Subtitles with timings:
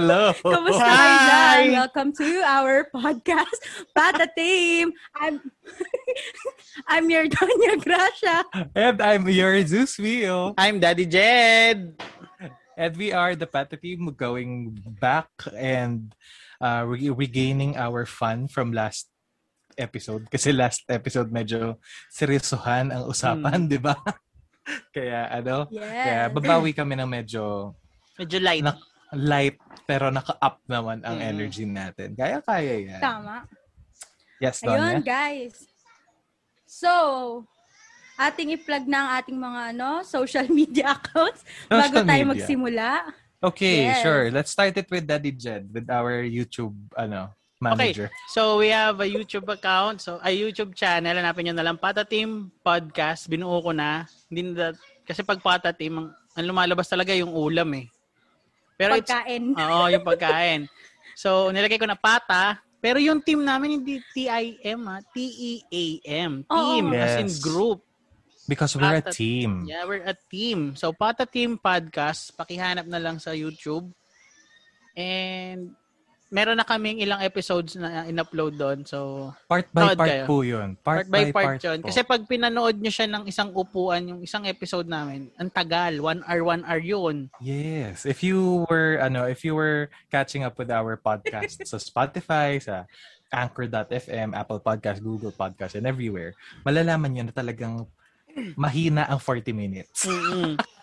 [0.00, 0.32] Hello.
[0.32, 1.60] Kamusta kayo dyan?
[1.76, 3.60] Welcome to our podcast,
[3.92, 4.96] Pata Team.
[5.12, 5.44] I'm
[6.88, 8.48] I'm your Donya Gracia.
[8.72, 10.56] And I'm your Zeus Wheel.
[10.56, 12.00] I'm Daddy Jed.
[12.80, 16.16] And we are the Pata Team going back and
[16.64, 19.04] uh, re- regaining our fun from last
[19.76, 20.32] episode.
[20.32, 21.76] Kasi last episode medyo
[22.08, 24.00] seryosohan ang usapan, di ba?
[24.96, 26.32] Kaya ano, kaya Yes.
[26.32, 27.76] babawi kami ng medyo
[28.16, 28.64] Medyo light.
[28.64, 28.80] Na-
[29.12, 31.28] light pero naka-up naman ang Mm.
[31.28, 32.14] energy natin.
[32.14, 33.00] Kaya kaya yan.
[33.00, 33.42] Tama.
[34.38, 35.00] Yes, Ayun, Donya?
[35.02, 35.66] guys.
[36.64, 36.92] So,
[38.16, 42.30] ating i-plug na ang ating mga ano, social media accounts bago Social tayo media.
[42.32, 42.88] magsimula.
[43.40, 44.00] Okay, Yes.
[44.00, 44.28] sure.
[44.28, 48.08] Let's start it with Daddy Jed, with our YouTube ano manager.
[48.28, 50.00] So, we have a YouTube account.
[50.00, 51.12] So, a YouTube channel.
[51.12, 51.76] Hanapin nyo na lang.
[51.76, 53.28] Pata Team Podcast.
[53.28, 54.08] Binuo ko na.
[54.28, 54.72] Hindi na,
[55.04, 57.84] kasi pag Pata Team, ang, ang lumalabas talaga yung ulam eh.
[58.80, 59.44] Pero it's, Pagkain.
[59.60, 60.60] oo, yung pagkain.
[61.12, 62.56] So, nilagay ko na pata.
[62.80, 65.04] Pero yung team namin, hindi T-I-M ha.
[65.12, 66.32] T-E-A-M.
[66.48, 66.84] Team.
[66.88, 66.96] Oo.
[66.96, 67.84] As in group.
[68.48, 69.68] Because we're a Pata- team.
[69.68, 70.74] Yeah, we're a team.
[70.80, 73.92] So, Pata Team Podcast, pakihanap na lang sa YouTube.
[74.96, 75.76] And,
[76.30, 78.86] meron na kaming ilang episodes na in-upload doon.
[78.86, 80.24] So, Part by part kayo.
[80.24, 80.78] po yun.
[80.78, 81.66] part, Part, by part, po.
[81.66, 81.78] yun.
[81.82, 85.98] Kasi pag pinanood nyo siya ng isang upuan, yung isang episode namin, ang tagal.
[85.98, 87.28] One hour, one hour yun.
[87.42, 88.06] Yes.
[88.06, 92.86] If you were, ano, if you were catching up with our podcast sa Spotify, sa
[93.30, 97.86] Anchor.fm, Apple Podcast, Google Podcast, and everywhere, malalaman nyo na talagang
[98.54, 100.06] mahina ang 40 minutes.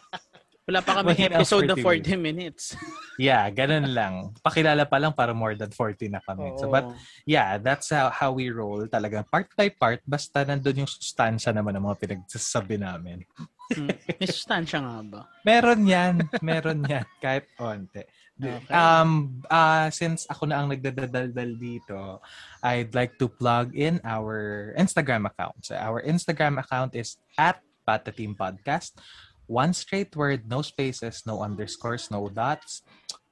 [0.67, 2.63] Wala pa kami episode na 40 40 minutes.
[3.17, 4.37] Yeah, ganun lang.
[4.45, 6.53] Pakilala pa lang para more than 40 na kami.
[6.61, 6.93] So, but Oo.
[7.25, 11.73] yeah, that's how, how we roll talagang part by part basta nandun yung sustansya naman
[11.73, 13.25] ng mga pinagsasabi namin.
[13.73, 13.89] Mm.
[14.21, 15.21] May sustansya nga ba?
[15.41, 16.29] Meron yan.
[16.45, 17.09] Meron yan.
[17.17, 18.05] Kahit onte.
[18.37, 18.69] Okay.
[18.69, 22.21] Um, uh, since ako na ang nagdadaldal dito,
[22.61, 25.57] I'd like to plug in our Instagram account.
[25.65, 28.99] So our Instagram account is at Patateam Podcast.
[29.47, 32.83] One straight word, no spaces, no underscores, no dots.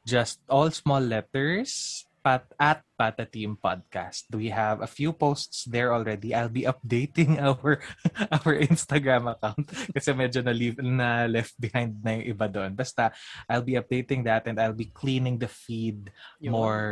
[0.07, 2.03] Just all small letters.
[2.25, 4.25] Pat at Patateam Podcast.
[4.33, 6.33] We have a few posts there already.
[6.33, 7.77] I'll be updating our
[8.41, 12.73] our Instagram account kasi medyo na, leave, na left behind na yung iba doon.
[12.73, 13.13] Basta
[13.45, 16.09] I'll be updating that and I'll be cleaning the feed
[16.41, 16.49] Yun.
[16.57, 16.85] more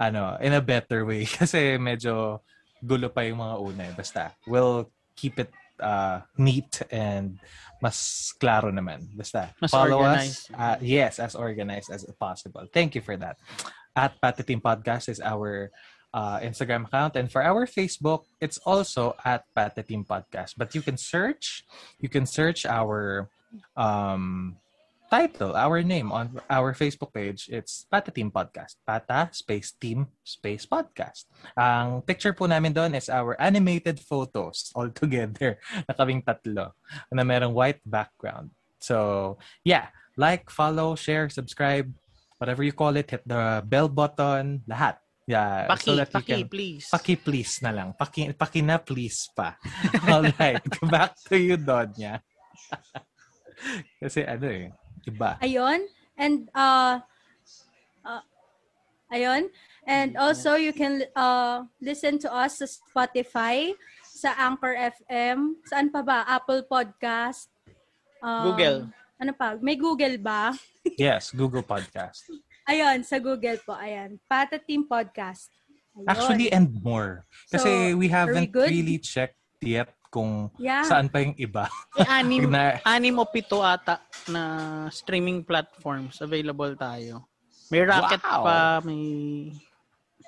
[0.00, 2.40] ano, in a better way kasi medyo
[2.80, 3.82] gulo pa yung mga una.
[3.84, 3.92] eh.
[3.92, 7.38] Basta we'll keep it uh, neat and
[7.82, 9.08] mas klaro naman.
[9.16, 10.50] Basta Mas follow organized.
[10.50, 10.58] us.
[10.58, 12.66] Uh, yes, as organized as possible.
[12.72, 13.36] Thank you for that.
[13.96, 15.70] At Patateam Podcast is our
[16.14, 17.16] uh, Instagram account.
[17.16, 20.54] And for our Facebook, it's also at Patateam Podcast.
[20.56, 21.64] But you can search,
[21.98, 23.28] you can search our
[23.76, 24.56] um,
[25.12, 27.52] title, our name on our Facebook page.
[27.52, 28.80] It's Pata Team Podcast.
[28.80, 31.28] Pata space team space podcast.
[31.52, 36.72] Ang picture po namin doon is our animated photos all together na kaming tatlo
[37.12, 38.56] na merong white background.
[38.80, 39.36] So,
[39.68, 39.92] yeah.
[40.16, 41.92] Like, follow, share, subscribe,
[42.40, 43.12] whatever you call it.
[43.12, 44.64] Hit the bell button.
[44.64, 44.96] Lahat.
[45.28, 45.68] Yeah.
[45.68, 46.88] Paki, so that paki, can- please.
[46.88, 47.92] Paki please na lang.
[48.00, 49.60] Paki, paki na please pa.
[50.08, 50.64] Alright.
[50.88, 52.24] Back to you, Donya.
[54.00, 54.72] Kasi ano eh,
[55.04, 55.38] iba.
[55.40, 55.86] Ayun.
[56.14, 57.00] And, uh,
[58.04, 58.22] uh,
[59.10, 59.50] ayun.
[59.82, 63.74] And also, you can uh, listen to us sa Spotify,
[64.06, 66.22] sa Anchor FM, saan pa ba?
[66.28, 67.50] Apple Podcast.
[68.22, 68.78] um, Google.
[69.18, 69.58] Ano pa?
[69.58, 70.54] May Google ba?
[70.98, 72.26] Yes, Google Podcast.
[72.66, 73.74] Ayun, sa Google po.
[73.74, 74.18] Ayan.
[74.30, 75.50] Pata Team Podcast.
[75.98, 76.06] Ayun.
[76.06, 77.26] Actually, and more.
[77.50, 78.70] Kasi So, we haven't good?
[78.70, 80.84] really checked yet kung yeah.
[80.84, 81.72] saan pa yung iba.
[81.96, 84.42] May anim, Na, anim o pito ata na
[84.92, 87.24] streaming platforms available tayo.
[87.72, 88.44] May Rocket Wow.
[88.44, 89.00] pa, may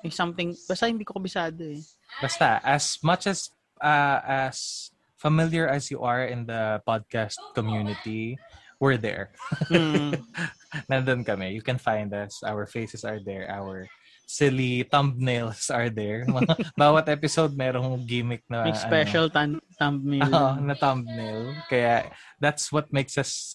[0.01, 1.81] may something, basta hindi ko kabisado eh.
[2.17, 4.89] basta, as much as uh, as
[5.21, 8.37] familiar as you are in the podcast community,
[8.81, 9.33] we're there.
[9.69, 10.17] Mm.
[10.91, 11.53] Nandun kami.
[11.53, 12.43] You can find us.
[12.43, 13.49] Our faces are there.
[13.49, 13.87] Our
[14.25, 16.25] silly thumbnails are there.
[16.81, 20.25] Bawat episode merong gimmick na May ano, special tan- thumbnail.
[20.33, 21.53] Oo, na thumbnail.
[21.69, 22.09] Kaya
[22.41, 23.53] that's what makes us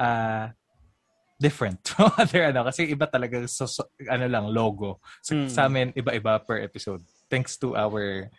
[0.00, 0.48] uh,
[1.36, 2.64] different from other ano.
[2.64, 4.98] Kasi iba talaga so, so- ano lang, logo.
[5.20, 5.48] So, Mm.
[5.52, 7.04] Sa amin, iba-iba per episode.
[7.28, 8.32] Thanks to our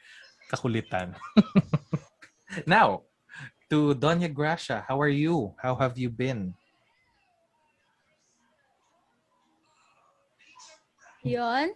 [0.49, 1.13] kakulitan.
[2.65, 3.03] Now,
[3.69, 5.53] to Doña Gracia, how are you?
[5.59, 6.55] How have you been?
[11.27, 11.67] Yun.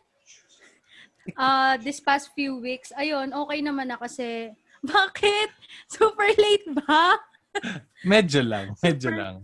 [1.38, 4.51] Uh, this past few weeks, ayun, okay naman na kasi,
[4.83, 5.53] bakit?
[5.86, 7.19] Super late ba?
[8.12, 8.74] Medyo lang.
[8.81, 9.36] Medyo Super- lang.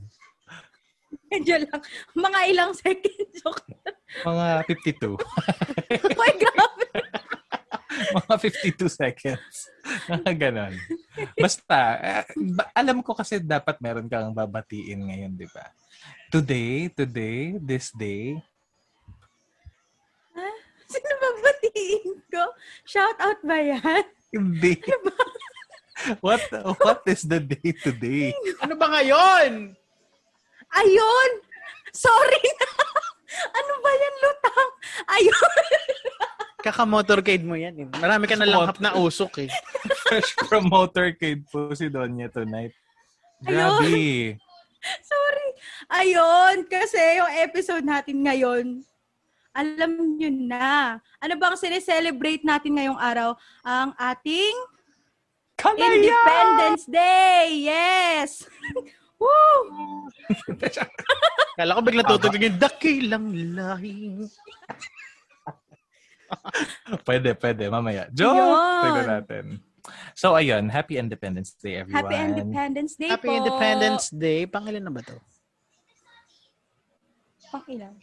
[1.27, 1.79] Medyo lang.
[2.15, 3.43] Mga ilang seconds.
[4.27, 5.19] Mga 52.
[5.19, 6.73] oh my God.
[7.97, 9.55] mga 52 seconds.
[10.07, 10.73] Mga ganon.
[11.35, 12.23] Basta, eh,
[12.71, 15.65] alam ko kasi dapat meron kang babatiin ngayon, di ba?
[16.31, 18.37] Today, today, this day,
[20.91, 22.43] Sino ba batiin ko?
[22.87, 24.05] Shout out ba yan?
[24.31, 24.79] hindi.
[26.25, 26.41] what
[26.83, 28.31] what is the day today?
[28.63, 29.75] Ano ba ngayon?
[30.75, 31.31] Ayun!
[31.95, 32.71] Sorry na!
[33.57, 34.71] ano ba yan, lutang?
[35.15, 35.63] Ayun!
[36.61, 37.73] Kaka-motorcade mo yan.
[37.79, 37.87] Eh.
[37.97, 39.49] Marami ka na langhap na usok eh.
[40.03, 42.75] Fresh from motorcade po si Donya tonight.
[43.39, 44.35] Grabe.
[45.01, 45.47] Sorry.
[45.87, 48.83] Ayun, kasi yung episode natin ngayon,
[49.57, 51.01] alam nyo na.
[51.17, 53.33] Ano bang sineselebrate natin ngayong araw?
[53.65, 54.55] Ang ating
[55.57, 55.89] Kanaya!
[55.97, 57.65] Independence Day!
[57.65, 58.45] Yes!
[59.21, 60.05] Woo!
[61.57, 63.25] Kala ko bigla tutugtog yung dakilang
[63.57, 64.29] lahing.
[67.09, 67.63] pwede, pwede.
[67.73, 68.05] Mamaya.
[68.13, 68.37] Joke!
[68.85, 69.45] Tignan natin.
[70.13, 70.69] So, ayun.
[70.69, 72.05] Happy Independence Day, everyone.
[72.05, 73.37] Happy Independence Day Happy po.
[73.41, 74.45] Independence Day.
[74.45, 75.17] Pangilan na ba to?
[77.49, 77.97] Pang ilan?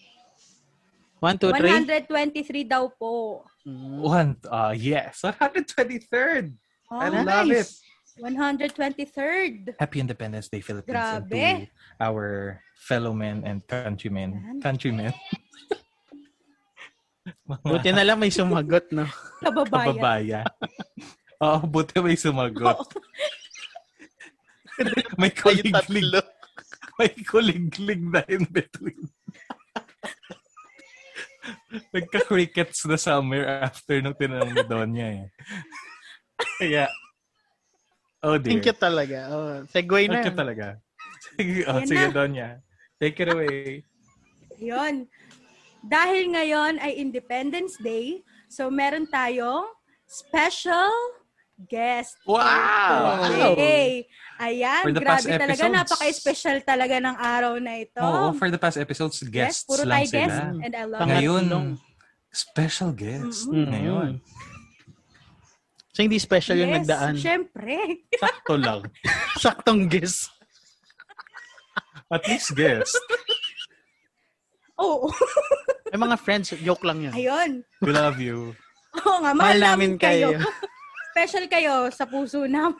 [1.24, 2.04] 1, 2, 3?
[2.04, 3.40] 123 daw po.
[3.64, 5.24] One, uh, yes.
[5.24, 6.52] 123rd.
[6.92, 7.64] Oh, I love it.
[8.20, 9.80] 123rd.
[9.80, 10.92] Happy Independence Day, Philippines.
[10.92, 11.64] And Grabe.
[11.64, 14.36] to our fellow men and countrymen.
[14.36, 14.60] Yan.
[14.60, 15.16] Countrymen.
[17.64, 19.08] Buti na lang may sumagot, no?
[19.40, 19.96] Kababayan.
[19.96, 20.40] Kababaya.
[21.40, 22.84] Oo, buti may sumagot.
[25.20, 26.28] may kuliglig.
[27.00, 29.08] May kuliglig na in between.
[31.92, 35.28] Nagka-crickets na summer after nung tinanong ni Donya eh.
[36.58, 36.84] Kaya,
[38.24, 38.58] oh dear.
[38.58, 39.18] Thank you talaga.
[39.30, 40.20] Oh, segue na.
[40.20, 40.66] Thank you talaga.
[41.34, 42.14] Sige, oh, Ayan sige na.
[42.14, 42.48] Donya.
[42.98, 43.84] Take it away.
[44.58, 45.10] Yun.
[45.84, 49.68] Dahil ngayon ay Independence Day, so meron tayong
[50.08, 50.92] special
[51.68, 52.16] guest.
[52.24, 53.28] Wow!
[53.52, 54.08] Okay.
[54.36, 55.44] Ayan, For the grabe past talaga.
[55.46, 55.74] episodes.
[55.76, 57.98] Napaka-special talaga ng araw na ito.
[57.98, 60.18] Oo, for the past episodes, yes, guests puro lang tayo sila.
[60.20, 60.38] guest.
[60.60, 61.06] And I love it.
[61.06, 61.68] Ngayon, Pangatlong.
[62.28, 63.40] special guest.
[63.46, 63.68] Mm-mm.
[63.68, 64.10] Ngayon.
[65.88, 67.14] So, hindi special yung Yes, nagdaan.
[67.14, 67.78] syempre.
[68.18, 68.82] Sakto lang.
[69.36, 70.26] Saktong guess.
[72.08, 72.98] At least guest.
[74.76, 75.06] Oo.
[75.94, 77.14] May mga friends, joke lang yun.
[77.14, 77.50] Ayun.
[77.78, 78.50] We love you.
[78.98, 80.34] Oo nga, Mahal mahal namin namin kayo.
[80.34, 80.42] kayo.
[81.12, 82.74] Special kayo sa puso namin.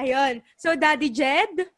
[0.00, 0.40] Ayun.
[0.56, 1.68] So, Daddy Jed,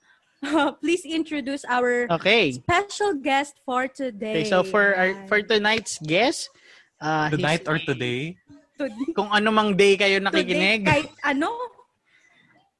[0.82, 2.54] please introduce our Okay.
[2.54, 4.42] special guest for today.
[4.42, 6.50] Okay, so for our, for tonight's guest,
[7.02, 8.38] uh, Tonight or today,
[8.78, 11.50] Today, kung ano mang day kayo today, nakikinig, kahit ano,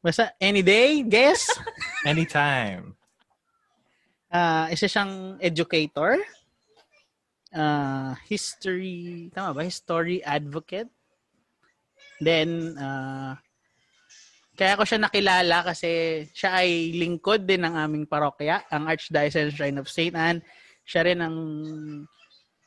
[0.03, 1.59] basta any day, guess,
[2.07, 2.95] anytime.
[4.33, 6.19] uh, isa siyang educator,
[7.55, 9.63] uh, history, tama ba?
[9.67, 10.89] History advocate.
[12.23, 13.35] Then, uh,
[14.53, 19.81] kaya ko siya nakilala kasi siya ay lingkod din ng aming parokya, ang Archdiocese Shrine
[19.81, 20.13] of St.
[20.13, 20.45] Anne.
[20.85, 21.37] Siya rin ang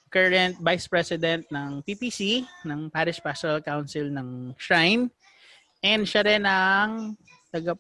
[0.09, 5.11] current Vice President ng PPC, ng Parish Pastoral Council ng Shrine.
[5.83, 7.13] And siya rin ang
[7.53, 7.77] taga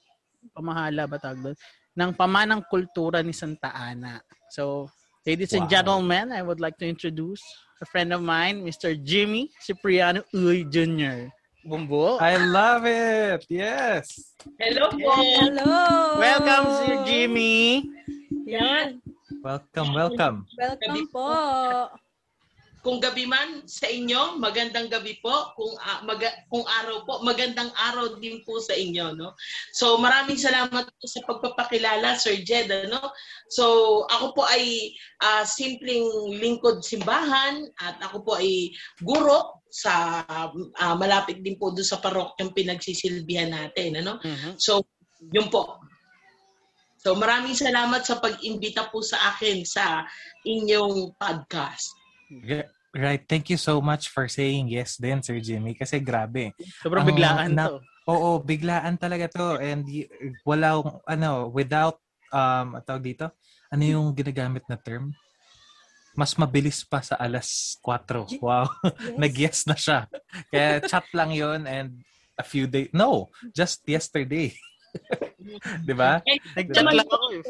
[0.53, 1.57] pamahala ba tawag doon?
[1.95, 4.19] ng pamanang kultura ni Santa Ana.
[4.51, 4.91] So,
[5.23, 5.73] ladies and Wow.
[5.79, 7.41] gentlemen, I would like to introduce
[7.79, 8.93] a friend of mine, Mr.
[8.99, 11.31] Jimmy Cipriano Uy Jr.
[11.65, 12.21] Bumbo.
[12.21, 13.41] I love it.
[13.49, 14.37] Yes.
[14.61, 15.17] Hello po.
[15.17, 16.21] hello.
[16.21, 17.89] Welcome, Sir Jimmy.
[18.45, 19.01] Yan.
[19.41, 20.45] Welcome, welcome.
[20.61, 21.33] Welcome po.
[22.85, 25.33] Kung gabi man sa inyo, magandang gabi po.
[25.57, 29.33] Kung ah, maga- kung araw po, magandang araw din po sa inyo, no.
[29.73, 33.09] So maraming salamat po sa pagpapakilala, Sir Jed, ano.
[33.49, 38.69] So ako po ay ah, simpleng lingkod simbahan at ako po ay
[39.01, 40.23] guro sa
[40.79, 44.23] ah, malapit din po doon sa parokyang pinagsisilbihan natin, ano.
[44.23, 44.55] Mhm.
[44.55, 44.87] So,
[45.35, 45.83] yun po.
[47.03, 50.07] So, maraming salamat sa pag-imbita po sa akin sa
[50.47, 51.91] inyong podcast.
[52.95, 53.27] Right.
[53.27, 55.75] Thank you so much for saying yes din, Sir Jimmy.
[55.75, 56.55] Kasi grabe.
[56.79, 57.83] Sobrang Ang biglaan na- to.
[58.07, 59.59] Oo, biglaan talaga to.
[59.59, 59.83] And
[60.47, 61.99] wala, ano, without,
[62.31, 63.27] um, tawag dito,
[63.67, 65.11] ano yung ginagamit na term?
[66.15, 68.39] Mas mabilis pa sa alas 4.
[68.39, 68.65] Wow.
[68.83, 69.15] Yes.
[69.21, 69.99] Nag-yes na siya.
[70.49, 71.99] Kaya chat lang yon and
[72.35, 72.89] a few days.
[72.91, 74.55] No, just yesterday.
[75.85, 76.23] 'Di ba?
[76.55, 77.15] Nag-chat lang po.
[77.19, 77.27] ako.
[77.35, 77.43] eh.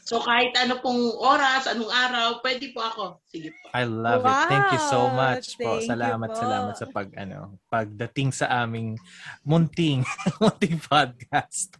[0.00, 3.04] So, kahit ano pong oras, anong araw, pwede po ako.
[3.30, 3.70] Sige po.
[3.70, 4.38] I love it.
[4.50, 5.78] Thank you so Wow, much po.
[5.78, 6.40] thank you Salamat, po.
[6.40, 7.38] salamat sa pag ano,
[7.70, 8.98] pagdating sa aming
[9.46, 10.02] munting
[10.42, 11.78] munting podcast.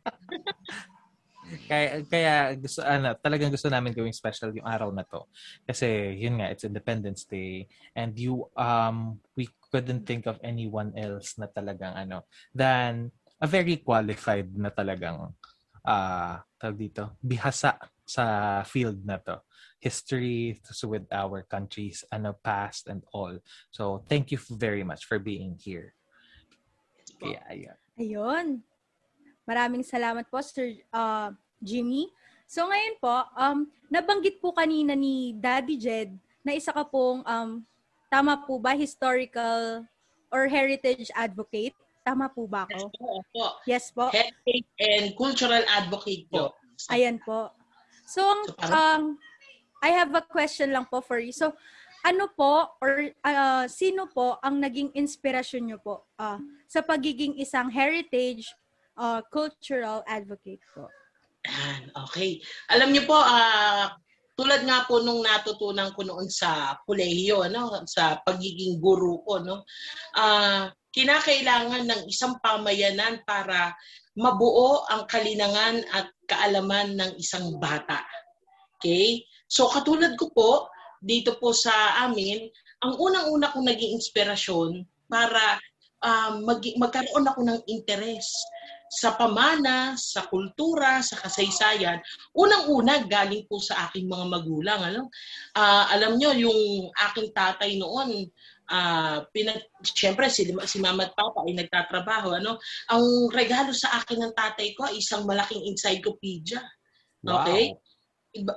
[1.69, 5.27] Kaya, kaya gusto, ano, talagang gusto namin gawing special yung araw na to.
[5.67, 7.67] Kasi, yun nga, it's Independence Day.
[7.95, 13.81] And you, um, we couldn't think of anyone else na talagang, ano, than a very
[13.81, 15.35] qualified na talagang,
[15.87, 18.25] uh, tawag dito, bihasa sa
[18.67, 19.41] field na to.
[19.81, 23.39] History with our countries, ano, past and all.
[23.73, 25.97] So, thank you very much for being here.
[27.17, 27.79] Kaya, ayun.
[28.01, 28.47] Ayun.
[29.51, 32.07] Maraming salamat po, Sir uh, Jimmy.
[32.47, 36.15] So ngayon po, um, nabanggit po kanina ni Daddy Jed
[36.47, 37.67] na isa ka pong, um,
[38.07, 39.83] tama po ba, historical
[40.31, 41.75] or heritage advocate?
[42.07, 42.79] Tama po ba ako?
[42.79, 43.11] Yes po.
[43.35, 43.47] po.
[43.67, 44.07] Yes po.
[44.15, 46.55] Heritage and cultural advocate po.
[46.95, 47.51] Ayan po.
[48.07, 48.23] So,
[48.71, 49.19] um,
[49.83, 51.35] I have a question lang po for you.
[51.35, 51.59] So,
[52.07, 57.69] ano po or uh, sino po ang naging inspirasyon nyo po uh, sa pagiging isang
[57.69, 58.49] heritage
[59.01, 60.93] uh, cultural advocate po?
[62.07, 62.37] Okay.
[62.69, 63.89] Alam niyo po, uh,
[64.37, 69.65] tulad nga po nung natutunan ko noon sa kolehiyo, ano, sa pagiging guru ko, no,
[70.21, 73.73] uh, kinakailangan ng isang pamayanan para
[74.19, 78.05] mabuo ang kalinangan at kaalaman ng isang bata.
[78.77, 79.25] Okay?
[79.47, 80.51] So katulad ko po,
[81.01, 82.49] dito po sa amin,
[82.85, 85.61] ang unang-una kong naging inspirasyon para
[86.05, 88.29] um, mag- magkaroon ako ng interes
[88.91, 92.03] sa pamana, sa kultura, sa kasaysayan,
[92.35, 94.81] unang-una galing po sa aking mga magulang.
[94.83, 95.03] Ano?
[95.55, 98.27] Uh, alam nyo, yung aking tatay noon,
[98.67, 102.35] uh, pinag, siyempre si, si mama at papa ay nagtatrabaho.
[102.35, 102.59] Ano?
[102.91, 106.59] Ang regalo sa akin ng tatay ko ay isang malaking encyclopedia.
[107.23, 107.71] Okay?
[107.71, 107.89] Wow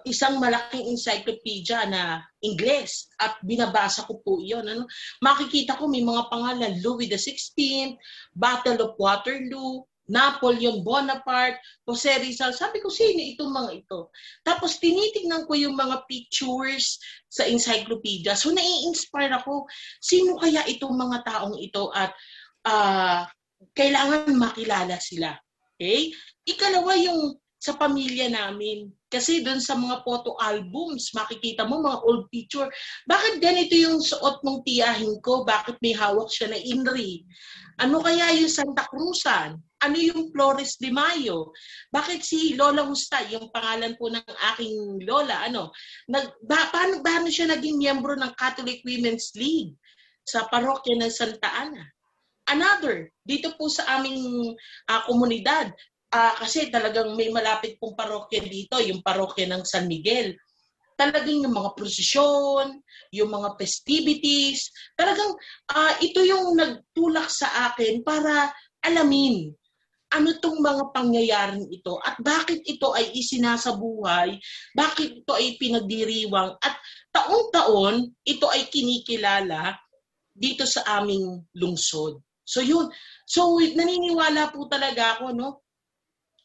[0.06, 4.70] isang malaking encyclopedia na Ingles at binabasa ko po iyon.
[4.70, 4.86] Ano?
[5.18, 7.98] Makikita ko may mga pangalan, Louis XVI,
[8.38, 12.52] Battle of Waterloo, Napoleon Bonaparte, Jose Rizal.
[12.52, 14.12] Sabi ko, sino itong mga ito?
[14.44, 17.00] Tapos tinitingnan ko yung mga pictures
[17.32, 18.36] sa encyclopedia.
[18.36, 19.68] So nai-inspire ako,
[20.04, 22.12] sino kaya itong mga taong ito at
[22.68, 23.24] uh,
[23.72, 25.32] kailangan makilala sila.
[25.80, 26.12] Okay?
[26.44, 28.92] Ikalawa yung sa pamilya namin.
[29.08, 32.68] Kasi doon sa mga photo albums, makikita mo mga old picture.
[33.08, 35.48] Bakit ganito yung suot ng tiyahin ko?
[35.48, 37.24] Bakit may hawak siya na inri?
[37.80, 39.64] Ano kaya yung Santa Cruzan?
[39.84, 41.52] Ano yung Flores de Mayo?
[41.92, 44.24] Bakit si Lola Musta, yung pangalan po ng
[44.56, 45.76] aking lola, ano,
[46.08, 49.76] nag, ba, paano, paano siya naging miyembro ng Catholic Women's League
[50.24, 51.84] sa parokya ng Santa Ana?
[52.48, 54.56] Another, dito po sa aming
[54.88, 55.76] uh, komunidad,
[56.16, 60.32] uh, kasi talagang may malapit pong parokya dito, yung parokya ng San Miguel.
[60.96, 62.80] Talagang yung mga prosesyon,
[63.12, 65.36] yung mga festivities, talagang
[65.76, 68.48] uh, ito yung nagtulak sa akin para
[68.80, 69.52] alamin
[70.14, 74.38] ano tong mga pangyayaring ito at bakit ito ay isinasabuhay,
[74.78, 76.78] bakit ito ay pinagdiriwang at
[77.10, 79.74] taon-taon ito ay kinikilala
[80.34, 82.22] dito sa aming lungsod.
[82.46, 82.94] So yun.
[83.26, 85.50] So naniniwala po talaga ako no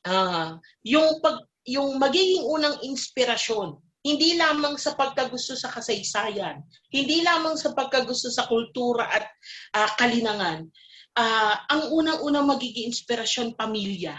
[0.09, 0.57] uh,
[0.87, 3.77] yung pag yung magiging unang inspirasyon
[4.09, 6.63] hindi lamang sa pagkagusto sa kasaysayan,
[6.95, 9.27] hindi lamang sa pagkagusto sa kultura at
[9.75, 10.71] uh, kalinangan.
[11.19, 14.15] Uh, ang unang-unang magiging inspirasyon pamilya,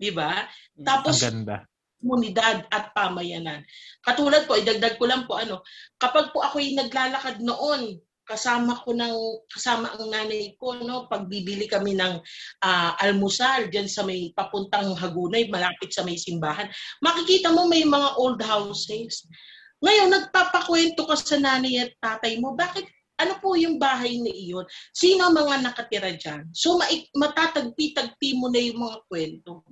[0.00, 0.48] 'di ba?
[0.80, 1.56] Mm, Tapos ang ganda
[2.02, 3.62] komunidad at pamayanan.
[4.02, 5.62] Katulad po, idagdag ko lang po ano,
[6.02, 9.14] kapag po ako ay naglalakad noon kasama ko ng
[9.50, 12.22] kasama ang nanay ko no pagbibili kami ng
[12.62, 16.70] uh, almusal diyan sa may papuntang Hagunay malapit sa may simbahan
[17.02, 19.26] makikita mo may mga old houses
[19.82, 22.86] ngayon nagpapakwento ka sa nanay at tatay mo bakit
[23.22, 24.66] ano po yung bahay na iyon?
[24.90, 26.50] Sino mga nakatira dyan?
[26.50, 26.76] So,
[27.14, 29.62] matatagpi-tagpi mo na yung mga kwento.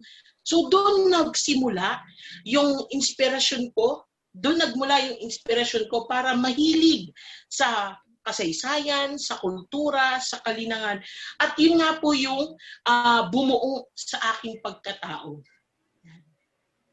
[0.46, 2.00] So, doon nagsimula
[2.46, 7.10] yung inspirasyon ko, doon nagmula yung inspirasyon ko para mahilig
[7.50, 11.02] sa kasaysayan, sa kultura, sa kalinangan.
[11.40, 12.54] At yun nga po yung
[12.86, 15.42] uh, bumuo sa aking pagkatao.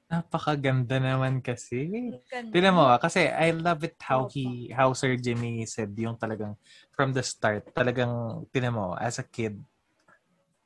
[0.07, 1.91] Napakaganda naman kasi.
[2.31, 6.55] Tignan mo, kasi I love it how he, how Sir Jimmy said yung talagang
[6.95, 9.59] from the start, talagang, tignan mo, as a kid,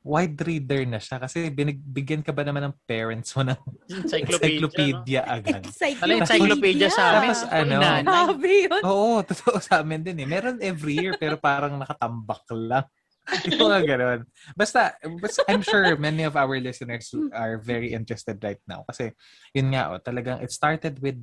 [0.02, 5.20] wide reader na siya kasi binigyan ka ba naman ng parents mo ng encyclopedia, encyclopedia
[5.22, 5.30] no?
[5.30, 5.62] agad.
[5.62, 6.18] Encyclopedia.
[6.22, 7.30] encyclopedia sa amin.
[7.30, 8.82] Tapos ano, Grabe yun.
[8.82, 10.26] Oo, totoo sa amin din eh.
[10.26, 12.86] Meron every year pero parang nakatambak lang.
[13.54, 14.20] Yung mga ganun.
[14.58, 18.82] Basta, basta, I'm sure many of our listeners are very interested right now.
[18.90, 19.14] Kasi,
[19.54, 21.18] yun nga, oh, talagang it started with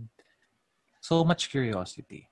[1.03, 2.27] so much curiosity.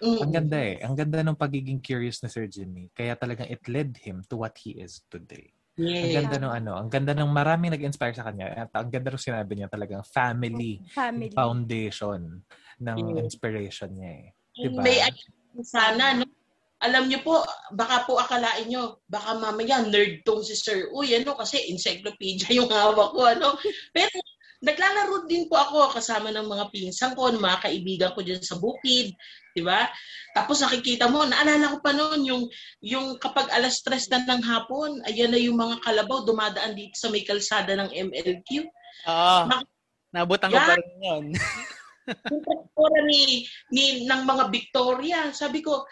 [0.00, 0.20] Mm.
[0.20, 0.76] Ang ganda eh.
[0.80, 2.88] Ang ganda ng pagiging curious na Sir Jimmy.
[2.92, 5.52] Kaya talagang it led him to what he is today.
[5.80, 6.16] Ang Yes.
[6.24, 8.68] ganda ng ano, ang ganda ng maraming nag-inspire sa kanya.
[8.68, 11.32] At ang ganda ng sinabi niya talagang family Family.
[11.32, 12.44] foundation
[12.80, 13.24] ng Yeah.
[13.24, 14.26] inspiration niya eh.
[14.56, 14.80] Diba?
[14.84, 15.20] May ano
[15.64, 16.24] sana, no?
[16.80, 17.44] Alam niyo po,
[17.76, 22.72] baka po akalain niyo, baka mamaya nerd tong si Sir Uy, ano, kasi encyclopedia yung
[22.72, 23.60] hawak ko, ano.
[23.92, 24.16] Pero
[24.64, 28.56] naglalaro din po ako kasama ng mga pinsan ko, ng mga kaibigan ko dyan sa
[28.56, 29.12] bukid,
[29.52, 29.88] di ba?
[30.32, 32.42] Tapos nakikita mo, naalala ko pa noon, yung,
[32.80, 37.12] yung kapag alas tres na ng hapon, ayan na yung mga kalabaw dumadaan dito sa
[37.12, 38.68] may kalsada ng MLQ.
[39.08, 39.40] Oo.
[39.48, 39.68] Mak-
[40.10, 41.24] Nabutan ko pa rin yun.
[42.10, 45.86] yung ni, ni ng mga Victoria, sabi ko,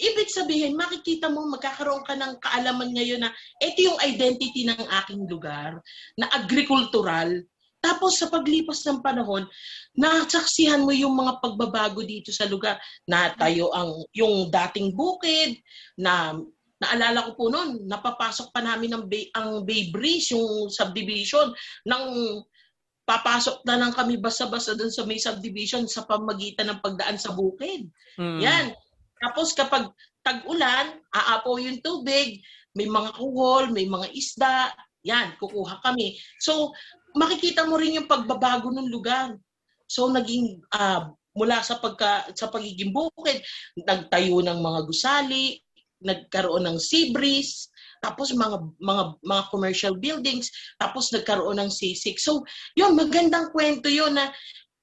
[0.00, 3.30] ibig sabihin, makikita mo, magkakaroon ka ng kaalaman ngayon na
[3.60, 5.80] ito yung identity ng aking lugar,
[6.16, 7.44] na agricultural.
[7.82, 9.42] Tapos sa paglipas ng panahon,
[9.98, 12.78] nasaksihan mo yung mga pagbabago dito sa lugar.
[13.10, 15.58] Na tayo ang yung dating bukid,
[15.98, 16.38] na
[16.78, 21.54] naalala ko po noon, napapasok pa namin ng Bay, ang Bay Breeze, yung subdivision,
[21.86, 22.04] ng
[23.02, 27.90] papasok na lang kami basa-basa doon sa may subdivision sa pamagitan ng pagdaan sa bukid.
[28.18, 28.40] Mm.
[28.42, 28.66] Yan.
[29.22, 29.86] Tapos kapag
[30.26, 32.42] tag-ulan, aapaw yung tubig,
[32.74, 34.74] may mga kuhol, may mga isda,
[35.06, 36.18] yan, kukuha kami.
[36.42, 36.74] So,
[37.14, 39.38] makikita mo rin yung pagbabago ng lugar.
[39.86, 43.40] So, naging ah, mula sa pagka sa pagiging bukid,
[43.76, 45.60] nagtayo ng mga gusali,
[46.02, 47.70] nagkaroon ng sea breeze,
[48.02, 52.18] tapos mga mga mga commercial buildings, tapos nagkaroon ng C6.
[52.18, 52.42] So,
[52.74, 54.34] yun magandang kwento yun na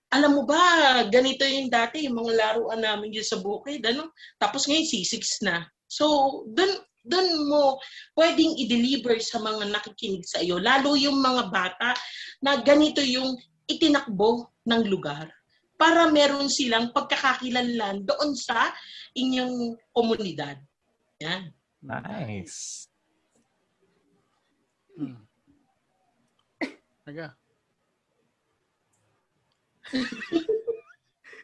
[0.10, 4.10] alam mo ba, ganito yung dati, yung mga laruan namin dyan sa bukid, ano?
[4.42, 5.70] Tapos ngayon, C6 na.
[5.86, 6.06] So,
[6.50, 7.78] dun, dun mo
[8.18, 11.90] pwedeng i-deliver sa mga nakikinig sa iyo, lalo yung mga bata
[12.42, 13.38] na ganito yung
[13.70, 15.30] itinakbo ng lugar
[15.80, 18.74] para meron silang pagkakakilanlan doon sa
[19.16, 20.60] inyong komunidad.
[21.24, 21.54] Yan.
[21.80, 22.90] Nice.
[25.00, 25.24] Mm.
[27.08, 27.39] Aga.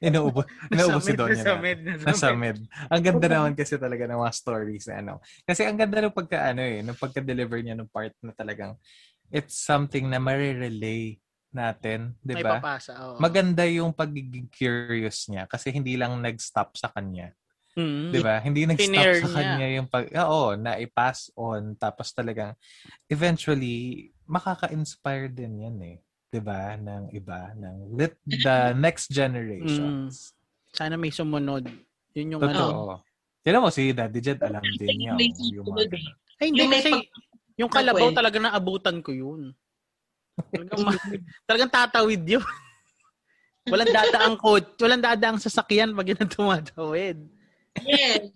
[0.03, 1.61] Inuubo, inuubo si Donya Nasa na.
[1.63, 2.57] med, Nasa med.
[2.91, 5.13] Ang ganda naman kasi talaga ng mga stories na ano.
[5.47, 8.75] Kasi ang ganda ng pagka ano eh, ng pagka-deliver niya ng part na talagang
[9.31, 11.17] it's something na marirelay
[11.55, 12.59] natin, di ba?
[12.59, 13.17] oo.
[13.23, 17.31] Maganda yung pagiging curious niya kasi hindi lang nag-stop sa kanya.
[17.75, 18.11] Mm.
[18.11, 18.39] Di ba?
[18.43, 19.35] Hindi nag-stop Pinare sa niya.
[19.35, 21.75] kanya yung pag, ah, oo, na i-pass on.
[21.79, 22.55] Tapos talagang,
[23.07, 25.97] eventually, makaka-inspire din yan eh.
[26.35, 26.75] Di ba?
[26.75, 30.35] Ng iba, ng lit, the next generations.
[30.75, 31.63] Sana may sumunod.
[32.11, 32.51] Yun yung ano.
[32.51, 32.93] Totoo.
[33.39, 35.15] Tignan mo si Daddy Jed, alam din niya.
[35.55, 36.43] Yung mga eh.
[36.43, 37.07] Ay, hindi kasi pag-
[37.55, 38.19] yung kalabaw kwento.
[38.19, 39.55] talaga naabutan ko yun.
[40.51, 40.99] Talagang, ma-
[41.47, 42.43] talagang tatawid yun.
[43.71, 44.75] walang dada ang coach.
[44.75, 47.17] Walang dada ang sasakyan pag yun ang tumatawid.
[47.87, 48.35] Yes.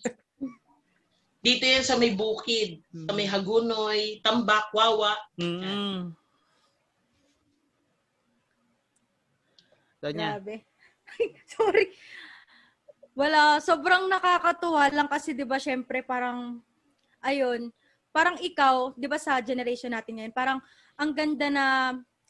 [1.44, 5.16] Dito yan sa may bukid, sa may Hagunoy, Tambak, Wawa.
[5.40, 6.16] Mm.
[10.00, 10.40] Donya.
[10.40, 10.64] Grabe.
[11.54, 11.92] Sorry.
[13.20, 16.64] Wala, sobrang nakakatuwa lang kasi 'di ba syempre parang
[17.20, 17.68] ayun,
[18.16, 20.60] parang ikaw, 'di ba sa generation natin ngayon, parang
[20.96, 21.66] ang ganda na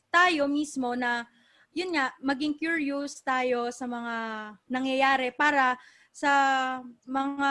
[0.10, 1.29] tayo mismo na
[1.77, 4.15] yun nga, maging curious tayo sa mga
[4.65, 5.77] nangyayari para
[6.10, 6.32] sa
[7.05, 7.49] mga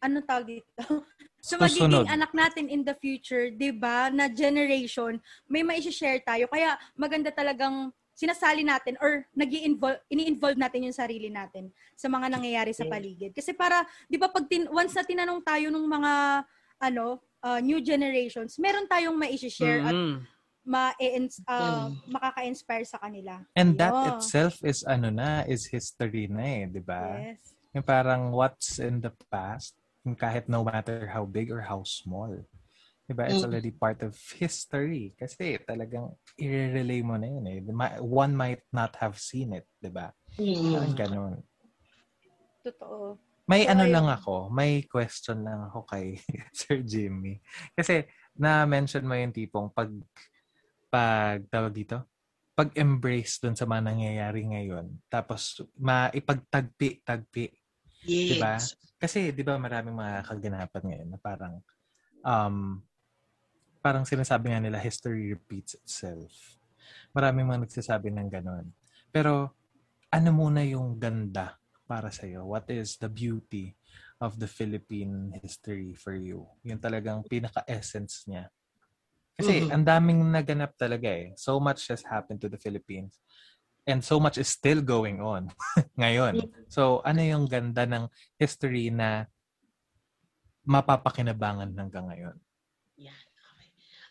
[0.00, 0.80] ano tawag dito?
[1.44, 1.60] Susunod.
[1.60, 6.48] magiging anak natin in the future, 'di ba, na generation, may mai-share tayo.
[6.48, 12.30] Kaya maganda talagang sinasali natin or nag involve ini-involve natin yung sarili natin sa mga
[12.30, 13.34] nangyayari sa paligid.
[13.34, 16.12] Kasi para, 'di ba pag tin- once na tinanong tayo ng mga
[16.78, 20.16] ano, uh, new generations, meron tayong mai-share at Mm.
[20.64, 23.36] ma uh, makaka-inspire sa kanila.
[23.52, 24.16] And that Ayun.
[24.16, 27.20] itself is ano na, is history na eh, di ba?
[27.20, 27.52] Yes.
[27.76, 29.76] Yung parang what's in the past,
[30.16, 32.32] kahit no matter how big or how small.
[33.04, 33.28] Diba?
[33.28, 33.48] It's Mm.
[33.52, 35.12] already part of history.
[35.16, 37.58] Kasi talagang i-relay mo na yun eh.
[38.00, 40.12] One might not have seen it, diba?
[40.72, 41.34] Parang ganun.
[42.64, 43.20] Totoo.
[43.44, 46.16] May So, ano lang ako, may question lang ako kay
[46.56, 47.44] Sir Jimmy.
[47.76, 48.08] Kasi
[48.40, 49.92] na-mention mo yung tipong pag,
[50.88, 52.08] pag tawag dito,
[52.56, 54.96] pag-embrace dun sa mga nangyayari ngayon.
[55.12, 57.52] Tapos maipagtagpi-tagpi
[58.04, 58.28] Yes.
[58.36, 58.54] Diba?
[59.00, 61.54] Kasi 'di ba maraming mga kaganapan ngayon na parang
[62.24, 62.80] um
[63.84, 66.56] parang sinasabi nga nila history repeats itself.
[67.12, 68.72] Maraming mga nagsasabi ng ganon.
[69.12, 69.52] Pero
[70.08, 72.48] ano muna yung ganda para sa iyo?
[72.48, 73.76] What is the beauty
[74.24, 76.48] of the Philippine history for you?
[76.64, 78.48] Yung talagang pinaka-essence niya.
[79.36, 79.68] Kasi Mhm.
[79.68, 81.36] ang daming naganap talaga eh.
[81.36, 83.20] So much has happened to the Philippines.
[83.84, 85.52] And so much is still going on
[86.00, 86.40] ngayon.
[86.72, 88.08] So, ano yung ganda ng
[88.40, 89.28] history na
[90.64, 92.36] mapapakinabangan hanggang ngayon?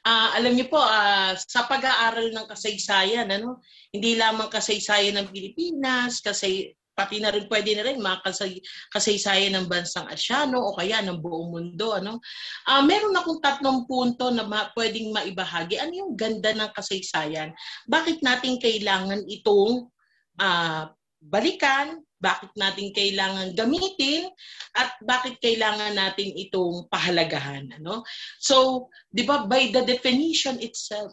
[0.03, 6.19] Ah, alam niyo po, ah, sa pag-aaral ng kasaysayan, ano, hindi lamang kasaysayan ng Pilipinas,
[6.19, 8.61] kasi pati na rin pwede na rin mga kasay,
[8.93, 12.21] kasaysayan ng bansang Asyano o kaya ng buong mundo ano.
[12.69, 15.81] Ah meron akong tatlong punto na ma- pwedeng maibahagi.
[15.81, 17.51] Ano yung ganda ng kasaysayan?
[17.89, 19.89] Bakit natin kailangan itong
[20.37, 24.31] ah, balikan bakit natin kailangan gamitin
[24.79, 28.07] at bakit kailangan natin itong pahalagahan ano
[28.39, 31.11] so di ba by the definition itself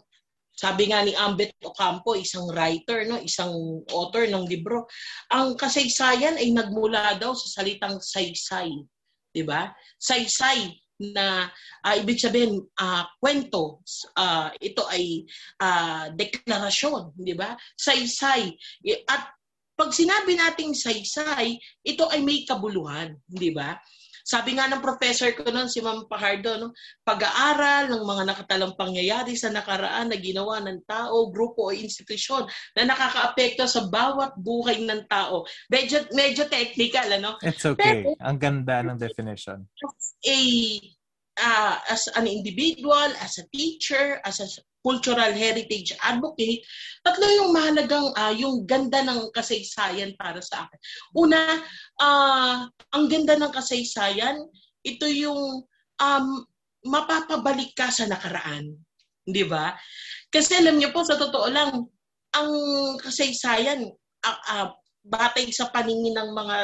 [0.61, 4.85] sabi nga ni Ambet Ocampo, isang writer, no, isang author ng libro,
[5.33, 8.69] ang kasaysayan ay nagmula daw sa salitang saysay,
[9.33, 9.73] 'di ba?
[9.97, 10.69] Saysay
[11.01, 11.49] na
[11.81, 13.81] uh, ibig sabihin uh, kwento
[14.13, 15.25] uh, ito ay
[15.57, 18.53] uh, deklarasyon di ba saysay
[19.09, 19.33] at
[19.81, 23.81] pag sinabi nating saysay ito ay may kabuluhan di ba
[24.21, 29.33] sabi nga ng professor ko noon, si Ma'am Pahardo, no, pag-aaral ng mga nakatalang pangyayari
[29.33, 32.45] sa nakaraan na ginawa ng tao, grupo o institusyon
[32.77, 35.45] na nakakaapekto sa bawat buhay ng tao.
[35.67, 37.35] Medyo, medyo technical, ano?
[37.41, 38.05] It's okay.
[38.05, 39.65] Pero, Ang ganda ng definition.
[40.21, 40.39] A,
[41.41, 44.47] uh, as an individual, as a teacher, as a
[44.81, 46.65] cultural heritage advocate,
[47.05, 50.79] tatlo yung mahalagang uh, yung ganda ng kasaysayan para sa akin.
[51.13, 51.41] Una,
[52.01, 54.41] uh, ang ganda ng kasaysayan,
[54.81, 55.65] ito yung
[56.01, 56.25] um,
[56.85, 58.73] mapapabalik ka sa nakaraan.
[59.21, 59.77] Di ba?
[60.33, 61.85] Kasi alam niyo po, sa totoo lang,
[62.33, 62.51] ang
[62.97, 63.85] kasaysayan,
[64.25, 64.67] uh, uh,
[65.01, 66.57] batay sa paningin ng mga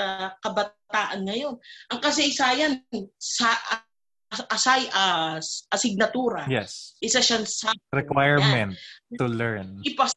[0.46, 1.58] kabataan ngayon,
[1.90, 2.82] ang kasaysayan
[3.18, 3.54] sa
[4.28, 6.44] asay as asignatura.
[6.52, 7.00] Yes.
[7.00, 9.18] Isa siyang sa requirement yan.
[9.20, 9.80] to learn.
[9.88, 10.12] Ipas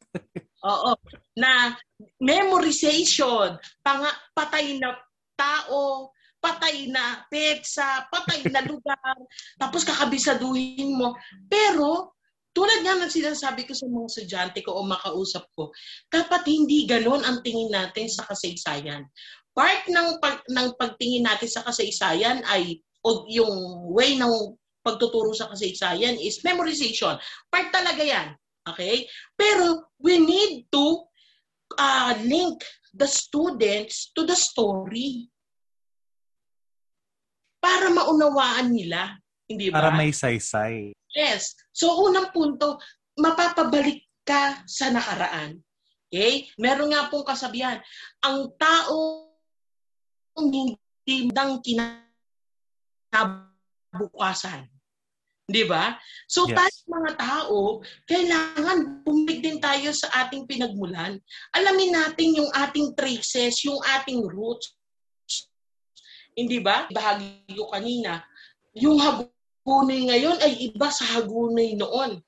[0.61, 0.93] Oo.
[1.39, 1.73] Na
[2.21, 4.03] memorization, pang
[4.35, 4.93] patay na
[5.33, 9.17] tao, patay na petsa, patay na lugar,
[9.61, 11.17] tapos kakabisaduhin mo.
[11.49, 12.17] Pero
[12.51, 15.71] tulad nga ng sinasabi ko sa mga estudyante ko o makausap ko,
[16.11, 19.07] dapat hindi ganon ang tingin natin sa kasaysayan.
[19.55, 25.49] Part ng, pag, ng pagtingin natin sa kasaysayan ay o yung way ng pagtuturo sa
[25.49, 27.17] kasaysayan is memorization.
[27.49, 28.27] Part talaga yan.
[28.65, 29.05] Okay?
[29.37, 31.05] Pero we need to
[31.77, 32.61] uh, link
[32.93, 35.29] the students to the story
[37.61, 39.17] para maunawaan nila.
[39.45, 39.85] Hindi ba?
[39.85, 40.93] Para may saysay.
[41.13, 41.53] Yes.
[41.75, 42.81] So, unang punto,
[43.19, 45.61] mapapabalik ka sa nakaraan.
[46.09, 46.49] Okay?
[46.57, 47.77] Meron nga pong kasabihan,
[48.25, 49.29] ang tao
[50.31, 50.77] hindi
[51.29, 52.10] dang kina
[53.11, 54.71] kinabukasan.
[55.51, 55.99] Di ba?
[56.31, 56.55] So yes.
[56.55, 57.59] tayo mga tao,
[58.07, 61.19] kailangan bumalik din tayo sa ating pinagmulan.
[61.51, 64.79] Alamin natin yung ating traces, yung ating roots.
[66.31, 66.87] Hindi ba?
[66.87, 68.23] Bahagi ko kanina,
[68.71, 72.23] yung Hagunay ngayon ay iba sa Hagunay noon.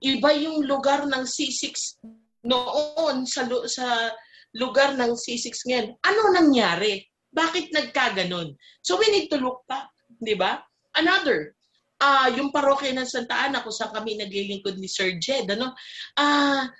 [0.00, 2.00] Iba yung lugar ng C6
[2.48, 4.16] noon sa sa
[4.56, 5.88] lugar ng C6 ngayon.
[6.00, 7.04] Ano nangyari?
[7.28, 8.56] Bakit nagkaganon?
[8.80, 9.91] So we need to look back.
[10.22, 10.62] Di ba?
[10.94, 11.58] Another,
[11.98, 15.74] uh, yung parokya ng Santa Ana kung saan kami naglilingkod ni Sir Jed, ano?
[16.14, 16.70] Uh,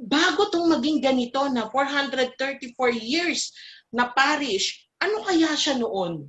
[0.00, 3.52] bago tong maging ganito na 434 years
[3.92, 6.24] na parish, ano kaya siya noon?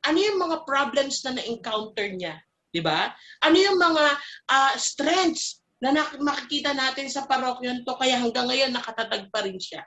[0.00, 2.40] Ano yung mga problems na na-encounter niya?
[2.72, 3.12] Di ba?
[3.44, 4.04] Ano yung mga
[4.48, 9.84] uh, strengths na makikita natin sa parokyon to kaya hanggang ngayon nakatatag pa rin siya?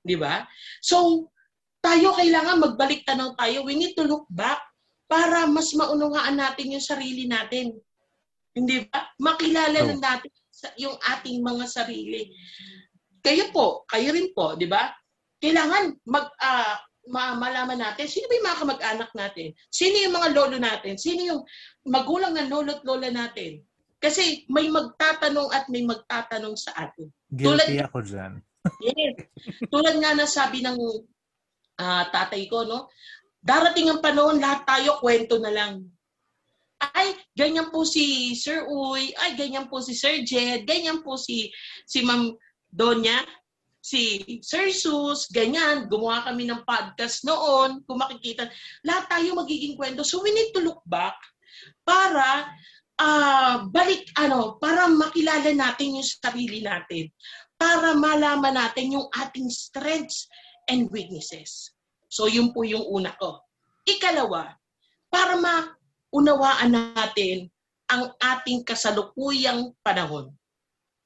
[0.00, 0.48] Di ba?
[0.80, 1.28] So,
[1.84, 3.68] tayo kailangan magbalik tanaw tayo.
[3.68, 4.69] We need to look back
[5.10, 7.74] para mas maunawaan natin yung sarili natin.
[8.54, 9.10] Hindi ba?
[9.18, 10.30] Makilala so, natin
[10.78, 12.30] yung ating mga sarili.
[13.18, 14.94] Kayo po, kayo rin po, di ba?
[15.42, 16.76] Kailangan mag uh,
[17.10, 19.48] ma- malaman natin sino ba yung mga kamag-anak natin?
[19.72, 20.94] Sino yung mga lolo natin?
[20.94, 21.42] Sino yung
[21.90, 23.66] magulang ng lolo at lola natin?
[24.00, 27.10] Kasi may magtatanong at may magtatanong sa atin.
[27.28, 28.32] Guilty Tulad, ako dyan.
[28.80, 29.16] yes.
[29.68, 30.78] Tulad nga na sabi ng
[31.80, 32.88] uh, tatay ko, no?
[33.40, 35.88] Darating ang panahon, lahat tayo kwento na lang.
[36.80, 41.52] Ay, ganyan po si Sir Uy, ay, ganyan po si Sir Jed, ganyan po si,
[41.84, 42.32] si Ma'am
[42.72, 43.20] Donya,
[43.80, 48.48] si Sir Sus, ganyan, gumawa kami ng podcast noon, kung makikita,
[48.84, 50.04] lahat tayo magiging kwento.
[50.04, 51.16] So we need to look back
[51.84, 52.48] para
[53.00, 57.08] uh, balik, ano, para makilala natin yung sarili natin.
[57.60, 60.28] Para malaman natin yung ating strengths
[60.68, 61.72] and weaknesses.
[62.10, 63.38] So yun po yung una ko.
[63.86, 64.50] Ikalawa,
[65.06, 67.46] para maunawaan natin
[67.86, 70.34] ang ating kasalukuyang panahon.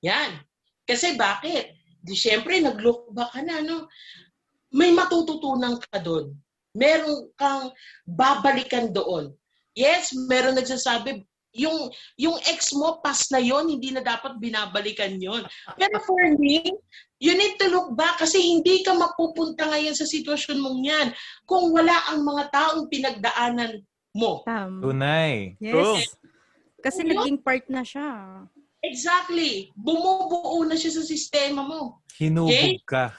[0.01, 0.41] Yan.
[0.85, 1.77] Kasi bakit?
[2.05, 3.89] Di syempre, nag-look back ka na, no?
[4.73, 6.37] May matututunan ka doon.
[6.77, 7.73] Meron kang
[8.05, 9.33] babalikan doon.
[9.73, 11.89] Yes, meron nagsasabi, yung
[12.19, 15.47] yung ex mo pass na yon hindi na dapat binabalikan yon
[15.79, 16.67] pero for me
[17.25, 21.09] you need to look back kasi hindi ka mapupunta ngayon sa sitwasyon mong yan
[21.49, 23.81] kung wala ang mga taong pinagdaanan
[24.13, 24.85] mo Tama.
[24.85, 25.57] Tunay.
[25.57, 25.97] True.
[25.97, 26.13] Yes.
[26.79, 27.11] Kasi Yun.
[27.17, 28.45] naging part na siya.
[28.85, 32.77] exactly bumubuo na siya sa sistema mo Hinubog Okay.
[32.85, 33.11] ka.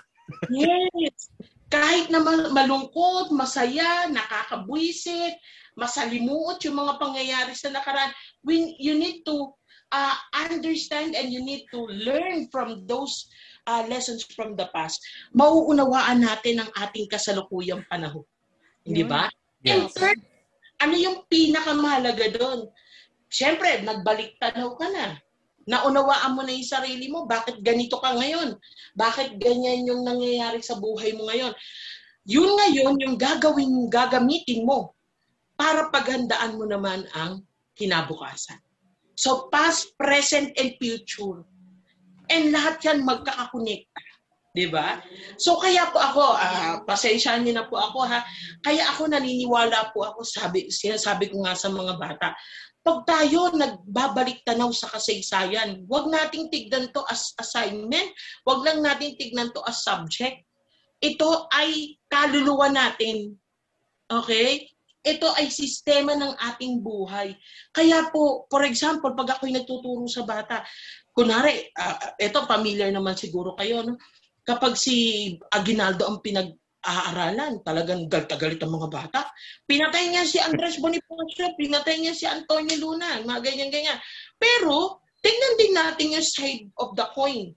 [0.47, 1.27] Yes.
[1.67, 5.35] Kahit na ma- malungkot, masaya, nakakabwisit,
[5.75, 9.51] masalimuot yung mga pangyayari sa nakaraan, when you need to
[9.91, 13.27] uh, understand and you need to learn from those
[13.65, 15.01] uh, lessons from the past,
[15.34, 18.25] mauunawaan natin ang ating kasalukuyang panahon.
[18.86, 19.28] Hindi ba?
[19.65, 19.97] And Yes.
[19.97, 20.19] third,
[20.80, 22.69] ano yung pinakamahalaga doon?
[23.30, 25.17] Siyempre, nagbalik tanaw ka na.
[25.65, 27.25] Naunawaan mo na yung sarili mo.
[27.25, 28.54] Bakit ganito ka ngayon?
[28.93, 31.58] Bakit ganyan yung nangyayari sa buhay mo ngayon?
[32.30, 34.93] Yun ngayon yung gagawin, gagamitin mo
[35.58, 37.41] para paghandaan mo naman ang
[37.73, 38.62] kinabukasan.
[39.17, 41.41] So past, present, and future.
[42.29, 44.03] And lahat yan magkakakonekta.
[44.55, 45.03] Di ba?
[45.35, 48.23] So kaya po ako, ah, pasensyahan niyo na po ako ha,
[48.63, 52.31] kaya ako naniniwala po ako, sabi, sinasabi ko nga sa mga bata,
[52.85, 58.13] pag tayo nagbabalik tanaw sa kasaysayan, wag nating tignan to as assignment,
[58.45, 60.45] wag lang nating tignan to as subject.
[61.01, 63.33] Ito ay kaluluwa natin.
[64.05, 64.69] Okay?
[65.01, 67.33] Ito ay sistema ng ating buhay.
[67.73, 70.61] Kaya po, for example, pag ako'y nagtuturo sa bata,
[71.15, 73.95] kunwari, ah, ito familiar naman siguro kayo, no?
[74.45, 74.95] kapag si
[75.49, 79.21] Aguinaldo ang pinag-aaralan, talagang galit ang mga bata.
[79.65, 83.97] Pinatay niya si Andres Bonifacio, pinatay niya si Antonio Luna, mga ganyan-ganyan.
[84.38, 87.49] Pero, tingnan din natin yung side of the coin.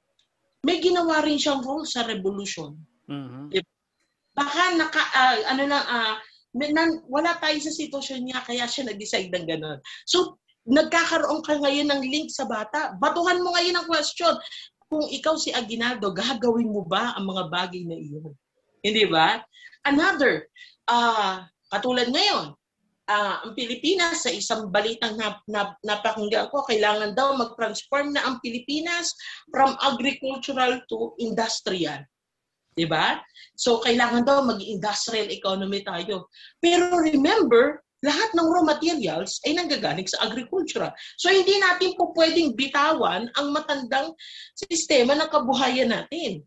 [0.64, 2.72] May ginawa rin siyang role sa revolution.
[3.04, 3.52] Mhm.
[4.32, 6.14] Baka naka, ah, ano na, ah,
[6.56, 9.78] may- nan, wala tayo sa sitwasyon niya, kaya siya nag-decide ng gano'n.
[10.08, 12.94] So, nagkakaroon ka ngayon ng link sa bata.
[13.00, 14.36] Batuhan mo ngayon ang question.
[14.88, 18.32] Kung ikaw si Aguinaldo, gagawin mo ba ang mga bagay na iyon?
[18.84, 19.40] Hindi ba?
[19.84, 20.48] Another,
[20.88, 22.52] ah, katulad ngayon,
[23.08, 28.36] ah, ang Pilipinas sa isang balitang nap, nap, napakinggan ko, kailangan daw mag-transform na ang
[28.44, 29.16] Pilipinas
[29.48, 32.04] from agricultural to industrial.
[32.78, 33.18] 'Di ba?
[33.58, 36.30] So kailangan daw mag-industrial economy tayo.
[36.62, 40.94] Pero remember, lahat ng raw materials ay nanggagaling sa agricultural.
[41.18, 44.14] So hindi natin po pwedeng bitawan ang matandang
[44.54, 46.46] sistema ng kabuhayan natin.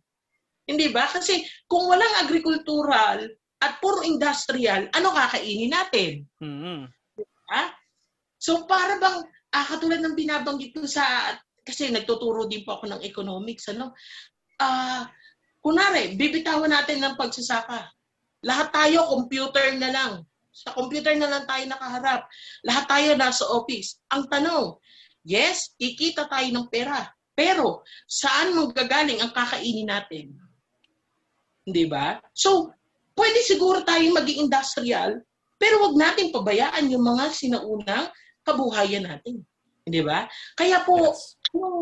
[0.63, 1.11] Hindi ba?
[1.11, 3.27] Kasi kung walang agricultural
[3.61, 6.23] at puro industrial, ano kakainin natin?
[6.39, 6.87] Mhm.
[7.51, 7.63] Ha?
[8.39, 11.35] So para bang, ah, katulad ng binabanggit ko sa,
[11.67, 13.91] kasi nagtuturo din po ako ng economics, ano?
[14.55, 15.03] Ah,
[15.59, 17.91] kunwari, bibitawan natin ng pagsasaka.
[18.41, 20.13] Lahat tayo, computer na lang.
[20.51, 22.27] Sa computer na lang tayo nakaharap.
[22.67, 24.03] Lahat tayo nasa office.
[24.11, 24.75] Ang tanong,
[25.23, 27.07] yes, kikita tayo ng pera.
[27.31, 30.35] Pero, saan manggagaling ang kakainin natin?
[31.63, 32.19] Hindi ba?
[32.35, 32.75] So,
[33.15, 35.23] pwede siguro tayong maging industrial,
[35.55, 38.11] pero wag natin pabayaan yung mga sinaunang
[38.43, 39.45] kabuhayan natin.
[39.85, 40.29] Hindi ba?
[40.57, 41.37] Kaya po, Yes.
[41.51, 41.77] yung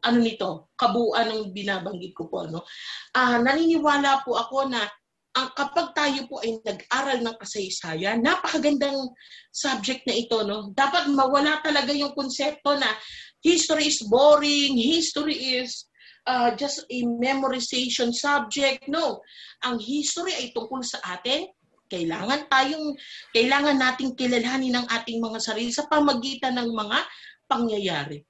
[0.00, 2.64] ano nito, kabuuan ng binabanggit ko po, ano,
[3.12, 4.86] ah naniniwala po ako na
[5.32, 9.08] ang kapag tayo po ay nag-aral ng kasaysayan, napakagandang
[9.48, 10.76] subject na ito, no?
[10.76, 12.88] Dapat mawala talaga yung konsepto na
[13.40, 15.88] history is boring, history is
[16.28, 18.86] uh, just a memorization subject.
[18.86, 19.24] No.
[19.64, 21.48] Ang history ay tungkol sa atin.
[21.88, 22.96] Kailangan tayong,
[23.36, 26.98] kailangan nating kilalanin ang ating mga sarili sa pamagitan ng mga
[27.44, 28.24] pangyayari.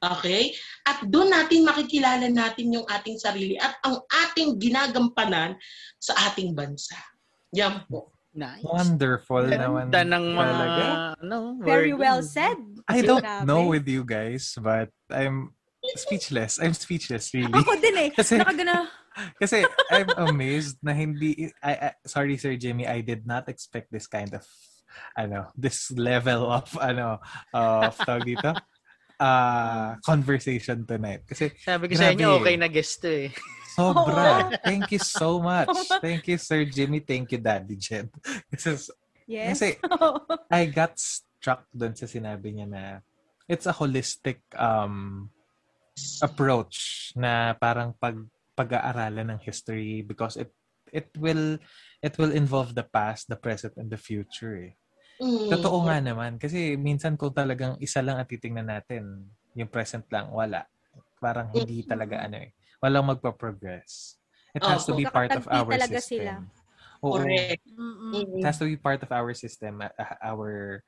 [0.00, 0.52] Okay?
[0.84, 5.56] At doon natin makikilala natin yung ating sarili at ang ating ginagampanan
[5.96, 6.96] sa ating bansa.
[7.56, 8.12] Yan po.
[8.36, 8.60] Nice.
[8.60, 9.88] Wonderful naman.
[9.88, 10.84] Ganda ng mga, talaga.
[11.24, 12.60] ano, Very well said.
[12.84, 13.48] I don't Grabe.
[13.48, 15.56] know with you guys, but I'm
[15.96, 16.60] speechless.
[16.60, 17.48] I'm speechless, really.
[17.48, 18.10] Ako din eh.
[18.12, 18.92] Kasi- Nakagana.
[19.40, 24.04] Kasi I'm amazed na hindi I, I sorry Sir Jimmy, I did not expect this
[24.04, 24.44] kind of
[25.16, 27.24] ano, this level of ano
[27.56, 28.52] of tawag dito.
[29.16, 31.24] Uh, conversation tonight.
[31.24, 32.40] Kasi Sabi ko sa inyo, Grabe.
[32.44, 33.32] okay na guest to eh.
[33.76, 34.48] sobra.
[34.68, 35.68] Thank you so much.
[36.04, 37.00] Thank you Sir Jimmy.
[37.04, 38.08] Thank you Daddy Jen.
[38.48, 38.76] Kasi
[39.26, 39.58] Yes.
[39.58, 39.82] Kasi
[40.54, 42.82] I got struck doon sa sinabi niya na
[43.50, 45.26] it's a holistic um
[46.22, 48.22] approach na parang pag
[48.54, 50.54] pag-aaralan ng history because it
[50.94, 51.58] it will
[52.06, 54.70] it will involve the past, the present and the future.
[54.70, 54.78] Eh.
[55.16, 55.48] Mm.
[55.48, 59.24] Totoo nga naman kasi minsan kung talagang isa lang ang titingnan natin,
[59.56, 60.68] yung present lang wala.
[61.16, 62.52] Parang hindi talaga ano eh.
[62.84, 64.20] Walang magpa-progress.
[64.52, 66.08] It has to be part of our talaga system.
[66.20, 66.32] sila.
[67.04, 67.20] Oo.
[67.20, 67.64] Correct.
[67.72, 68.40] Mm.
[68.40, 70.80] It has to be part of our system, uh, uh, our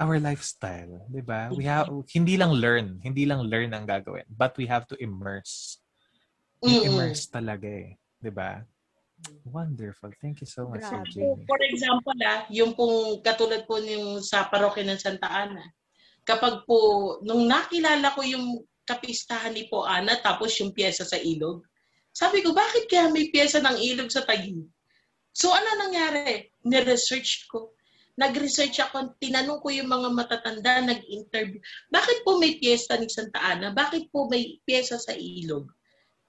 [0.00, 1.52] our lifestyle, 'di ba?
[1.52, 5.78] We have hindi lang learn, hindi lang learn ang gagawin, but we have to immerse.
[6.62, 6.86] Mm-mm.
[6.86, 8.62] Immerse talaga eh, 'di ba?
[9.46, 10.10] Wonderful.
[10.18, 11.12] Thank you so much, Sir Grabe.
[11.12, 11.46] Jamie.
[11.46, 15.62] For example, ah, yung pong katulad po yung sa parokya ng Santa Ana,
[16.26, 21.62] kapag po, nung nakilala ko yung kapistahan ni po Ana, tapos yung pyesa sa ilog,
[22.12, 24.68] sabi ko, bakit kaya may pyesa ng ilog sa Taguig?
[25.32, 26.52] So, ano nangyari?
[26.68, 27.72] Ni-research ko.
[28.20, 31.56] Nag-research ako, tinanong ko yung mga matatanda, nag-interview.
[31.88, 33.72] Bakit po may pyesa ni Santa Ana?
[33.72, 35.72] Bakit po may pyesa sa ilog?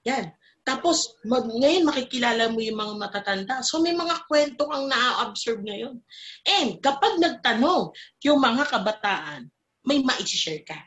[0.08, 0.32] Yan.
[0.64, 3.60] Tapos, mag, ngayon makikilala mo yung mga matatanda.
[3.60, 6.00] So, may mga kwento kang na-observe ngayon.
[6.48, 7.92] And kapag nagtanong
[8.24, 9.52] yung mga kabataan,
[9.84, 10.80] may ma-share ka.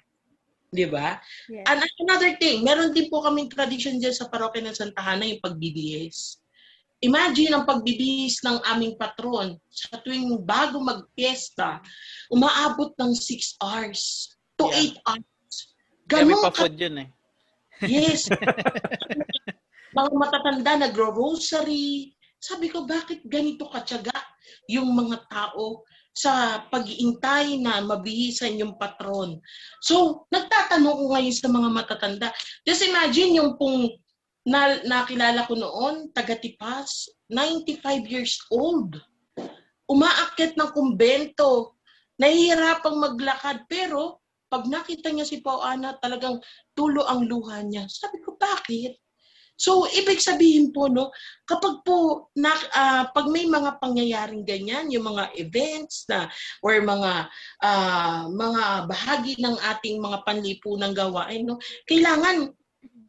[0.74, 1.22] Di ba?
[1.48, 1.64] Yes.
[1.70, 5.40] And another thing, meron din po kaming tradition dyan sa parokya ng Santa Ana, yung
[5.40, 6.42] pagbibihis.
[6.98, 11.86] Imagine ang pagbibihis ng aming patron sa tuwing bago magpiesta,
[12.34, 14.98] umaabot ng 6 hours to Yeah.
[15.06, 15.56] 8 hours.
[16.10, 17.10] Kaya may Ganun ka yun eh.
[17.86, 18.26] Yes.
[19.98, 22.14] mga matatanda nagro-rosary.
[22.38, 24.14] Sabi ko, bakit ganito katyaga
[24.70, 25.82] yung mga tao
[26.14, 29.42] sa pag-iintay na mabihisan yung patron?
[29.82, 32.30] So, nagtatanong ko ngayon sa mga matatanda.
[32.62, 33.90] Just imagine yung pong
[34.46, 39.02] na, nakilala ko noon, taga-tipas, 95 years old.
[39.90, 41.76] Umaakyat ng kumbento.
[42.22, 43.66] Nahihirapang maglakad.
[43.66, 46.40] Pero, pag nakita niya si Pao Ana, talagang
[46.72, 47.90] tulo ang luha niya.
[47.92, 48.96] Sabi ko, bakit?
[49.58, 51.10] So, ibig sabihin po, no,
[51.50, 56.30] kapag po, na, ah, pag may mga pangyayaring ganyan, yung mga events na,
[56.62, 57.26] or mga,
[57.66, 61.58] ah, mga bahagi ng ating mga panlipunang gawain, no,
[61.90, 62.54] kailangan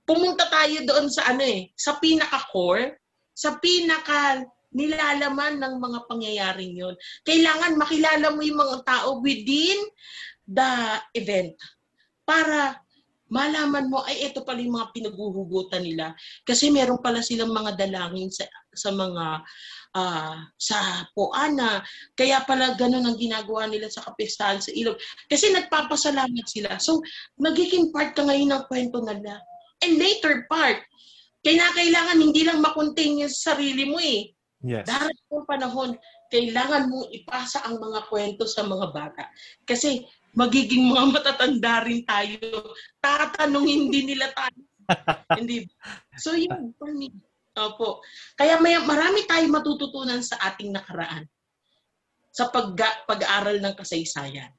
[0.08, 2.96] pumunta tayo doon sa ano eh, sa pinaka-core,
[3.36, 4.40] sa pinaka
[4.72, 6.96] nilalaman ng mga pangyayaring yon.
[7.28, 9.80] Kailangan makilala mo yung mga tao within
[10.48, 11.56] the event
[12.24, 12.80] para
[13.28, 16.16] malaman mo ay ito pala yung mga pinaghuhugutan nila.
[16.44, 19.44] Kasi meron pala silang mga dalangin sa sa mga
[19.96, 21.84] ah, sa Poana
[22.16, 24.96] kaya pala ganun ang ginagawa nila sa kapistahan sa ilog.
[25.28, 26.76] Kasi nagpapasalamat sila.
[26.80, 27.04] So
[27.40, 29.40] nagiging part ka ngayon ng kwento nila.
[29.84, 30.82] And later part
[31.44, 34.34] kaya kailangan hindi lang makontain yung sarili mo eh.
[34.58, 34.90] Yes.
[34.90, 35.90] darating yung panahon,
[36.34, 39.30] kailangan mong ipasa ang mga kwento sa mga bata.
[39.62, 40.02] Kasi
[40.36, 42.74] magiging mga matatanda rin tayo.
[43.00, 44.60] Tatanungin din nila tayo.
[45.38, 45.68] Hindi?
[46.16, 47.12] So yun, for me.
[47.58, 48.00] Opo.
[48.38, 51.26] Kaya may, marami tayong matututunan sa ating nakaraan.
[52.30, 54.54] Sa pag, pag-aaral ng kasaysayan.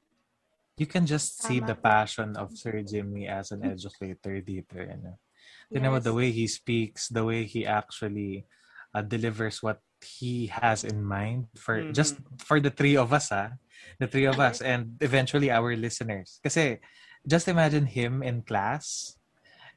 [0.76, 4.80] You can just see Tama the passion of Sir Jimmy as an educator dito.
[4.80, 5.20] Ano?
[5.68, 6.04] You know, Yes.
[6.04, 8.48] the way he speaks, the way he actually
[8.92, 11.92] uh, delivers what he has in mind for Mhm.
[11.92, 13.52] just for the three of us, ah,
[14.00, 16.40] the three of us, and eventually our listeners.
[16.42, 16.80] Kasi
[17.28, 19.16] just imagine him in class,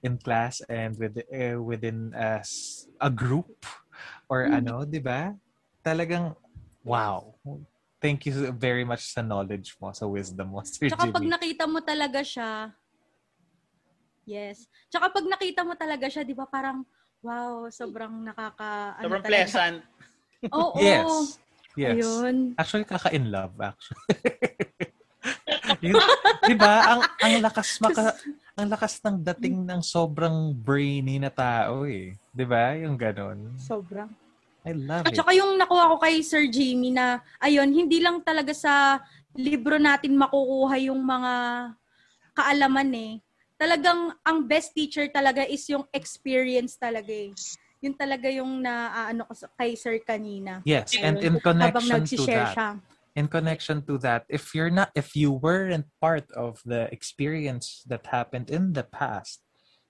[0.04, 3.52] in class, and with uh, within as a group
[4.32, 4.64] or Mhm.
[4.64, 5.36] ano, di ba?
[5.84, 6.36] Talagang
[6.84, 7.36] wow.
[8.04, 11.32] Thank you very much sa knowledge mo, sa wisdom mo, Sir Tsaka pag Jimmy.
[11.32, 12.76] nakita mo talaga siya,
[14.28, 14.68] yes.
[14.92, 16.84] Tsaka pag nakita mo talaga siya, di ba parang,
[17.24, 19.00] wow, sobrang nakaka...
[19.00, 19.32] ano Sobrang talaga.
[19.32, 19.78] pleasant.
[20.52, 20.80] Oo.
[20.80, 21.40] Yes.
[21.74, 22.06] Yes.
[22.06, 22.36] Ayun.
[22.60, 24.04] Actually, kaka-in love, actually.
[25.84, 25.96] Yun,
[26.44, 26.96] di ba?
[26.96, 28.14] Ang, ang lakas maka,
[28.60, 32.16] ang lakas ng dating ng sobrang brainy na tao eh.
[32.32, 32.76] Di ba?
[32.76, 33.56] Yung ganun.
[33.56, 34.12] Sobrang.
[34.64, 35.20] I love At it.
[35.20, 39.04] saka yung nakuha ko kay Sir Jimmy na, ayun, hindi lang talaga sa
[39.36, 41.34] libro natin makukuha yung mga
[42.32, 43.14] kaalaman eh.
[43.60, 47.32] Talagang ang best teacher talaga is yung experience talaga eh.
[47.84, 50.64] Yun talaga yung na ano ko kay Sir kanina.
[50.64, 52.70] Yes, and in connection to that, siya.
[53.12, 58.08] in connection to that, if you're not, if you weren't part of the experience that
[58.08, 59.44] happened in the past,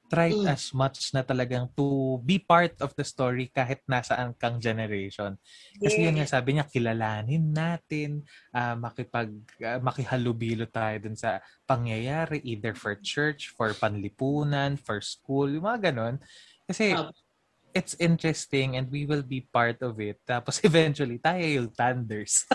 [0.09, 0.45] try Mm.
[0.49, 5.37] as much na talagang to be part of the story kahit nasaan kang generation.
[5.77, 9.29] Kasi yun nga sabi niya, kilalanin natin, ah, makipag,
[9.61, 15.93] ah, makihalubilo tayo dun sa pangyayari, either for church, for panlipunan, for school, yung mga
[15.93, 16.17] ganun.
[16.65, 16.97] Kasi.
[17.73, 20.21] It's interesting and we will be part of it.
[20.25, 22.45] Tapos eventually, tayo yung thunders.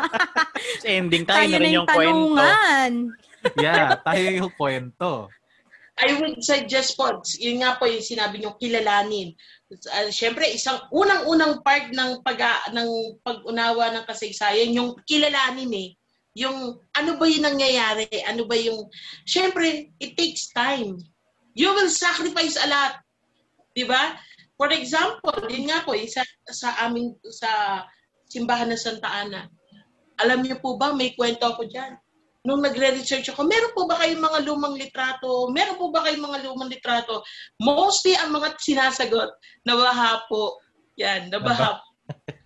[0.84, 2.36] Ending tayo, Tayo na rin yung yung kwento.
[2.36, 2.92] tanungan.
[3.56, 5.10] yeah, tayo yung kwento.
[6.00, 9.36] I would suggest po, yun nga po yung sinabi niyo, kilalanin.
[9.68, 12.40] Uh, Siyempre, isang unang-unang part ng pag
[12.72, 15.90] ng pag-unawa ng kasaysayan, yung kilalanin eh.
[16.40, 18.08] Yung ano ba yung nangyayari?
[18.24, 18.88] Ano ba yung...
[19.28, 20.96] Siyempre, it takes time.
[21.52, 23.02] You will sacrifice a lot.
[23.76, 24.16] Di ba?
[24.60, 27.80] For example, yun nga po, isa sa aming sa
[28.28, 29.48] simbahan ng Santa Ana.
[30.20, 31.96] Alam niyo po ba, may kwento ako dyan.
[32.40, 35.52] nung nagre-research ako, meron po ba kayong mga lumang litrato?
[35.52, 37.20] Meron po ba kayong mga lumang litrato?
[37.60, 39.28] Mostly ang mga sinasagot,
[39.68, 40.56] nabaha po.
[40.96, 41.76] Yan, nabaha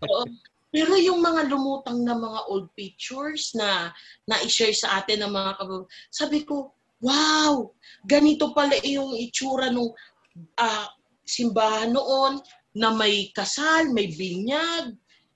[0.02, 0.26] po.
[0.74, 3.94] Pero yung mga lumutang na mga old pictures na
[4.26, 7.70] na-share sa atin ng mga kabab, sabi ko, wow,
[8.02, 9.94] ganito pala yung itsura nung
[10.58, 10.86] uh,
[11.24, 12.40] simbahan noon
[12.76, 14.94] na may kasal, may binyag,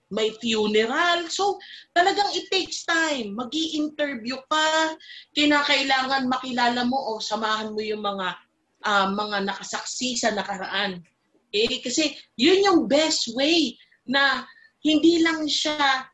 [0.09, 1.28] may funeral.
[1.28, 1.61] So,
[1.93, 3.36] talagang it takes time.
[3.36, 4.97] mag interview ka,
[5.36, 8.28] kinakailangan makilala mo o samahan mo yung mga
[8.84, 11.05] uh, mga nakasaksi sa nakaraan.
[11.53, 14.45] Eh, kasi yun yung best way na
[14.84, 16.09] hindi lang siya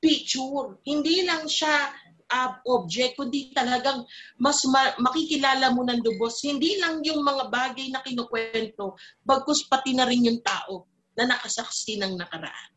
[0.00, 1.92] picture, hindi lang siya
[2.30, 4.06] uh, object, kundi talagang
[4.38, 6.40] mas ma- makikilala mo ng lubos.
[6.46, 8.94] Hindi lang yung mga bagay na kinukwento,
[9.26, 10.86] bagkus pati na rin yung tao
[11.18, 12.70] na nakasaksi ng nakaraan.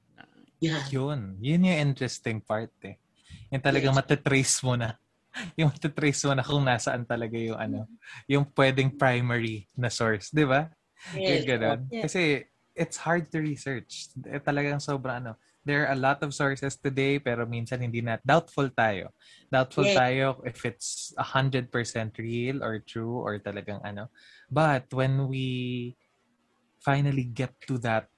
[0.63, 0.83] Yeah.
[0.89, 1.43] Yun.
[1.43, 2.95] Yun yung interesting part eh.
[3.51, 3.99] Yung talagang yes.
[3.99, 4.95] matitrace mo na.
[5.59, 7.89] Yung matitrace mo na kung nasaan talaga yung ano,
[8.29, 10.69] yung pwedeng primary na source, di ba?
[11.17, 11.41] Yes.
[11.41, 11.79] Yung ganun.
[11.89, 12.05] Yes.
[12.05, 12.21] Kasi
[12.77, 14.13] it's hard to research.
[14.29, 15.33] Eh, talagang sobrang ano.
[15.63, 18.19] There are a lot of sources today pero minsan hindi na.
[18.19, 19.15] Doubtful tayo.
[19.47, 19.95] Doubtful yes.
[19.95, 21.71] tayo if it's 100%
[22.19, 24.11] real or true or talagang ano.
[24.51, 25.95] But when we
[26.83, 28.11] finally get to that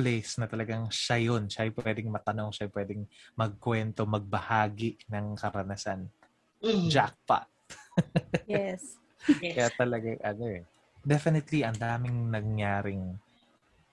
[0.00, 1.44] place na talagang siya yun.
[1.44, 3.02] Siya ay pwedeng matanong, siya ay pwedeng
[3.36, 6.08] magkwento, magbahagi ng karanasan.
[6.64, 6.88] Mm.
[6.88, 7.44] Jackpot.
[8.48, 8.96] yes.
[9.28, 10.64] Kaya talaga, ano eh.
[11.04, 13.20] Definitely, ang daming nangyaring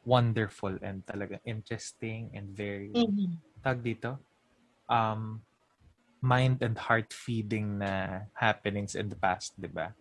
[0.07, 3.35] wonderful and talaga interesting and very, mm-hmm.
[3.59, 4.15] tag dito,
[4.87, 5.43] um,
[6.23, 9.91] mind and heart feeding na happenings in the past, di ba?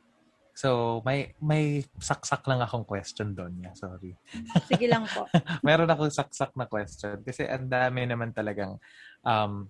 [0.57, 3.61] So, may may saksak lang akong question doon.
[3.61, 4.17] Yeah, sorry.
[4.65, 5.29] Sige lang po.
[5.67, 8.81] Meron akong saksak na question kasi ang dami naman talagang
[9.21, 9.69] um,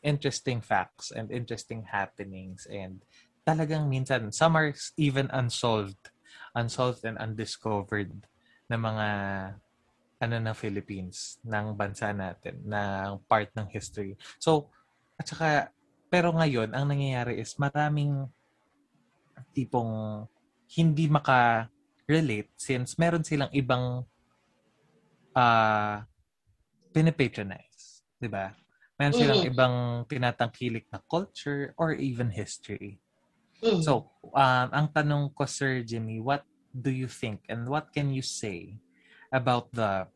[0.00, 3.04] interesting facts and interesting happenings and
[3.44, 6.10] talagang minsan some are even unsolved
[6.54, 8.12] unsolved and undiscovered
[8.70, 9.08] na mga
[10.22, 14.14] ano ng Philippines ng bansa natin ng part ng history.
[14.38, 14.70] So
[15.18, 15.74] at saka
[16.06, 18.30] pero ngayon ang nangyayari is maraming
[19.50, 20.24] tipong
[20.78, 24.06] hindi maka-relate since meron silang ibang
[25.34, 25.96] uh,
[26.94, 28.06] pinipatronize.
[28.16, 28.54] Di ba?
[28.96, 29.52] Meron silang mm-hmm.
[29.52, 33.02] ibang tinatangkilik na culture or even history.
[33.60, 33.82] Mm-hmm.
[33.82, 38.24] So, um, ang tanong ko, Sir Jimmy, what do you think and what can you
[38.24, 38.80] say
[39.32, 40.06] about the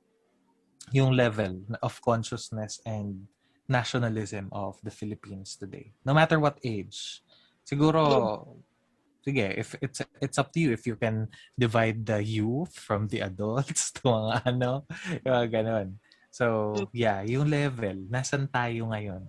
[0.95, 3.27] yung level of consciousness and
[3.67, 5.91] nationalism of the Philippines today?
[6.05, 7.25] No matter what age.
[7.67, 8.63] Siguro,
[9.27, 11.27] sige, if it's it's up to you if you can
[11.59, 14.87] divide the youth from the adults to mga ano,
[15.27, 15.89] yung ganun.
[16.31, 19.25] So, yeah, yung level, nasan tayo ngayon?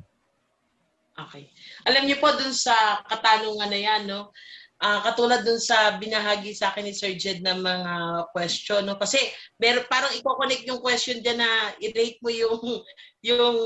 [1.17, 1.49] Okay.
[1.89, 4.29] Alam niyo po dun sa katanungan na yan, no?
[4.77, 7.93] Uh, katulad dun sa binahagi sa akin ni Sir Jed ng mga
[8.29, 8.93] question, no?
[9.01, 9.17] Kasi
[9.57, 12.61] meron, parang i-connect yung question dyan na i-rate mo yung
[13.25, 13.57] yung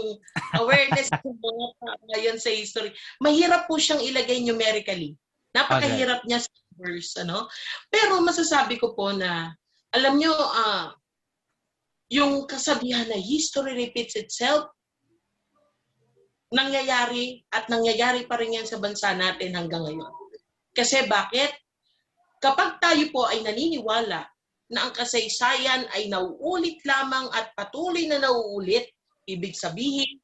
[0.56, 2.96] awareness ng mga ngayon sa history.
[3.20, 5.20] Mahirap po siyang ilagay numerically.
[5.52, 6.28] Napakahirap okay.
[6.32, 7.52] niya sa verse, ano?
[7.92, 9.52] Pero masasabi ko po na,
[9.92, 10.96] alam nyo, uh,
[12.08, 14.72] yung kasabihan na history repeats itself,
[16.52, 20.21] nangyayari at nangyayari pa rin yan sa bansa natin hanggang ngayon.
[20.72, 21.52] Kasi bakit?
[22.42, 24.26] Kapag tayo po ay naniniwala
[24.72, 28.90] na ang kasaysayan ay nauulit lamang at patuloy na nauulit,
[29.30, 30.18] ibig sabihin,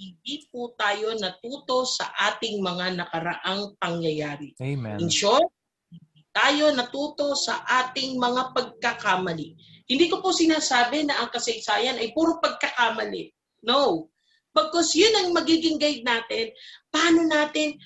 [0.00, 4.56] hindi po tayo natuto sa ating mga nakaraang pangyayari.
[4.58, 4.96] Amen.
[4.96, 5.44] In short,
[5.92, 9.54] hindi tayo natuto sa ating mga pagkakamali.
[9.84, 13.28] Hindi ko po sinasabi na ang kasaysayan ay puro pagkakamali.
[13.68, 14.08] No.
[14.56, 16.50] Because yun ang magiging guide natin,
[16.88, 17.76] paano natin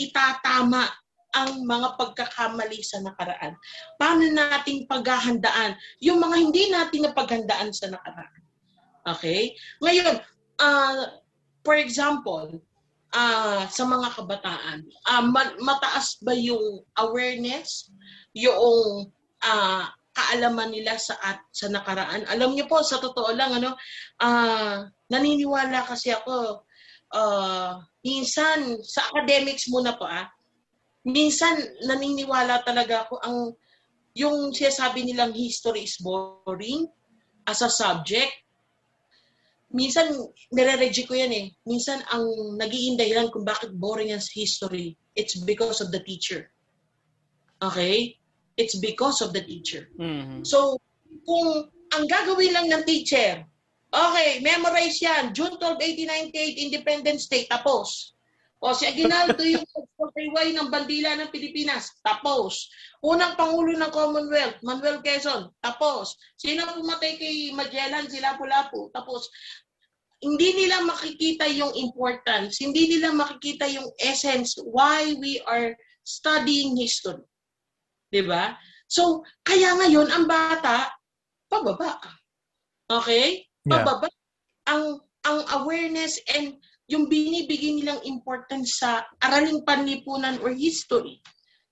[0.00, 0.88] itatama
[1.34, 3.58] ang mga pagkakamali sa nakaraan.
[3.98, 8.42] Paano nating paghahandaan yung mga hindi natin napaghandaan sa nakaraan.
[9.04, 9.52] Okay?
[9.82, 10.22] Ngayon,
[10.62, 11.20] uh,
[11.66, 12.62] for example,
[13.14, 14.78] uh, sa mga kabataan,
[15.10, 15.24] uh,
[15.62, 17.90] mataas ba yung awareness,
[18.34, 19.10] yung
[19.44, 22.26] uh, kaalaman nila sa at sa nakaraan?
[22.30, 23.74] Alam niyo po, sa totoo lang, ano,
[24.22, 26.66] uh, naniniwala kasi ako,
[27.14, 30.30] uh, minsan, sa academics muna po, ah,
[31.04, 33.38] minsan naniniwala talaga ako ang
[34.14, 36.86] yung sinasabi nilang history is boring
[37.44, 38.44] as a subject
[39.74, 40.14] minsan,
[40.54, 41.46] nire-reject ko yan eh.
[41.66, 42.24] Minsan, ang
[42.56, 46.48] nagiging dahilan kung bakit boring ang history, it's because of the teacher.
[47.60, 48.14] Okay?
[48.54, 49.90] It's because of the teacher.
[49.98, 50.46] Mm-hmm.
[50.46, 50.78] So,
[51.26, 53.42] kung ang gagawin lang ng teacher,
[53.90, 55.82] okay, memorize yan, June 12,
[56.30, 58.13] 1898, Independence Day, tapos.
[58.64, 61.92] O si Aguinaldo yung nagpapayway ng bandila ng Pilipinas.
[62.00, 62.72] Tapos.
[63.04, 65.52] Unang Pangulo ng Commonwealth, Manuel Quezon.
[65.60, 66.16] Tapos.
[66.40, 68.08] Sino pumatay kay Magellan?
[68.08, 68.88] Si Lapu-Lapu.
[68.96, 69.28] Tapos.
[70.24, 72.56] Hindi nila makikita yung importance.
[72.64, 77.20] Hindi nila makikita yung essence why we are studying history.
[78.08, 78.56] 'Di ba?
[78.88, 80.88] So, kaya ngayon ang bata
[81.52, 82.00] pababa.
[82.88, 83.44] Okay?
[83.68, 83.84] Yeah.
[83.84, 84.08] Pababa
[84.64, 86.56] ang ang awareness and
[86.88, 91.20] yung binibigay nilang importance sa araling panlipunan or history.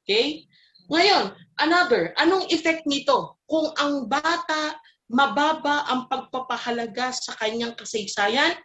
[0.04, 0.48] Okay?
[0.88, 3.38] Ngayon, another, anong effect nito?
[3.44, 4.76] Kung ang bata
[5.12, 8.56] mababa ang pagpapahalaga sa kanyang kasaysayan,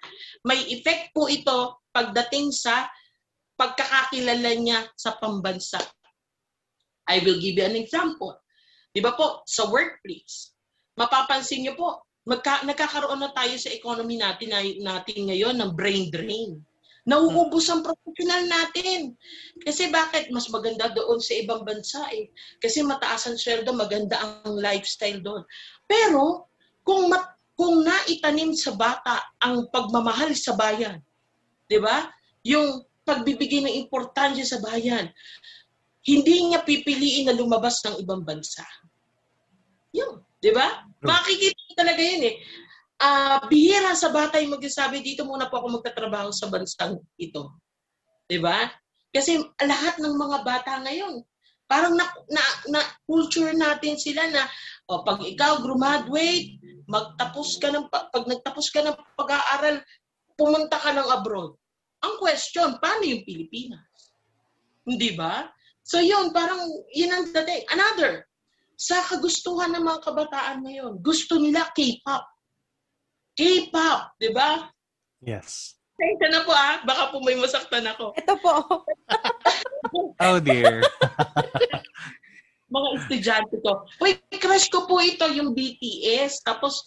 [0.47, 2.87] may effect po ito pagdating sa
[3.59, 5.83] pagkakakilala niya sa pambansa.
[7.07, 8.39] I will give you an example.
[8.95, 10.55] Di ba po, sa workplace,
[10.95, 14.51] mapapansin niyo po, magka, nagkakaroon na tayo sa economy natin,
[14.83, 16.59] natin ngayon ng brain drain.
[17.07, 19.15] Nauubos ang professional natin.
[19.63, 20.27] Kasi bakit?
[20.27, 22.27] Mas maganda doon sa ibang bansa eh.
[22.59, 25.47] Kasi mataas ang sweldo, maganda ang lifestyle doon.
[25.87, 26.51] Pero,
[26.83, 30.99] kung, mat, kung naitanim sa bata ang pagmamahal sa bayan,
[31.71, 32.11] di ba?
[32.43, 35.07] Yung pagbibigay ng importansya sa bayan,
[36.03, 38.67] hindi niya pipiliin na lumabas ng ibang bansa.
[39.95, 40.85] Yun, di ba?
[41.01, 42.35] Makikita talaga yun eh.
[42.97, 47.53] Uh, bihira sa bata yung magsasabi, dito muna po ako magtatrabaho sa bansang ito.
[48.25, 48.65] Di ba?
[49.13, 51.21] Kasi lahat ng mga bata ngayon,
[51.69, 54.47] parang na, na, na culture natin sila na
[54.89, 56.57] oh, pag ikaw graduate,
[56.87, 59.83] magtapos ka ng pag nagtapos ka ng pag-aaral,
[60.39, 61.55] pumunta ka ng abroad.
[62.03, 64.13] Ang question, paano yung Pilipinas?
[64.87, 65.51] Hindi ba?
[65.87, 67.63] So yun, parang yun ang dating.
[67.71, 68.26] Another,
[68.77, 72.23] sa kagustuhan ng mga kabataan ngayon, gusto nila K-pop.
[73.33, 74.69] K-pop, di ba?
[75.25, 75.77] Yes.
[75.97, 76.77] Thank na po ah.
[76.85, 78.13] Baka po may masaktan ako.
[78.13, 78.85] Ito po.
[80.29, 80.85] oh dear.
[82.73, 83.81] mga estudyante ko.
[83.97, 86.45] Uy, crush ko po ito, yung BTS.
[86.45, 86.85] Tapos,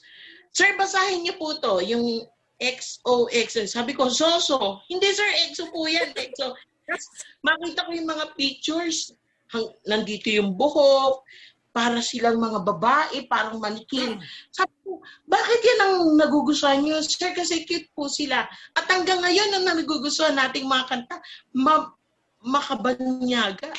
[0.55, 2.23] sir, basahin niyo po to, yung
[2.63, 3.67] XOX.
[3.67, 4.85] Sabi ko, Soso.
[4.87, 6.15] Hindi, sir, EXO po yan.
[6.15, 6.55] EXO.
[6.87, 7.05] Tapos,
[7.47, 9.11] makita ko yung mga pictures.
[9.51, 11.27] Hang, nandito yung buhok,
[11.71, 14.19] para silang mga babae, parang manikin.
[14.51, 16.99] Sabi ko, bakit yan ang nagugustuhan nyo?
[17.03, 18.43] Sir, kasi cute po sila.
[18.75, 21.17] At hanggang ngayon, ang nagugustuhan nating mga kanta,
[21.55, 21.95] ma-
[22.43, 23.71] makabanyaga.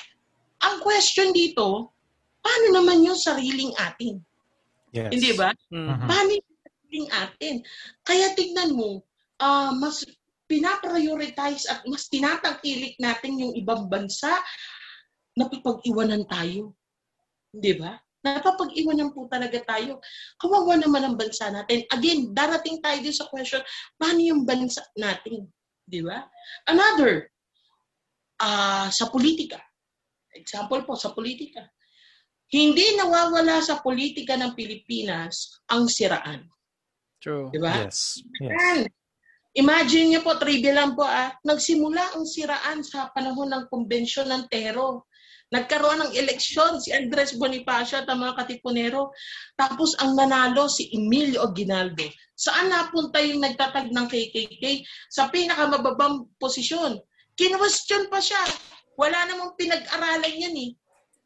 [0.61, 1.91] Ang question dito,
[2.39, 4.23] paano naman yung sariling atin?
[4.95, 5.11] Yes.
[5.11, 5.51] Hindi ba?
[5.71, 6.07] Mm-hmm.
[6.07, 7.55] Paano yung sariling atin?
[8.07, 9.03] Kaya tignan mo,
[9.43, 10.05] uh, mas
[10.51, 14.29] pinaprioritize at mas tinatangkilik natin yung ibang bansa,
[15.39, 16.75] napipag-iwanan tayo.
[17.51, 17.99] Di ba?
[18.21, 19.99] Napapag-iwanan po talaga tayo.
[20.37, 21.83] Kawawa naman ang bansa natin.
[21.89, 23.59] Again, darating tayo din sa question,
[23.97, 25.49] paano yung bansa natin?
[25.83, 26.21] Di ba?
[26.69, 27.27] Another,
[28.39, 29.59] uh, sa politika.
[30.31, 31.65] Example po, sa politika.
[32.51, 36.45] Hindi nawawala sa politika ng Pilipinas ang siraan.
[37.19, 37.49] True.
[37.49, 37.89] Di ba?
[37.89, 38.21] Yes.
[38.37, 38.85] yes.
[39.51, 44.43] Imagine niyo po, trivia lang po ah, nagsimula ang siraan sa panahon ng konbensyon ng
[44.47, 45.10] Tero
[45.51, 49.11] Nagkaroon ng eleksyon si Andres Bonifacio at ang mga katipunero.
[49.59, 52.07] Tapos ang nanalo si Emilio Aguinaldo.
[52.39, 54.87] Saan napunta yung nagtatag ng KKK?
[55.11, 57.03] Sa pinakamababang posisyon.
[57.35, 58.39] Kinwestiyon pa siya.
[58.95, 60.71] Wala namang pinag-aralan yan eh.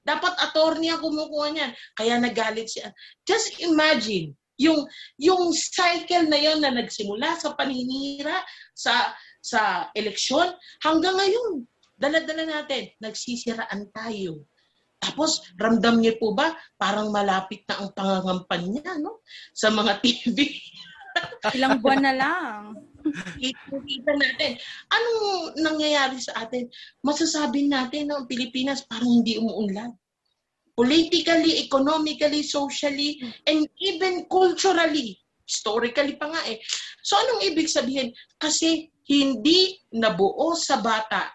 [0.06, 1.72] Dapat attorney ang kumukuha niyan.
[1.94, 2.90] Kaya nagalit siya.
[3.30, 4.88] Just imagine, yung
[5.20, 8.40] yung cycle na yon na nagsimula sa paninira
[8.72, 9.12] sa
[9.44, 14.44] sa eleksyon hanggang ngayon dala-dala natin, nagsisiraan tayo.
[15.00, 19.22] Tapos, ramdam niyo po ba, parang malapit na ang pangangampan niya, no?
[19.56, 20.50] Sa mga TV.
[21.56, 22.60] Ilang buwan na lang.
[23.40, 24.58] Kita natin.
[24.92, 26.68] Anong nangyayari sa atin?
[27.06, 29.94] Masasabi natin na ang Pilipinas parang hindi umuunlad.
[30.76, 35.16] Politically, economically, socially, and even culturally.
[35.46, 36.60] Historically pa nga eh.
[37.06, 38.12] So anong ibig sabihin?
[38.36, 41.32] Kasi hindi nabuo sa bata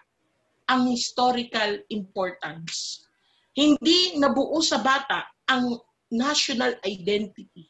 [0.71, 3.03] ang historical importance.
[3.51, 5.75] Hindi nabuo sa bata ang
[6.07, 7.67] national identity.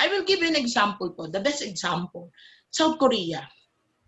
[0.00, 2.32] I will give you an example po, the best example.
[2.72, 3.44] South Korea.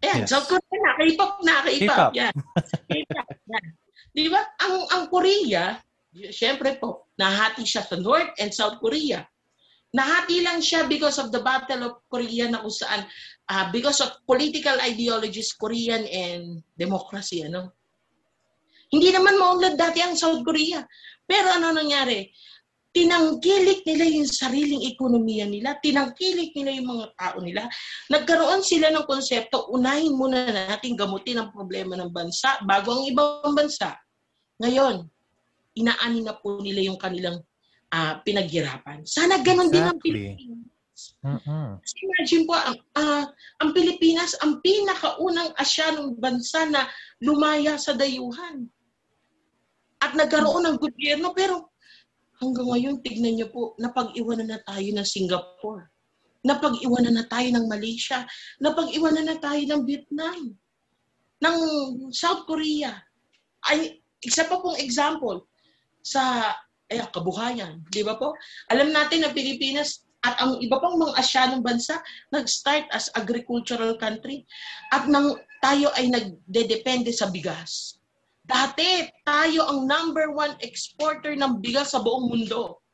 [0.00, 0.32] Ayan, yes.
[0.32, 2.10] South Korea na, K-pop na, K-pop.
[2.16, 2.34] Yan.
[2.88, 3.28] K-pop.
[3.52, 3.64] Yan.
[4.14, 4.40] Di ba?
[4.64, 5.76] Ang, ang Korea,
[6.32, 9.20] syempre po, nahati siya sa North and South Korea.
[9.94, 13.06] Nahati lang siya because of the Battle of Korea na kung saan,
[13.46, 17.70] uh, because of political ideologies, Korean and democracy, ano?
[18.94, 20.86] Hindi naman maunlad dati ang South Korea.
[21.26, 22.30] Pero ano nangyari?
[22.94, 27.66] tinangkilik nila yung sariling ekonomiya nila, tinangkilik nila yung mga tao nila.
[28.06, 33.50] Nagkaroon sila ng konsepto, unahin muna natin gamutin ang problema ng bansa bago ang ibang
[33.50, 33.98] bansa.
[34.62, 35.10] Ngayon,
[35.74, 37.42] inaani na po nila yung kanilang
[37.90, 39.02] uh, pinaghirapan.
[39.02, 39.74] Sana ganun exactly.
[39.74, 40.62] din ang Pilipinas.
[41.26, 41.68] Mm-hmm.
[41.82, 43.24] Imagine po, ang, uh,
[43.58, 46.86] ang Pilipinas, ang pinakaunang asyanong bansa na
[47.18, 48.70] lumaya sa dayuhan.
[50.04, 51.72] At nagkaroon ng gobyerno, pero
[52.44, 55.88] hanggang ngayon, tignan niyo po, napag-iwanan na tayo ng Singapore.
[56.44, 58.28] Napag-iwanan na tayo ng Malaysia.
[58.60, 60.52] Napag-iwanan na tayo ng Vietnam.
[61.40, 61.58] Ng
[62.12, 62.92] South Korea.
[63.64, 65.48] Ay, isa pa pong example
[66.04, 66.52] sa
[66.92, 67.80] ay, kabuhayan.
[67.88, 68.36] Di ba po?
[68.68, 74.44] Alam natin na Pilipinas at ang iba pang mga Asyanong bansa nag-start as agricultural country
[74.92, 78.00] at nang tayo ay nagdedepende sa bigas.
[78.44, 82.84] Dati, tayo ang number one exporter ng bigas sa buong mundo.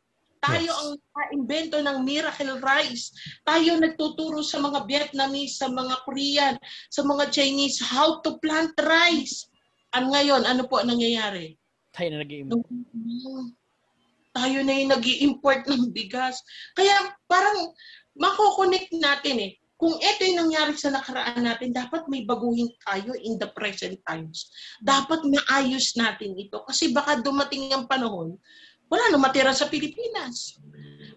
[0.40, 0.78] Tayo yes.
[0.78, 0.90] ang
[1.36, 3.12] imbento ng miracle rice.
[3.44, 6.54] Tayo nagtuturo sa mga Vietnamese, sa mga Korean,
[6.88, 9.50] sa mga Chinese how to plant rice.
[9.92, 11.58] Ang ngayon, ano po ang nangyayari?
[11.92, 12.70] Tayo na nag-i-import.
[14.30, 16.38] Tayo na yung nag import ng bigas.
[16.78, 16.94] Kaya
[17.26, 17.74] parang
[18.14, 23.40] mako-connect natin eh kung ito yung nangyari sa nakaraan natin, dapat may baguhin tayo in
[23.40, 24.52] the present times.
[24.84, 26.60] Dapat maayos natin ito.
[26.68, 28.36] Kasi baka dumating ang panahon,
[28.92, 30.60] wala na matira sa Pilipinas.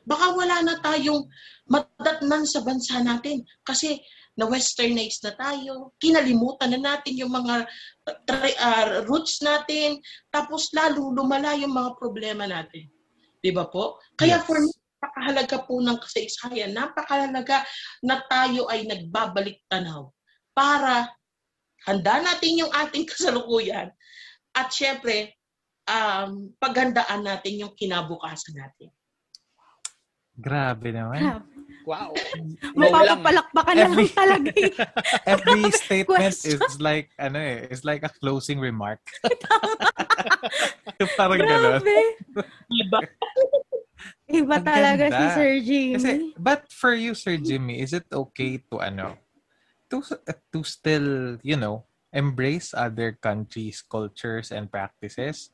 [0.08, 1.28] Baka wala na tayong
[1.68, 3.44] madatnan sa bansa natin.
[3.68, 4.00] Kasi
[4.40, 7.68] na westernized na tayo, kinalimutan na natin yung mga
[8.08, 10.00] uh, roots natin,
[10.34, 12.88] tapos lalo lumala yung mga problema natin.
[13.44, 14.00] Di ba po?
[14.16, 14.48] Kaya yes.
[14.48, 14.72] for me,
[15.04, 16.72] napakahalaga po ng kasaysayan.
[16.72, 17.68] Napakahalaga
[18.00, 20.08] na tayo ay nagbabalik tanaw
[20.56, 21.12] para
[21.84, 23.92] handa natin yung ating kasalukuyan
[24.56, 25.36] at syempre,
[25.92, 28.90] um, paghandaan natin yung kinabukasan natin.
[30.34, 31.46] Grabe naman.
[31.84, 32.16] Wow.
[32.80, 34.50] Mapapalakpakan na lang talaga.
[34.56, 34.72] Eh.
[35.36, 39.04] every statement is like, ano eh, is like a closing remark.
[41.20, 41.82] Parang gano'n.
[42.72, 43.00] Diba?
[44.34, 45.18] Iba Ang talaga ganda.
[45.18, 45.94] si Sir Jimmy.
[45.96, 49.14] Kasi, but for you, Sir Jimmy, is it okay to ano,
[49.94, 50.02] to,
[50.50, 55.54] to still, you know, embrace other countries' cultures and practices,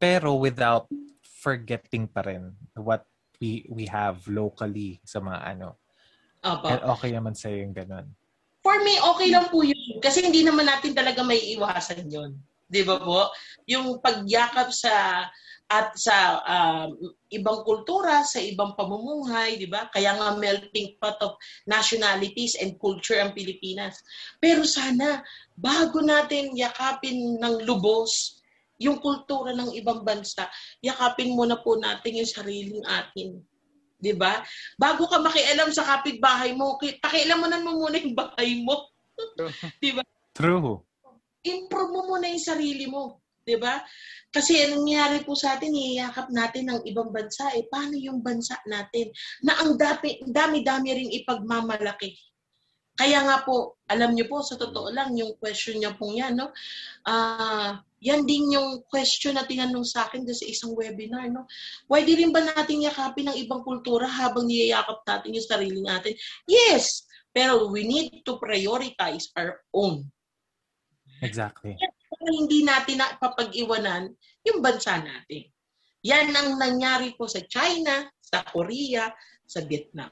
[0.00, 0.88] pero without
[1.20, 3.04] forgetting pa rin what
[3.38, 5.78] we we have locally sa mga ano.
[6.42, 6.66] Opo.
[6.66, 8.08] And okay naman sa yung ganun.
[8.62, 10.02] For me, okay lang po yun.
[10.02, 12.36] Kasi hindi naman natin talaga may iwasan yun.
[12.68, 13.32] Di ba po?
[13.64, 15.24] Yung pagyakap sa
[15.68, 16.88] at sa uh,
[17.28, 19.92] ibang kultura, sa ibang pamumuhay, di ba?
[19.92, 21.36] Kaya nga melting pot of
[21.68, 24.00] nationalities and culture ang Pilipinas.
[24.40, 25.20] Pero sana,
[25.52, 28.40] bago natin yakapin ng lubos
[28.80, 30.48] yung kultura ng ibang bansa,
[30.80, 33.36] yakapin muna po natin yung sariling atin.
[33.98, 34.40] 'di ba?
[34.78, 38.88] Bago ka makialam sa kapitbahay mo, pakialamanan mo muna yung bahay mo.
[39.82, 40.02] 'Di ba?
[40.32, 40.86] True.
[41.42, 43.18] Improve mo muna yung sarili mo.
[43.48, 43.80] 'Di ba?
[44.28, 48.60] Kasi anong nangyari po sa atin, iyakap natin ng ibang bansa, eh paano yung bansa
[48.68, 49.08] natin
[49.40, 49.80] na ang
[50.28, 52.12] dami-dami ring ipagmamalaki.
[52.92, 56.52] Kaya nga po, alam niyo po, sa totoo lang, yung question niya pong yan, no?
[57.08, 61.48] Uh, yan din yung question na tinanong sa akin sa isang webinar, no?
[61.88, 66.12] Pwede rin ba natin yakapin ng ibang kultura habang niyayakap natin yung sarili natin?
[66.44, 67.08] Yes!
[67.32, 70.04] Pero we need to prioritize our own.
[71.22, 71.78] Exactly
[72.26, 74.10] hindi natin napapag-iwanan
[74.42, 75.46] yung bansa natin.
[76.02, 79.10] Yan ang nangyari po sa China, sa Korea,
[79.46, 80.10] sa Vietnam.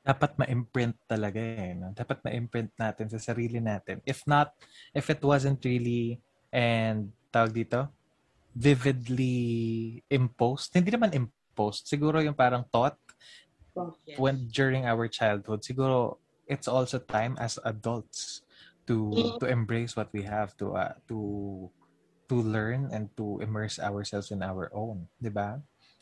[0.00, 1.76] Dapat ma-imprint talaga eh.
[1.76, 1.92] No?
[1.92, 4.00] Dapat ma-imprint natin sa sarili natin.
[4.08, 4.56] If not,
[4.96, 6.20] if it wasn't really,
[6.50, 7.88] and tawag dito,
[8.56, 12.98] vividly imposed, hindi naman imposed, siguro yung parang thought
[13.78, 14.18] oh, yes.
[14.18, 16.18] when during our childhood, siguro
[16.50, 18.42] it's also time as adults
[18.88, 21.18] to to embrace what we have to uh, to
[22.30, 25.58] to learn and to immerse ourselves in our own, 'di ba?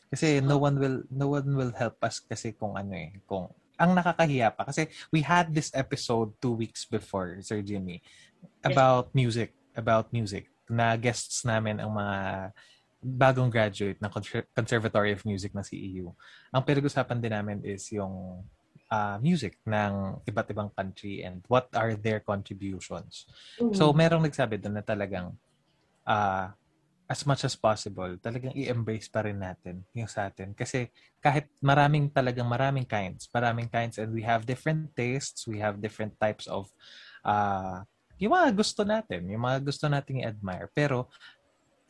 [0.09, 3.49] Kasi no one will no one will help us kasi kung ano eh, kung
[3.79, 8.03] ang nakakahiya pa kasi we had this episode two weeks before Sir Jimmy
[8.59, 12.17] about music, about music na guests namin ang mga
[12.99, 14.11] bagong graduate ng
[14.51, 16.11] Conservatory of Music ng CEU.
[16.51, 18.43] Ang pinag-usapan din namin is yung
[18.89, 23.29] uh, music ng iba't ibang country and what are their contributions.
[23.61, 23.77] Mm-hmm.
[23.77, 25.33] So, merong nagsabi doon na talagang
[26.09, 26.49] uh,
[27.09, 30.53] as much as possible, talagang i-embrace pa rin natin yung sa atin.
[30.53, 35.81] Kasi kahit maraming talagang maraming kinds, maraming kinds and we have different tastes, we have
[35.81, 36.69] different types of
[37.25, 37.81] uh,
[38.21, 40.69] yung mga gusto natin, yung mga gusto nating i-admire.
[40.69, 41.09] Pero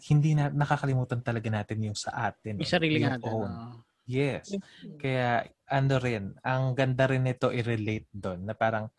[0.08, 2.56] hindi na nakakalimutan talaga natin yung sa atin.
[2.62, 3.28] Yung eh, sarili yung natin.
[3.28, 3.52] own.
[3.52, 3.76] oo.
[4.10, 4.56] Yes.
[4.97, 8.89] Kaya ano rin, ang ganda rin nito i-relate doon na parang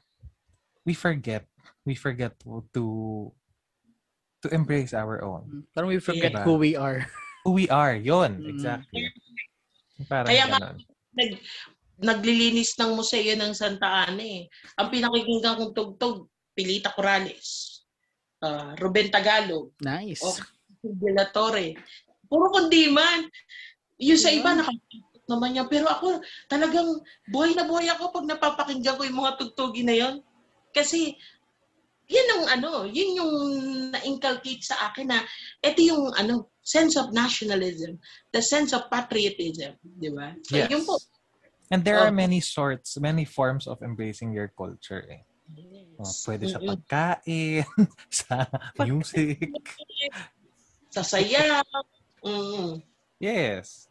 [0.83, 1.45] we forget,
[1.85, 2.33] we forget
[2.73, 2.85] to
[4.41, 5.67] to embrace our own.
[5.75, 6.45] Parang we forget Diba?
[6.47, 7.05] who we are.
[7.45, 8.49] Who we are, yon Mm.
[8.53, 9.09] exactly.
[10.05, 10.77] Parang Kaya nga- ganun.
[11.11, 11.31] Nag,
[12.01, 14.45] naglilinis ng museo ng Santa Ana eh.
[14.77, 17.81] Ang pinakikinggan kong tugtog, Pilita Corrales,
[18.41, 20.21] ah, Ruben Tagalog, Nice.
[20.21, 20.33] o
[20.81, 21.77] De La Torre.
[22.25, 23.29] Puro kundiman.
[24.01, 25.71] Yung sa iba, nakakakot naman yan.
[25.71, 26.19] Pero ako,
[26.51, 26.99] talagang
[27.31, 30.15] buhay na buhay ako pag napapakinggan ko yung mga tugtugi na yon.
[30.75, 31.15] Kasi,
[32.11, 33.35] yun ang ano, yun yung
[33.95, 35.23] na-inculcate sa akin na
[35.63, 37.99] ito yung ano, sense of nationalism,
[38.35, 40.35] the sense of patriotism, di ba?
[40.43, 40.71] So, Yes.
[40.71, 40.99] yun po.
[41.71, 42.19] And there are Oh.
[42.19, 45.07] many sorts, many forms of embracing your culture.
[45.07, 45.23] Eh.
[46.01, 47.67] Oh, pwede sa pagkain,
[48.11, 48.47] sa
[48.81, 49.51] music.
[50.91, 51.61] Sa saya.
[52.25, 52.81] Mm.
[53.21, 53.90] Yes.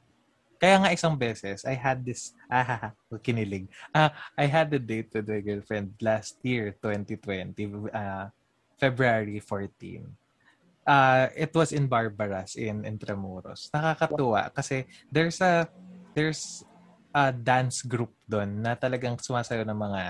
[0.60, 2.91] Kaya nga isang beses, I had this, ah,
[3.24, 3.72] kinilig.
[3.95, 8.28] Ah, I had a date with my girlfriend last year, 2020, uh,
[8.76, 10.03] February 14.
[10.84, 13.72] Uh, it was in Barbaras in Intramuros.
[13.72, 15.70] Nakakatuwa kasi there's a
[16.18, 16.66] there's
[17.14, 20.01] a dance group doon na talagang sumasayo ng mga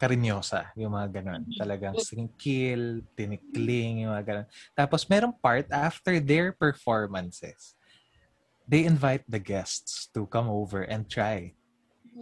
[0.00, 1.44] karinyosa, yung mga ganun.
[1.54, 4.46] Talagang singkil, tinikling, yung mga ganun.
[4.72, 7.76] Tapos merong part after their performances,
[8.70, 11.50] they invite the guests to come over and try.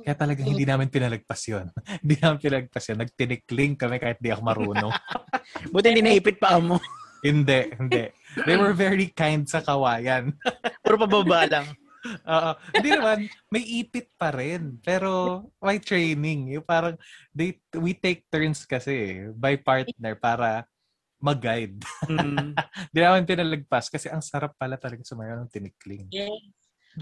[0.00, 1.68] Kaya talagang hindi namin pinalagpas yun.
[2.02, 2.98] hindi namin pinalagpas yun.
[3.04, 4.92] Nagtinikling kami kahit di ako marunong.
[5.72, 6.80] Buti hindi naipit pa mo.
[7.26, 8.08] hindi, hindi.
[8.48, 10.32] They were very kind sa kawayan.
[10.80, 11.66] Puro pababa lang.
[12.24, 12.50] Oo.
[12.72, 13.18] Hindi naman,
[13.52, 14.80] may ipit pa rin.
[14.80, 16.56] Pero may training.
[16.56, 16.96] Yung parang,
[17.34, 20.64] they, we take turns kasi by partner para
[21.18, 21.82] mag-guide.
[22.06, 22.54] Mm.
[22.90, 26.06] Hindi namin pinalagpas kasi ang sarap pala talaga sumayaw ng tinikling.
[26.14, 26.30] Yes.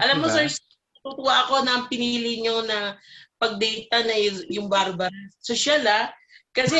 [0.01, 0.45] Alam mo, Diba?
[0.49, 0.57] sir,
[1.01, 2.97] tutuwa ako na ang pinili nyo na
[3.37, 4.15] pag-date na
[4.49, 5.13] yung, Barbara.
[5.37, 6.09] Social, ah.
[6.53, 6.77] Kasi,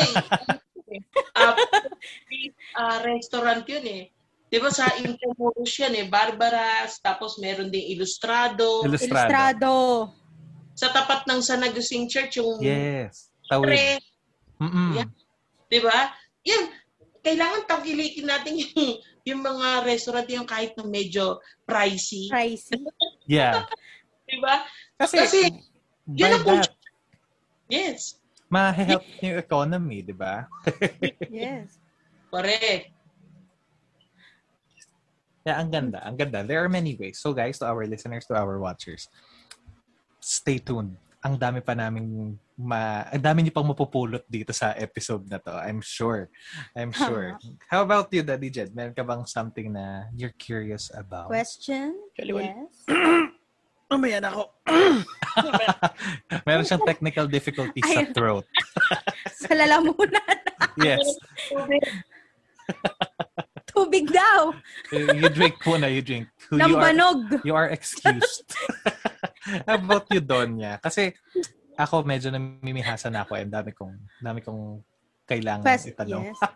[1.38, 1.54] uh,
[2.82, 4.04] uh, restaurant yun eh.
[4.48, 8.80] Di ba sa Intramuros yan eh, Barbaras, tapos meron ding Ilustrado.
[8.80, 9.28] Ilustrado.
[9.28, 9.72] Ilustrado.
[10.72, 13.28] Sa tapat ng San Agustin Church, yung Yes.
[13.44, 14.00] Tawid.
[14.58, 14.90] Mm-mm.
[14.96, 15.08] Yeah.
[15.68, 16.16] di ba?
[16.48, 16.64] Yan,
[17.24, 22.30] kailangan tangkilikin natin yung, yung mga restaurant yung kahit na medyo pricey.
[22.30, 22.80] Pricey.
[23.26, 23.64] Yeah.
[24.28, 24.64] Di ba?
[25.00, 25.38] Kasi, Kasi,
[26.12, 26.76] yun ang culture.
[27.68, 30.48] Yes, ma-help yung economy, di ba?
[31.28, 31.76] Yes.
[32.32, 32.92] correct.
[35.44, 36.00] Yeah, ang ganda.
[36.04, 36.44] Ang ganda.
[36.44, 37.16] There are many ways.
[37.20, 39.08] So guys, to our listeners, to our watchers,
[40.20, 40.96] stay tuned.
[41.24, 45.54] Ang dami pa naming ma ang dami niyo pang mapupulot dito sa episode na to.
[45.54, 46.26] I'm sure.
[46.74, 47.38] I'm sure.
[47.70, 48.74] How about you, Daddy Jed?
[48.74, 51.30] Meron ka bang something na you're curious about?
[51.30, 51.94] Question?
[52.18, 52.66] Yes.
[53.88, 54.42] Mamaya na ako.
[56.50, 58.44] Meron siyang technical difficulties sa throat.
[59.38, 60.18] Sa lalamunan.
[60.78, 61.02] Yes.
[63.66, 64.54] Tubig daw.
[64.94, 66.30] you drink you drink.
[66.54, 67.42] You Ng are, banog.
[67.42, 68.46] you are excused.
[69.66, 70.78] How about you, Donya?
[70.78, 71.18] Kasi
[71.78, 73.38] ako medyo namimihasa na ako.
[73.38, 73.46] eh.
[73.46, 74.82] Ang dami kong, dami kong
[75.30, 76.26] kailangan Quest- itanong.
[76.26, 76.40] yes.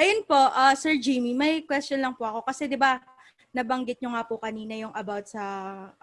[0.00, 2.42] Ayun po, uh, Sir Jimmy, may question lang po ako.
[2.42, 2.98] Kasi di ba
[3.54, 5.42] nabanggit nyo nga po kanina yung about sa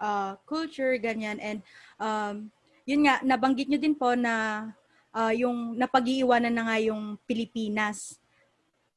[0.00, 1.36] uh, culture, ganyan.
[1.36, 1.58] And
[2.00, 2.48] um,
[2.88, 4.64] yun nga, nabanggit nyo din po na
[5.12, 8.16] uh, yung napag-iiwanan na nga yung Pilipinas.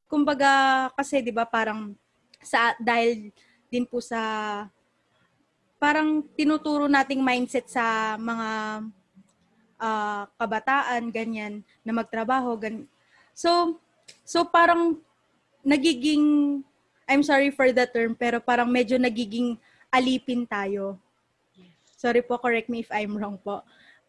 [0.07, 1.91] Kumbaga, kasi di ba parang
[2.39, 3.31] sa dahil
[3.71, 4.19] din po sa
[5.81, 8.49] parang tinuturo nating mindset sa mga
[9.81, 12.85] ah, kabataan ganyan na magtrabaho gan
[13.33, 13.81] so
[14.21, 15.01] so parang
[15.65, 16.61] nagiging
[17.09, 19.57] I'm sorry for the term pero parang medyo nagiging
[19.91, 20.95] alipin tayo.
[21.99, 23.65] Sorry po correct me if I'm wrong po.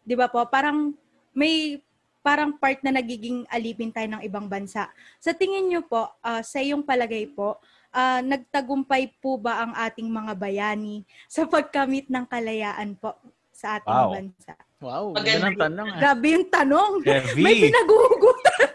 [0.07, 0.45] 'di ba po?
[0.47, 0.95] Parang
[1.35, 1.83] may
[2.23, 4.87] parang part na nagiging alipin tayo ng ibang bansa.
[5.19, 7.59] Sa tingin niyo po ah, sa iyong palagay po
[7.93, 13.13] ah, nagtagumpay po ba ang ating mga bayani sa pagkamit ng kalayaan po
[13.51, 14.11] sa ating Wow.
[14.11, 15.87] bansa Wow, Maganda ganda ng tanong.
[15.87, 15.99] ah.
[16.03, 16.91] Grabe yung tanong.
[17.07, 17.61] May Heavy.
[17.63, 18.69] pinaguhugutan.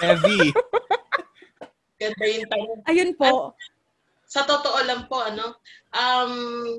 [0.00, 0.40] Heavy.
[2.00, 2.78] Ganda yung tanong.
[2.88, 3.52] Ayun po.
[4.24, 5.60] Sa totoo lang po, ano,
[5.92, 6.32] um,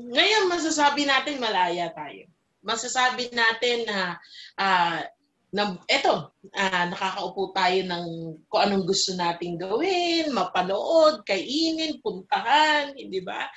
[0.10, 2.26] ngayon masasabi natin malaya tayo.
[2.66, 4.18] Masasabi natin na,
[4.58, 5.06] ah,
[5.54, 8.06] na eto, ah, nakakaupo tayo ng
[8.50, 13.48] kung anong gusto nating gawin, mapanood, kainin, puntahan, hindi ba?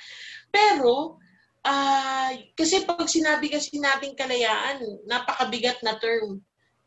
[0.53, 1.17] Pero,
[1.65, 6.37] ah, kasi pag sinabi kasi nating kalayaan, napakabigat na term.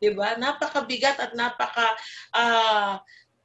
[0.00, 0.34] 'di ba?
[0.40, 1.92] Napakabigat at napaka
[2.32, 2.98] ah,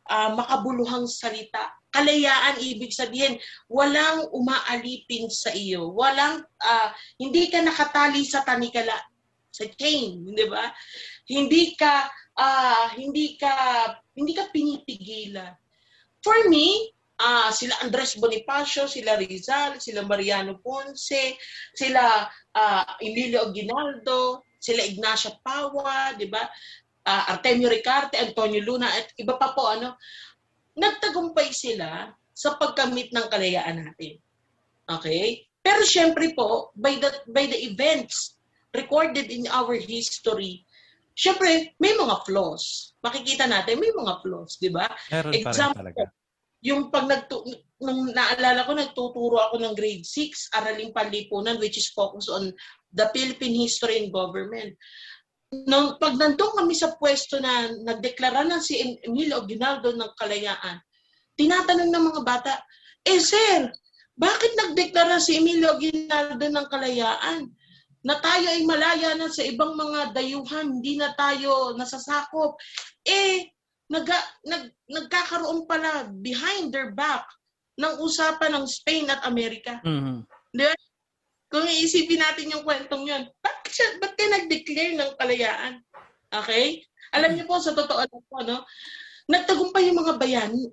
[0.08, 1.76] ah, makabuluhang salita.
[1.92, 3.40] Kalayaan ibig sabihin,
[3.72, 5.92] walang umaalipin sa iyo.
[5.92, 8.96] Walang, ah, hindi ka nakatali sa tanikala,
[9.52, 10.72] sa chain, di ba?
[11.26, 13.54] Hindi ka, ah, hindi ka,
[14.14, 15.54] hindi ka pinipigilan.
[16.22, 21.38] For me, ah, sila Andres Bonifacio, sila Rizal, sila Mariano Ponce,
[21.74, 26.44] sila ah, Emilio Aguinaldo, sila Ignacio Pawa, di ba?
[27.06, 29.98] Ah, Artemio Ricarte, Antonio Luna, at iba pa po, ano,
[30.76, 34.20] nagtagumpay sila sa pagkamit ng kalayaan natin.
[34.90, 35.48] Okay?
[35.64, 38.38] Pero syempre po, by the, by the events
[38.76, 40.66] recorded in our history,
[41.16, 42.94] syempre, may mga flaws.
[43.00, 44.86] Makikita natin, may mga flaws, di ba?
[44.92, 46.12] Pa Example, talaga.
[46.66, 47.46] yung pag nagtu
[47.78, 52.50] nung naalala ko nagtuturo ako ng grade 6 araling panlipunan which is focused on
[52.96, 54.74] the Philippine history and government
[55.70, 60.82] nung pag nandun kami sa pwesto na nagdeklara na si Em- Emilio Aguinaldo ng kalayaan
[61.38, 62.54] tinatanong ng mga bata
[63.06, 63.70] eh sir
[64.18, 67.52] bakit nagdeklara si Emilio Aguinaldo ng kalayaan
[68.06, 72.54] na tayo ay malaya na sa ibang mga dayuhan hindi na tayo nasasakop
[73.02, 73.50] eh
[73.90, 74.06] nag,
[74.46, 77.26] nag, nagkakaroon pala behind their back
[77.76, 79.78] ng usapan ng Spain at Amerika.
[79.86, 80.26] Mhm.
[81.52, 85.74] Kung iisipin natin yung kwentong yun, bakit, siya, ba't kayo nag-declare ng kalayaan?
[86.34, 86.82] Okay?
[87.14, 88.66] Alam niyo po, sa totoo lang po, no?
[89.30, 90.70] nagtagumpay yung mga bayani.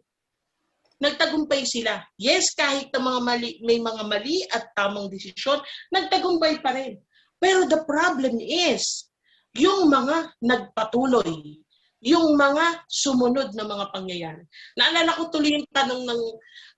[1.02, 2.02] Nagtagumpay sila.
[2.14, 5.58] Yes, kahit mga mali, may mga mali at tamang desisyon,
[5.90, 7.00] nagtagumpay pa rin.
[7.42, 9.10] Pero the problem is,
[9.58, 11.58] yung mga nagpatuloy,
[12.02, 14.42] yung mga sumunod na mga pangyayari.
[14.78, 16.22] Naalala ko tuloy yung tanong ng,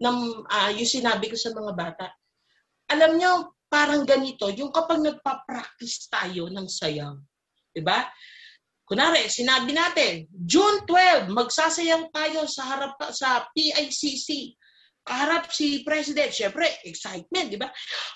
[0.00, 2.06] ng ah, yung sinabi ko sa mga bata.
[2.88, 3.32] Alam nyo,
[3.68, 7.16] parang ganito, yung kapag nagpa-practice tayo ng sayaw,
[7.72, 8.04] di ba?
[8.84, 14.60] Kunwari, sinabi natin, June 12, magsasayang tayo sa harap sa PICC.
[15.04, 16.32] Kaharap si President.
[16.32, 17.68] Siyempre, excitement, di ba?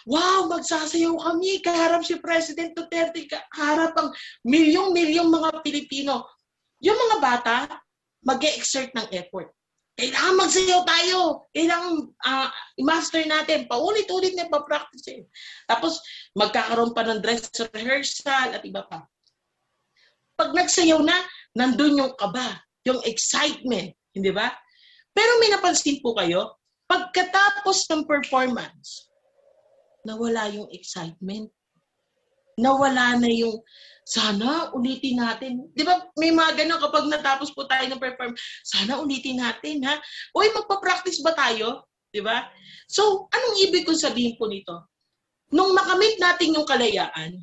[0.09, 1.61] Wow, magsasayaw kami.
[1.61, 3.29] Kaharap si President Duterte.
[3.29, 4.09] Kaharap ang
[4.49, 6.25] milyong-milyong mga Pilipino.
[6.81, 7.57] Yung mga bata,
[8.25, 9.53] mag exert ng effort.
[9.99, 11.19] Kailangan magsayaw tayo.
[11.53, 12.49] Kailangan ah,
[12.81, 13.69] i-master natin.
[13.69, 15.27] Paulit-ulit na pa-practice.
[15.69, 16.01] Tapos,
[16.39, 19.05] magkakaroon pa ng dress rehearsal at iba pa.
[20.39, 21.19] Pag nagsayaw na,
[21.59, 23.91] nandun yung kaba, yung excitement.
[24.15, 24.55] Hindi ba?
[25.11, 26.58] Pero may napansin po kayo,
[26.89, 29.13] pagkatapos ng performance,
[30.09, 31.53] nawala yung excitement.
[32.59, 33.61] Nawala na yung,
[34.09, 35.69] sana ulitin natin.
[35.77, 38.33] Di ba may mga ganun kapag natapos po tayo ng perform,
[38.65, 40.01] sana ulitin natin ha.
[40.33, 41.87] Uy, magpa-practice ba tayo?
[42.09, 42.49] Di ba?
[42.89, 44.89] So, anong ibig kong sabihin po nito?
[45.53, 47.37] Nung makamit natin yung kalayaan,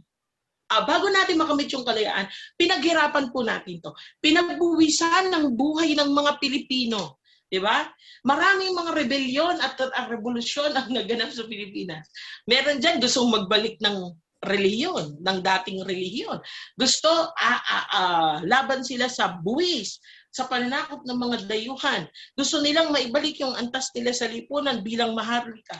[0.73, 2.25] ah, bago natin makamit yung kalayaan,
[2.57, 3.93] pinaghirapan po natin to.
[4.25, 7.21] Pinagbuwisan ng buhay ng mga Pilipino.
[7.55, 7.87] Di ba?
[8.27, 12.03] Maraming mga rebellion at, at revolusyon ang naganap sa Pilipinas.
[12.51, 14.11] Meron dyan gustong magbalik ng
[14.43, 16.43] relihiyon, ng dating relihiyon.
[16.75, 20.03] Gusto, ah, ah, ah, laban sila sa buwis,
[20.35, 22.03] sa pananakot ng mga dayuhan.
[22.35, 25.79] Gusto nilang maibalik yung antas nila sa lipunan bilang maharlika.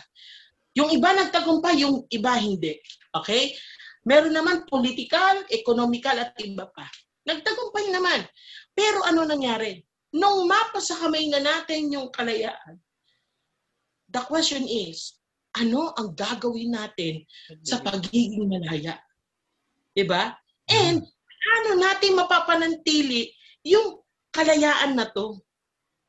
[0.80, 2.80] Yung iba nagtagumpay, yung iba hindi.
[3.12, 3.52] Okay?
[4.08, 6.88] Meron naman political, economical at iba pa.
[7.28, 8.24] Nagtagumpay naman.
[8.72, 9.84] Pero ano nangyari?
[10.16, 12.80] Nung mapasa kamay na natin yung kalayaan,
[14.08, 15.20] the question is,
[15.56, 17.24] ano ang gagawin natin
[17.64, 19.00] sa pagiging malaya?
[19.96, 20.36] 'Di ba?
[20.68, 21.04] And
[21.46, 23.32] ano natin mapapanantili
[23.64, 24.04] yung
[24.36, 25.40] kalayaan na to?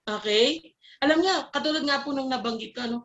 [0.07, 0.75] Okay?
[1.05, 2.99] Alam niya, katulad nga po nung nabanggit ko, ano,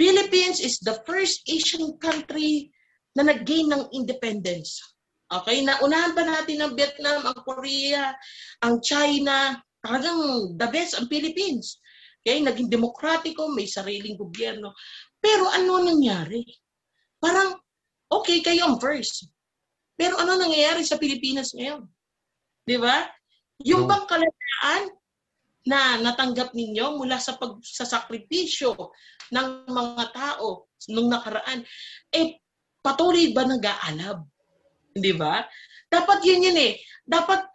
[0.00, 2.72] Philippines is the first Asian country
[3.14, 4.80] na nag-gain ng independence.
[5.28, 5.60] Okay?
[5.60, 8.16] Naunahan pa natin ang Vietnam, ang Korea,
[8.64, 9.60] ang China.
[9.84, 10.18] Talagang
[10.56, 11.76] the best ang Philippines.
[12.24, 12.40] Okay?
[12.40, 14.72] Naging demokratiko, may sariling gobyerno.
[15.20, 16.40] Pero ano nangyari?
[17.20, 17.60] Parang,
[18.08, 19.28] okay, kayo ang first.
[19.92, 21.84] Pero ano nangyayari sa Pilipinas ngayon?
[22.64, 23.04] Di ba?
[23.62, 24.82] Yung bang kalayaan
[25.64, 28.72] na natanggap ninyo mula sa pagsasakripisyo
[29.32, 31.64] ng mga tao nung nakaraan,
[32.12, 32.40] eh,
[32.84, 34.24] patuloy ba nag-aalab?
[34.92, 35.44] Di ba?
[35.88, 36.72] Dapat yun yun eh.
[37.04, 37.48] Dapat,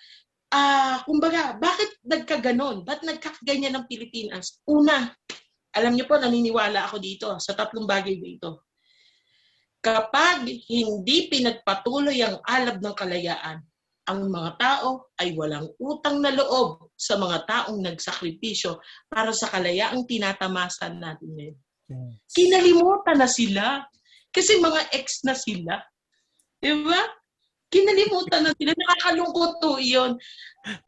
[0.53, 2.85] ah, kumbaga, bakit nagkaganon?
[2.85, 4.61] Ba't nagkakaganyan ng Pilipinas?
[4.65, 5.09] Una,
[5.73, 8.69] alam niyo po, naniniwala ako dito sa tatlong bagay dito.
[9.79, 13.63] Kapag hindi pinagpatuloy ang alab ng kalayaan,
[14.09, 20.03] ang mga tao ay walang utang na loob sa mga taong nagsakripisyo para sa kalayaang
[20.09, 21.57] tinatamasan natin ngayon.
[22.33, 23.85] Kinalimutan na sila.
[24.29, 25.81] Kasi mga ex na sila.
[26.61, 27.01] Di ba?
[27.69, 28.73] Kinalimutan na sila.
[28.73, 30.17] Nakakalungkot to iyon.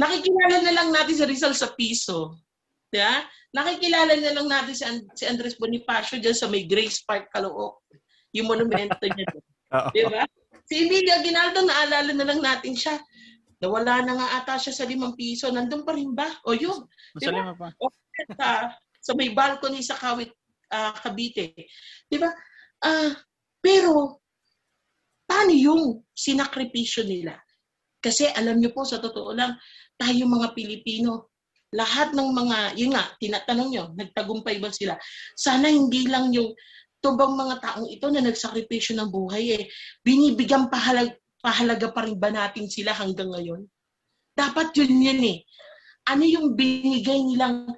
[0.02, 2.42] Nakikilala na lang natin sa Rizal sa piso.
[2.90, 3.24] Yeah?
[3.54, 7.80] Nakikilala na lang natin si, And- si Andres Bonifacio dyan sa may Grace Park, Calooc.
[8.34, 9.46] Yung monumento niya doon.
[9.78, 9.90] Oo.
[9.94, 10.24] Di ba?
[10.68, 12.96] Si Emilio Aguinaldo, naalala na lang natin siya.
[13.62, 15.52] Nawala na nga ata siya sa limang piso.
[15.52, 16.28] Nandun pa rin ba?
[16.50, 16.82] O yun.
[17.14, 17.70] Masalima pa.
[18.34, 18.48] Sa,
[18.98, 20.34] sa may balcony sa Kawit,
[20.74, 21.54] ah, Cavite.
[22.10, 22.32] Di ba?
[22.82, 23.14] Ah,
[23.62, 24.20] pero,
[25.32, 27.40] paano yung sinakripisyo nila?
[28.04, 29.56] Kasi alam niyo po, sa totoo lang,
[29.96, 31.32] tayo mga Pilipino,
[31.72, 35.00] lahat ng mga, yun nga, tinatanong nyo, nagtagumpay ba sila?
[35.40, 36.52] Sana hindi lang yung
[37.00, 39.64] tubang mga taong ito na nagsakripisyo ng buhay eh,
[40.04, 43.64] binibigyan pahalag, pahalaga pa rin ba natin sila hanggang ngayon?
[44.36, 45.40] Dapat yun yun eh.
[46.12, 47.72] Ano yung binigay nilang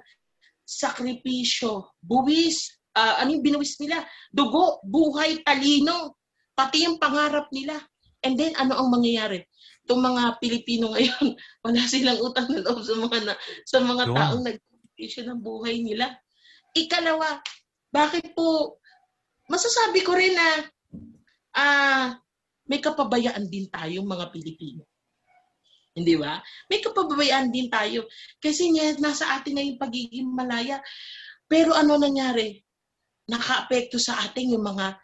[0.66, 4.02] sakripisyo, buwis, ah, ano yung binuwis nila?
[4.34, 6.18] Dugo, buhay, talino,
[6.54, 7.78] pati yung pangarap nila.
[8.24, 9.44] And then, ano ang mangyayari?
[9.84, 11.36] Itong mga Pilipino ngayon,
[11.66, 13.34] wala silang utang na loob sa mga, na,
[13.68, 14.16] sa mga Yun.
[14.16, 16.08] taong nagsakripisyo ng buhay nila.
[16.72, 17.42] Ikalawa,
[17.92, 18.80] bakit po,
[19.46, 20.48] masasabi ko rin na
[21.54, 22.08] ah,
[22.64, 24.88] may kapabayaan din tayong mga Pilipino.
[25.94, 26.42] Hindi ba?
[26.66, 28.10] May kapabayaan din tayo.
[28.42, 30.82] Kasi nga, nasa atin na yung pagiging malaya.
[31.46, 32.58] Pero ano nangyari?
[33.30, 34.98] Naka-apekto sa atin yung mga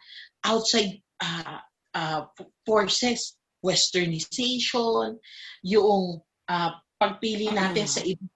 [0.51, 1.61] outside ah,
[1.95, 2.27] ah,
[2.65, 3.37] forces.
[3.61, 5.21] Westernization,
[5.61, 6.17] yung
[6.49, 8.33] ah, pagpili natin sa ibang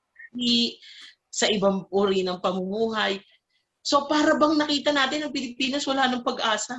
[1.36, 3.20] sa ibang uri ng pamumuhay.
[3.84, 6.78] So para bang nakita natin ang Pilipinas wala ng pag-asa.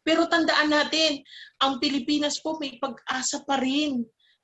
[0.00, 1.20] Pero tandaan natin,
[1.60, 4.00] ang Pilipinas po may pag-asa pa rin.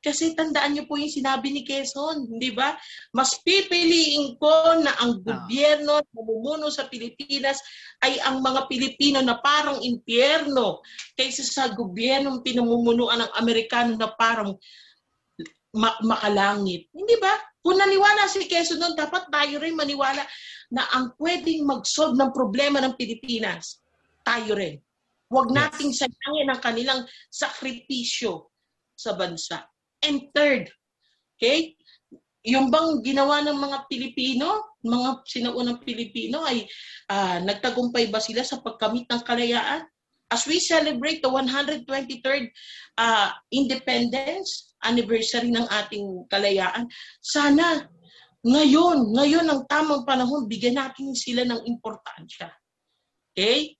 [0.06, 2.78] Kasi tandaan niyo po yung sinabi ni Quezon, di ba?
[3.10, 7.58] Mas pipiliin ko na ang gobyerno na namumuno sa Pilipinas
[8.06, 10.78] ay ang mga Pilipino na parang impyerno
[11.18, 14.54] kaysa sa gobyernong pinamumunuan ng Amerikano na parang
[15.74, 16.86] ma- makalangit.
[16.94, 17.34] Hindi ba?
[17.58, 20.22] Kung naniwala si Quezon noon, dapat tayo rin maniwala
[20.70, 23.82] na ang pwedeng mag-solve ng problema ng Pilipinas,
[24.22, 24.78] tayo rin.
[25.26, 28.54] Huwag nating sayangin ang kanilang sakripisyo
[28.94, 29.66] sa bansa.
[30.04, 30.68] And third,
[31.36, 31.76] okay,
[32.46, 36.62] yung bang ginawa ng mga Pilipino, mga sinaunang Pilipino ay
[37.10, 39.82] ah, nagtagumpay ba sila sa pagkamit ng kalayaan?
[40.26, 42.46] As we celebrate the 123rd
[42.98, 46.86] ah, independence anniversary ng ating kalayaan,
[47.18, 47.90] sana
[48.46, 52.46] ngayon, ngayon ang tamang panahon, bigyan natin sila ng importansya.
[53.34, 53.74] Okay?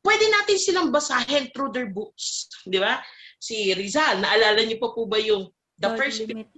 [0.00, 2.48] Pwede natin silang basahin through their books.
[2.64, 3.04] Di ba?
[3.40, 5.48] Si Rizal, naalala niyo pa po ba yung
[5.80, 6.52] the Don't first limit.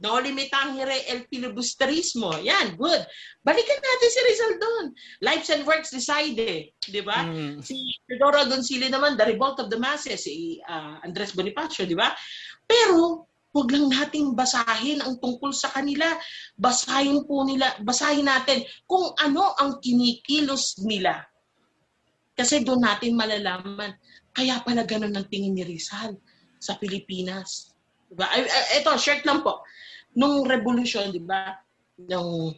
[0.00, 2.40] No limitangere el filibusterismo.
[2.40, 3.04] Yan, good.
[3.44, 4.84] Balikan natin si Rizal doon.
[5.20, 6.72] Lives and works decide.
[6.72, 7.28] Di ba?
[7.28, 7.60] Mm.
[7.60, 7.76] Si
[8.08, 12.16] Teodoro Agoncillo naman, The Revolt of the Masses, si ah, Andres Bonifacio, di ba?
[12.64, 16.08] Pero, huwag lang nating basahin ang tungkol sa kanila.
[16.56, 21.28] Basahin po nila, basahin natin kung ano ang kinikilos nila.
[22.32, 23.92] Kasi doon natin malalaman.
[24.40, 26.16] Kaya pala ganun ang tingin ni Rizal
[26.56, 27.76] sa Pilipinas.
[28.08, 28.24] Diba?
[28.80, 29.60] Ito, short lang po.
[30.16, 31.60] Nung revolution, di ba?
[32.08, 32.56] Nung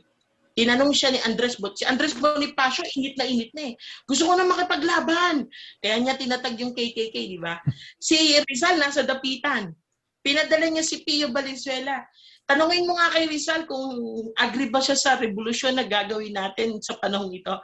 [0.54, 1.74] tinanong siya ni Andres Bot.
[1.74, 3.74] Si Andres Bonifacio, init na init na eh.
[4.06, 5.50] Gusto ko na makipaglaban.
[5.82, 7.58] Kaya niya tinatag yung KKK, di ba?
[7.98, 9.74] Si Rizal nasa dapitan.
[10.22, 11.98] Pinadala niya si Pio Valenzuela.
[12.46, 13.90] Tanungin mo nga kay Rizal kung
[14.38, 17.58] agree ba siya sa revolusyon na gagawin natin sa panahong ito.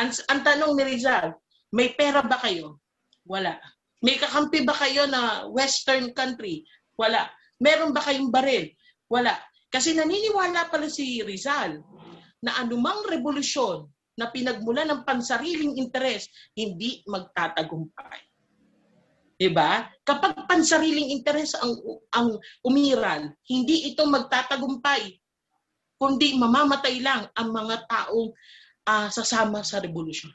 [0.00, 1.36] Ang, ang tanong ni Rizal,
[1.68, 2.80] may pera ba kayo?
[3.28, 3.60] Wala.
[4.00, 6.64] May kakampi ba kayo na western country?
[6.96, 7.28] Wala.
[7.60, 8.72] Meron ba kayong baril?
[9.12, 9.36] Wala.
[9.68, 11.84] Kasi naniniwala pala si Rizal
[12.40, 13.84] na anumang revolusyon
[14.18, 16.26] na pinagmula ng pansariling interes,
[16.56, 18.18] hindi magtatagumpay.
[19.38, 19.86] 'Di ba?
[20.02, 21.78] Kapag pansariling interes ang
[22.10, 22.28] ang
[22.66, 25.14] umiral, hindi ito magtatagumpay
[25.98, 28.30] kundi mamamatay lang ang mga taong
[28.86, 30.30] ah, sasama sa revolusyon.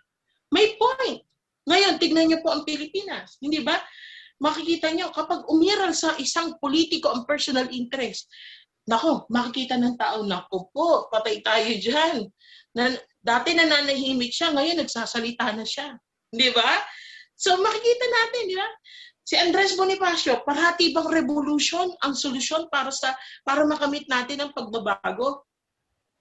[0.52, 1.24] May point.
[1.64, 3.40] Ngayon, tignan niyo po ang Pilipinas.
[3.40, 3.80] Hindi ba?
[4.44, 8.28] Makikita niyo, kapag umiral sa isang politiko ang personal interest,
[8.84, 12.28] nako, makikita ng tao, nako po, patay tayo dyan.
[12.76, 12.92] Na,
[13.24, 15.96] dati nananahimik siya, ngayon nagsasalita na siya.
[16.34, 16.84] Di ba?
[17.40, 18.70] So makikita natin, di ba?
[19.24, 23.16] Si Andres Bonifacio, parati bang revolution ang solusyon para sa
[23.48, 25.48] para makamit natin ang pagbabago?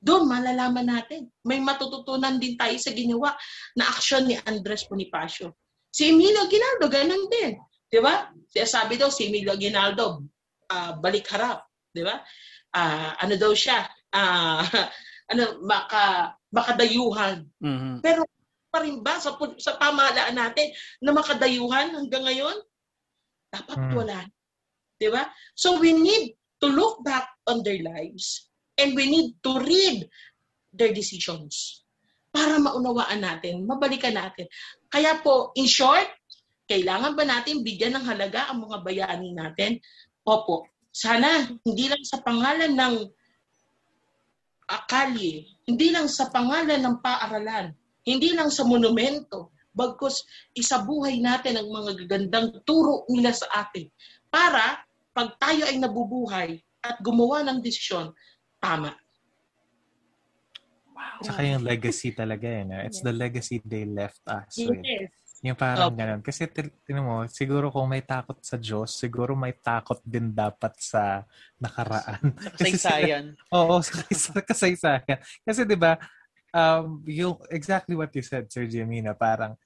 [0.02, 1.30] Doon malalaman natin.
[1.46, 3.38] May matututunan din tayo sa ginawa
[3.78, 5.54] na aksyon ni Andres Bonifacio.
[5.94, 7.54] Si Emilio Aguinaldo, ganun din.
[7.86, 8.26] Di ba?
[8.50, 10.26] Siya sabi daw, si Emilio Aguinaldo,
[10.74, 11.62] ah, balik harap.
[11.94, 12.18] Di ba?
[12.74, 13.86] Ah, ano daw siya?
[14.10, 14.58] Ah,
[15.30, 17.46] ano, maka, makadayuhan.
[17.62, 18.02] Mhm.
[18.02, 18.26] Pero
[18.72, 22.56] pa rin ba sa, sa pamahalaan natin na makadayuhan hanggang ngayon?
[23.52, 23.94] Dapat Hmm.
[23.94, 24.18] wala.
[24.98, 25.28] Di ba?
[25.54, 28.48] So we need to look back on their lives
[28.78, 30.08] and we need to read
[30.72, 31.84] their decisions
[32.32, 34.48] para maunawaan natin, mabalikan natin.
[34.88, 36.08] Kaya po, in short,
[36.64, 39.76] kailangan ba natin bigyan ng halaga ang mga bayani natin?
[40.24, 40.64] Opo.
[40.92, 42.94] Sana hindi lang sa pangalan ng
[44.68, 47.72] akali, hindi lang sa pangalan ng paaralan,
[48.08, 53.88] hindi lang sa monumento, bagkus isabuhay natin ang mga gagandang turo nila sa atin
[54.28, 58.12] para pag tayo ay nabubuhay at gumawa ng desisyon,
[58.62, 58.94] tama.
[61.22, 62.62] Tsaka yung legacy talaga eh.
[62.62, 62.78] No?
[62.82, 64.82] It's the legacy they left us with.
[64.82, 65.10] Yes.
[65.42, 65.98] Yung parang Opo.
[65.98, 66.22] ganun.
[66.22, 70.78] Kasi tin- tinan mo, siguro kung may takot sa Diyos, siguro may takot din dapat
[70.78, 71.26] sa
[71.58, 72.22] nakaraan.
[72.58, 73.24] Kasi sila- Kasaysayan.
[73.50, 75.18] Oo, sa, sa kasaysayan.
[75.42, 75.98] Kasi 'di ba,
[76.54, 79.58] um, yung exactly what you said, Sir Jimmy, na parang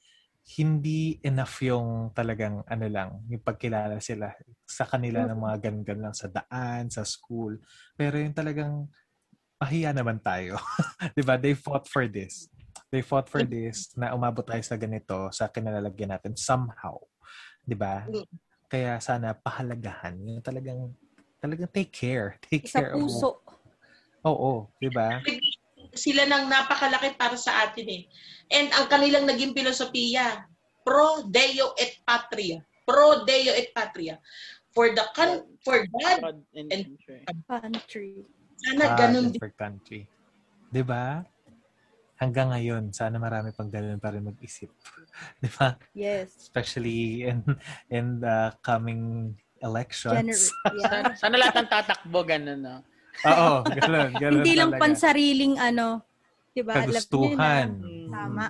[0.47, 4.31] hindi enough yung talagang ano lang, yung pagkilala sila
[4.63, 7.59] sa kanila ng mga ganun lang sa daan, sa school.
[7.99, 8.87] Pero yung talagang
[9.59, 10.59] pahiya naman tayo.
[11.17, 11.35] 'Di ba?
[11.41, 12.47] They fought for this.
[12.93, 17.01] They fought for this na umabot tayo sa ganito, sa kinalalagyan natin somehow.
[17.67, 18.07] 'Di ba?
[18.71, 20.95] Kaya sana pahalagahan yung talagang
[21.43, 22.39] talagang take care.
[22.43, 23.43] Take Sa care of puso.
[24.27, 25.23] Oo, 'di ba?
[25.97, 28.03] Sila nang napakalaki para sa atin eh.
[28.53, 30.45] And ang kanilang naging filosofiya,
[30.87, 32.63] pro Deo et Patria.
[32.87, 34.21] Pro Deo et Patria.
[34.71, 37.19] For the con- for God, God and And- country.
[37.49, 38.11] Country.
[38.57, 39.41] sana God ganun din.
[39.41, 40.01] for country.
[40.69, 41.25] 'Di ba?
[42.17, 44.69] Hanggang ngayon, sana marami pang ganun pa rin mag-isip.
[45.41, 45.81] 'Di ba?
[45.97, 46.37] Yes.
[46.37, 47.41] Especially in
[47.89, 49.33] in the coming
[49.65, 50.13] elections.
[50.13, 50.89] Gener- yeah.
[50.89, 52.77] Sana, sana lahat ng tatakbo, ganun, no?
[53.25, 54.83] Oo, ganun, ganun Hindi lang talaga.
[54.85, 56.05] pansariling ano,
[56.53, 56.75] 'di ba?
[56.85, 57.69] Kagustuhan.
[57.81, 58.09] Mm.
[58.13, 58.47] Tama.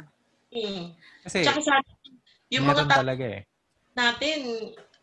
[0.50, 0.84] Mm.
[1.22, 1.74] Kasi Tsaka sa
[2.50, 3.42] yung mga talaga eh.
[3.94, 4.38] natin,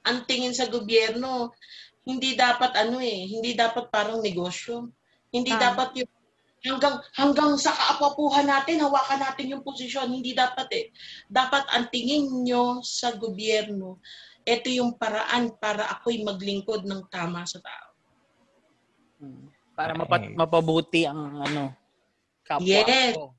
[0.08, 1.52] ang tingin sa gobyerno,
[2.04, 4.92] hindi dapat ano eh, hindi dapat parang negosyo.
[5.32, 5.72] Hindi Ah.
[5.72, 6.12] dapat yung
[6.64, 10.12] hanggang hanggang sa kaapapuhan natin, hawakan natin yung posisyon.
[10.12, 10.86] Hindi dapat eh.
[11.28, 14.00] Dapat ang tingin nyo sa gobyerno,
[14.48, 17.88] ito yung paraan para ako'y maglingkod ng tama sa tao.
[19.24, 19.53] Mm.
[19.74, 21.74] Para mapat- mapabuti ang ano,
[22.46, 23.18] kapwa Yes.
[23.18, 23.34] ko.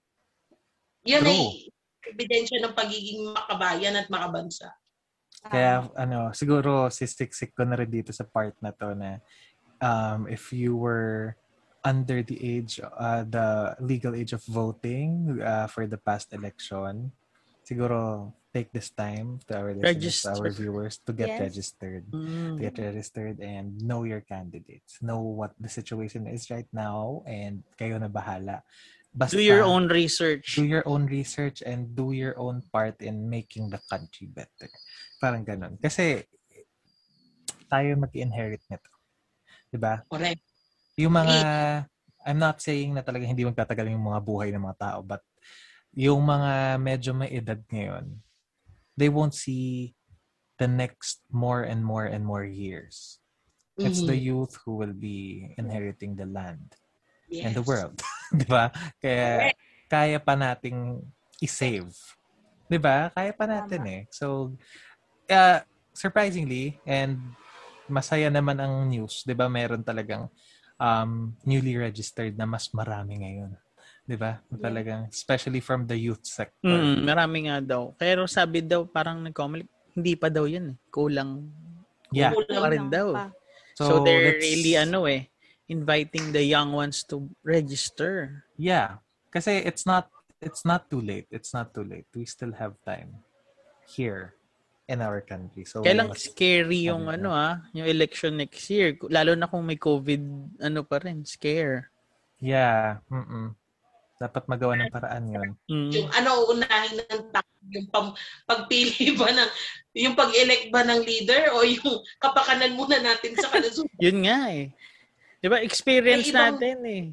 [1.06, 1.30] Yan True.
[1.30, 1.42] ay
[2.04, 4.72] ebidensya ng pagiging makabayan at makabansa.
[5.44, 9.20] Kaya ano, siguro sistiksik ko na rin dito sa part na to na
[9.84, 11.36] um, if you were
[11.84, 17.12] under the age, uh, the legal age of voting uh, for the past election,
[17.60, 21.40] siguro take this time to our listeners, to our viewers to get Yes.
[21.50, 22.06] registered.
[22.14, 22.54] Mm.
[22.54, 25.02] To get registered and know your candidates.
[25.02, 28.62] Know what the situation is right now and kayo na bahala.
[29.10, 30.54] Basta, Do your own research.
[30.54, 34.70] do your own research and do your own part in making the country better.
[35.18, 35.74] Parang ganun.
[35.82, 36.22] Kasi
[37.66, 38.90] tayo mag-inherit nito.
[39.70, 40.02] 'Di ba?
[40.06, 40.42] Correct.
[40.94, 41.36] Yung mga
[42.24, 45.20] I'm not saying na talaga hindi magtatagal yung mga buhay ng mga tao but
[45.94, 48.18] yung mga medyo may edad ngayon
[48.96, 49.94] they won't see
[50.58, 53.18] the next more and more and more years.
[53.82, 54.26] It's the Mhm.
[54.30, 56.78] youth who will be inheriting the land
[57.26, 57.42] Yes.
[57.42, 57.98] and the world.
[58.34, 58.70] 'Di ba?
[59.02, 59.50] Kaya
[59.90, 61.02] kaya pa nating
[61.42, 61.90] i-save.
[62.70, 63.10] 'Di ba?
[63.10, 64.02] Kaya pa natin eh.
[64.14, 64.54] So
[65.26, 65.58] uh,
[65.90, 67.18] surprisingly and
[67.90, 69.50] masaya naman ang news, 'di ba?
[69.50, 70.30] Meron talagang
[70.78, 73.58] um, newly registered na mas marami ngayon.
[74.04, 74.36] 'Di ba?
[74.52, 76.68] Talagang especially from the youth sector.
[76.68, 77.96] Mm, marami nga daw.
[77.96, 79.64] Pero sabi daw, parang nag-comment,
[79.96, 80.76] hindi pa daw yan eh.
[80.92, 81.48] Kulang.
[82.12, 82.36] Yeah.
[82.36, 83.08] Kulang pa rin daw.
[83.16, 83.26] Pa.
[83.74, 85.26] So, they're let's- really, ano eh,
[85.66, 88.44] inviting the young ones to register.
[88.60, 89.00] Yeah.
[89.32, 91.26] Kasi it's not it's not too late.
[91.32, 92.06] It's not too late.
[92.14, 93.24] We still have time
[93.96, 94.36] here
[94.84, 95.64] in our country.
[95.64, 98.94] So Kailang must- scary yung ano ah, yung election next year.
[99.08, 100.22] Lalo na kung may COVID,
[100.60, 101.88] ano pa rin, scare.
[102.38, 103.00] Yeah.
[103.08, 103.56] Mm-mm.
[104.14, 105.48] Dapat magawa ng paraan yun.
[105.66, 105.90] Mm.
[105.90, 108.14] Yung ano uunahin ng tao, yung pam,
[108.44, 109.50] pagpili ba ng,
[109.92, 111.82] yung pag-elect ba ng leader o yung
[112.18, 113.90] kapakanan muna natin sa kalusugan.
[114.00, 114.70] Yun nga eh.
[115.36, 117.04] Di ba, experience ibang- natin eh.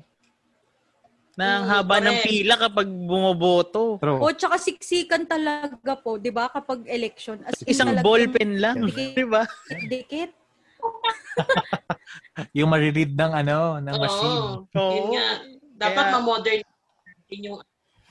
[1.31, 2.27] Na ang Mm, haba ng correct.
[2.27, 3.83] pila kapag bumoboto.
[3.97, 4.19] True.
[4.19, 6.51] O tsaka siksikan talaga po, 'di ba?
[6.51, 7.39] Kapag election.
[7.41, 8.83] As in Isang ballpen lang.
[9.15, 9.47] Di ba?
[9.81, 10.35] Dikit.
[12.53, 14.43] Yung mariread ng ano, ng machine.
[14.69, 14.91] Oo.
[14.91, 15.27] Yun nga.
[15.81, 16.61] Dapat Kaya- ma-modern
[17.31, 17.59] natin yung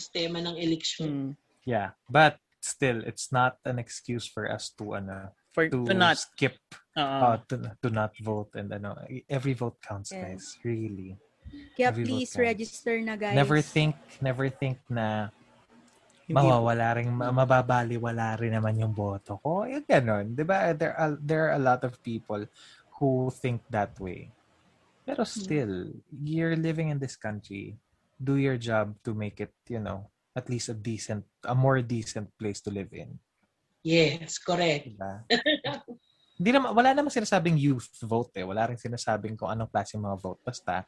[0.01, 1.09] sistema ng election.
[1.13, 1.31] Mm.
[1.69, 1.93] Yeah.
[2.09, 6.17] But still, it's not an excuse for us to ano, For to, to not.
[6.17, 6.57] skip,
[6.97, 7.05] Oo.
[7.05, 8.97] uh, to, to not vote and ano,
[9.29, 10.25] every vote counts, Yes.
[10.25, 10.45] guys.
[10.65, 11.21] Really.
[11.77, 12.47] Kaya Every please counts.
[12.49, 13.35] register na guys.
[13.37, 15.29] Never think, never think na
[16.31, 19.67] mawawala rin, ma- mababaliwala rin naman yung boto ko.
[19.67, 20.33] Yung ganon.
[20.33, 20.71] Di ba?
[20.73, 22.47] There are, there are a lot of people
[23.03, 24.31] who think that way.
[25.03, 25.91] Pero still,
[26.23, 27.75] you're living in this country.
[28.21, 30.05] Do your job to make it, you know,
[30.37, 33.17] at least a decent, a more decent place to live in.
[33.81, 34.93] Yes, correct.
[34.93, 35.25] Diba?
[36.37, 38.45] Hindi naman, wala namang sinasabing youth vote eh.
[38.45, 40.41] Wala rin sinasabing kung anong klase mga vote.
[40.45, 40.85] Basta,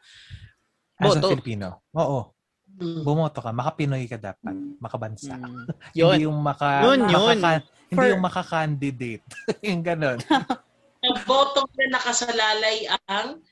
[1.01, 1.25] as Boto.
[1.25, 2.37] a Filipino, oo,
[2.73, 3.05] Mm.
[3.05, 5.37] bumoto ka, makapinoy ka dapat, makabansa.
[5.37, 5.45] Mm.
[5.93, 6.17] Hindi Yun.
[6.25, 7.37] yung maka, Yun, yun.
[7.37, 9.25] makaka- hindi For- yung makakandidate.
[9.69, 10.19] yung ganon.
[11.05, 13.43] Ang botong na nakasalalay ang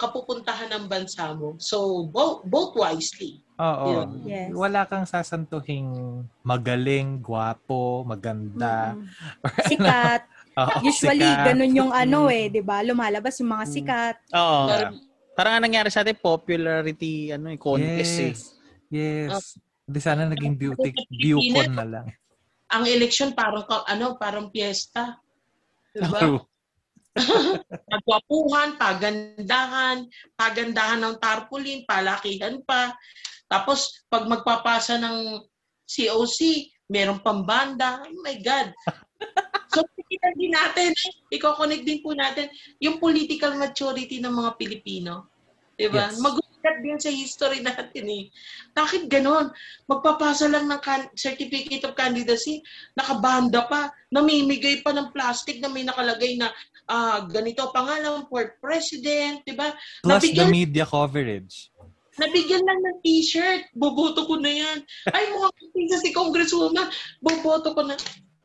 [0.00, 1.60] kapupuntahan ng bansa mo.
[1.60, 3.44] So, vote, vote wisely.
[3.54, 4.08] Oo.
[4.24, 4.48] Yes.
[4.50, 5.92] Wala kang sasantuhing
[6.40, 8.96] magaling, gwapo, maganda.
[8.96, 9.04] Mm.
[9.70, 10.22] Sikat.
[10.56, 11.46] Oo, Usually, sikat.
[11.52, 12.32] ganun yung ano Mm.
[12.32, 12.80] eh, di ba?
[12.80, 14.16] Lumalabas yung mga sikat.
[14.32, 14.64] Oo.
[14.66, 14.90] Yeah.
[15.36, 18.32] Parang ang nangyari sa atin, popularity, ano, eh, contest eh.
[18.32, 18.40] Yes.
[18.90, 19.60] Yes.
[19.84, 22.06] Di sana naging beauty, beaucon na lang.
[22.70, 25.20] Ang election parang ka- ano, parang piyesta.
[25.90, 26.46] Diba?
[27.90, 30.06] Pagwapuhan, pagandahan,
[30.38, 32.94] pagandahan ng tarpaulin, palakihan pa.
[33.50, 35.42] Tapos, pag magpapasa ng
[35.90, 38.02] COC, merong pambanda.
[38.06, 38.70] Oh my God.
[39.70, 40.90] So, titignan din natin,
[41.30, 42.50] i-connect din po natin
[42.82, 45.30] yung political maturity ng mga Pilipino.
[45.78, 46.10] Diba?
[46.10, 46.18] Yes.
[46.18, 48.24] Magulat din sa history natin eh.
[48.74, 49.54] Bakit ganon?
[49.86, 52.60] Magpapasa lang ng can- certificate of candidacy,
[52.98, 56.50] nakabanda pa, namimigay pa ng plastic na may nakalagay na
[56.90, 59.70] ah, ganito pangalan for president, di ba?
[60.02, 61.70] Plus the Nabigyan- media coverage.
[62.18, 64.78] Nabigyan lang ng t-shirt, boboto ko na yan.
[65.14, 66.90] Ay, mukhang pizza si Congresswoman,
[67.22, 67.94] boboto ko na.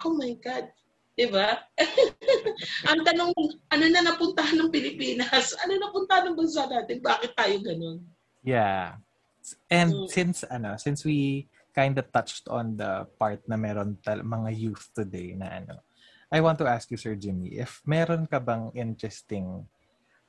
[0.06, 0.70] Oh my God.
[1.12, 1.60] Di ba?
[2.92, 3.32] Ang tanong,
[3.72, 5.56] ano na napuntahan ng Pilipinas?
[5.60, 7.02] Ano napuntahan ng bansa natin?
[7.02, 7.98] Bakit tayo ganun?
[8.44, 9.02] Yeah.
[9.68, 10.08] And Mm.
[10.08, 14.88] since ano, since we kind of touched on the part na meron tal- mga youth
[14.92, 15.76] today na ano,
[16.32, 19.68] I want to ask you Sir Jimmy, if meron ka bang interesting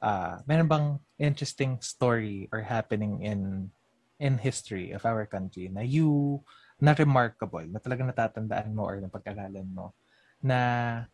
[0.04, 3.72] uh meron bang interesting story or happening in
[4.20, 6.40] in history of our country na you
[6.80, 9.96] na remarkable, na talagang natatandaan mo or napag-aralan mo
[10.44, 11.04] na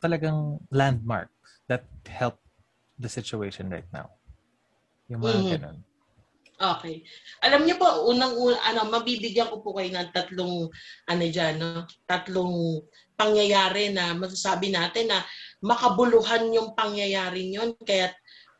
[0.00, 1.28] talagang landmark
[1.68, 2.40] that help
[2.96, 4.08] the situation right now.
[5.12, 5.52] Yung mga Mhm.
[5.60, 5.78] ganun.
[6.62, 7.02] Okay.
[7.42, 10.70] Alam niyo po, unang una, ano, mabibigyan ko po kayo ng tatlong
[11.10, 11.84] ano diyan, no?
[12.06, 12.78] Tatlong
[13.22, 15.22] pangyayari na masasabi natin na
[15.62, 18.10] makabuluhan yung pangyayari yon kaya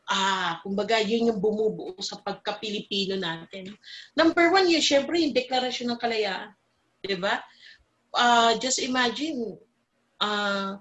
[0.07, 3.71] ah, kumbaga, yun yung bumubuo sa pagka-Pilipino natin.
[4.15, 6.51] Number one, yun, syempre, yung Deklarasyon ng Kalayaan.
[6.99, 7.39] Di ba?
[8.11, 9.55] Ah, just imagine,
[10.19, 10.75] ah,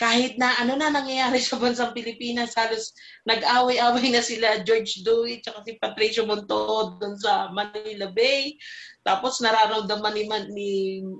[0.00, 2.96] kahit na ano na nangyayari sa bansang Pilipinas, halos
[3.28, 8.56] nag-away-away na sila George Dewey at si Patricio Monto doon sa Manila Bay.
[9.00, 10.68] Tapos nararamdaman ni, ni,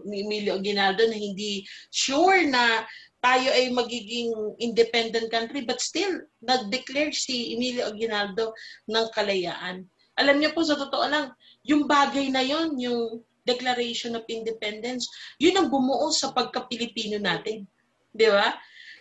[0.05, 2.85] ni Emilio Aguinaldo na hindi sure na
[3.20, 8.52] tayo ay magiging independent country but still nag-declare si Emilio Aguinaldo
[8.89, 9.85] ng kalayaan.
[10.20, 11.32] Alam niyo po sa totoo lang,
[11.65, 15.09] yung bagay na yon, yung Declaration of Independence,
[15.40, 17.65] yun ang bumuo sa pagka-Pilipino natin.
[18.12, 18.52] Di ba?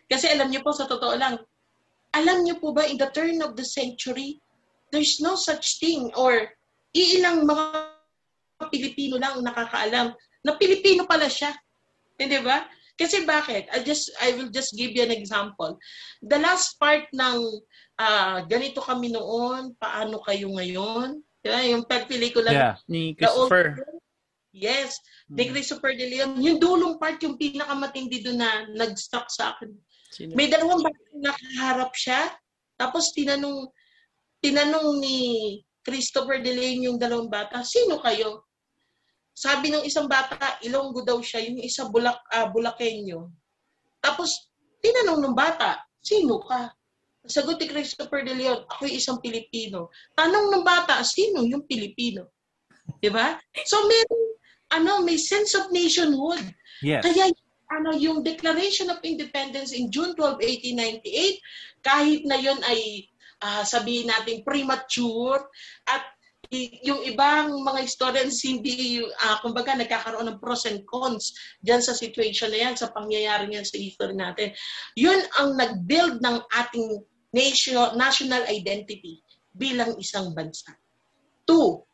[0.08, 1.36] Kasi alam niyo po sa totoo lang,
[2.16, 4.40] alam niyo po ba in the turn of the century,
[4.90, 6.50] there's no such thing or
[6.96, 7.99] iilang mga
[8.68, 10.12] Pilipino lang ang nakakaalam
[10.44, 11.56] na Pilipino pala siya.
[12.20, 12.68] Hindi ba?
[13.00, 13.72] Kasi bakit?
[13.72, 15.80] I just I will just give you an example.
[16.20, 17.40] The last part ng
[17.96, 21.24] ah, ganito kami noon, paano kayo ngayon?
[21.40, 21.64] Diba?
[21.64, 22.76] Yung pagpelikula Yeah.
[22.92, 23.88] Ni The old- Christopher.
[24.50, 24.98] Yes,
[25.30, 26.42] de Christopher De Leon.
[26.42, 29.70] Yung dulong part, yung pinakamatindi doon na nag-stuck sa akin.
[30.10, 30.34] Sino?
[30.34, 32.34] May dalawang bata nakaharap siya,
[32.74, 33.70] tapos tinanong
[34.42, 35.18] tinanong ni
[35.86, 38.49] Christopher De Leon yung dalawang bata, sino kayo?
[39.40, 43.32] Sabi ng isang bata, Ilonggo daw siya, yung isa Bulak, ah, Bulakenyo.
[44.04, 44.52] Tapos,
[44.84, 46.76] tinanong ng bata, sino ka?
[47.24, 49.96] Sagot ni Christopher De Leon, ako'y isang Pilipino.
[50.12, 52.36] Tanong ng bata, sino yung Pilipino?
[53.00, 53.40] Di ba?
[53.64, 54.04] So, may,
[54.76, 56.44] ano, may sense of nationhood.
[56.84, 57.08] Yes.
[57.08, 57.32] Kaya
[57.70, 60.36] ano yung Declaration of Independence in June 12,
[60.76, 61.40] 1898,
[61.80, 63.08] kahit na yon ay
[63.40, 65.48] ah, sabihin natin premature
[65.88, 66.04] at
[66.50, 72.50] yung ibang mga historians hindi ah, kumbaga nagkakaroon ng pros and cons diyan sa situation
[72.50, 74.50] na yan sa pangyayari niyan sa history natin.
[74.98, 77.06] Yun ang nag-build ng ating
[77.38, 79.22] nation, national identity
[79.54, 80.74] bilang isang bansa.
[81.46, 81.86] Two,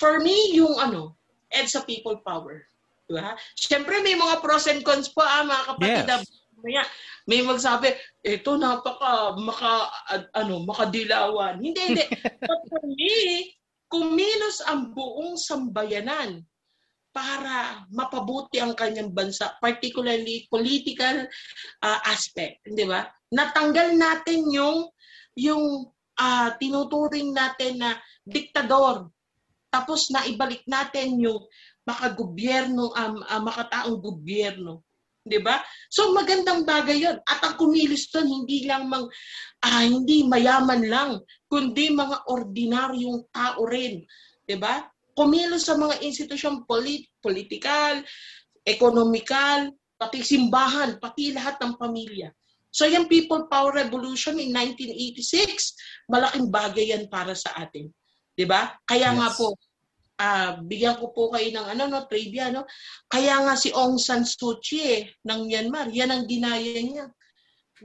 [0.00, 1.16] for me yung ano,
[1.52, 2.64] EDSA people power.
[3.08, 3.36] Diba?
[3.56, 6.04] Siyempre, may mga pros and cons po, ah, mga kapatid.
[6.04, 6.12] Yes.
[6.12, 6.22] ah.
[6.58, 6.82] Maya,
[7.24, 11.56] may magsabi, ito napaka, maka, ad- ano, makadilawan.
[11.62, 12.04] Hindi, hindi.
[12.48, 13.14] But for me,
[13.88, 16.44] kumilos ang buong sambayanan
[17.12, 21.26] para mapabuti ang kanyang bansa, particularly political
[21.82, 23.08] ah, aspect, di ba?
[23.32, 24.86] Natanggal natin yung
[25.34, 25.88] yung
[26.20, 29.08] ah, tinuturing natin na diktador
[29.68, 31.44] tapos naibalik natin yung
[31.84, 34.84] makagobyerno, um, uh, makataong gobyerno.
[35.28, 35.60] 'Di ba?
[35.92, 37.20] So magandang bagay 'yon.
[37.28, 39.06] At ang kumilos doon hindi lang mang
[39.62, 44.02] ah, hindi mayaman lang, kundi mga ordinaryong tao rin,
[44.48, 44.82] 'di ba?
[45.12, 48.00] Kumilos sa mga institusyon polit political,
[48.64, 49.68] ekonomikal,
[49.98, 52.30] pati simbahan, pati lahat ng pamilya.
[52.68, 57.90] So yung People Power Revolution in 1986, malaking bagay yan para sa atin.
[58.38, 58.72] 'Di ba?
[58.86, 59.16] Kaya yes.
[59.18, 59.58] nga po
[60.18, 62.66] uh, bigyan ko po kayo ng ano no trivia no.
[63.06, 67.06] Kaya nga si Aung San Suu Kyi eh, ng Myanmar, yan ang ginaya niya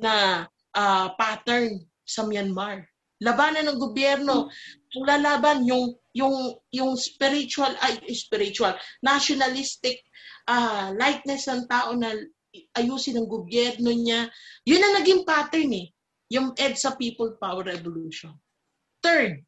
[0.02, 2.84] na uh, pattern sa Myanmar.
[3.24, 4.52] Labanan ng gobyerno,
[4.94, 10.04] ang lalaban yung yung yung spiritual ay spiritual nationalistic
[10.46, 12.14] uh, likeness ng tao na
[12.78, 14.30] ayusin ng gobyerno niya.
[14.68, 15.88] Yun ang naging pattern eh.
[16.34, 18.34] Yung EDSA People Power Revolution.
[19.02, 19.42] Third,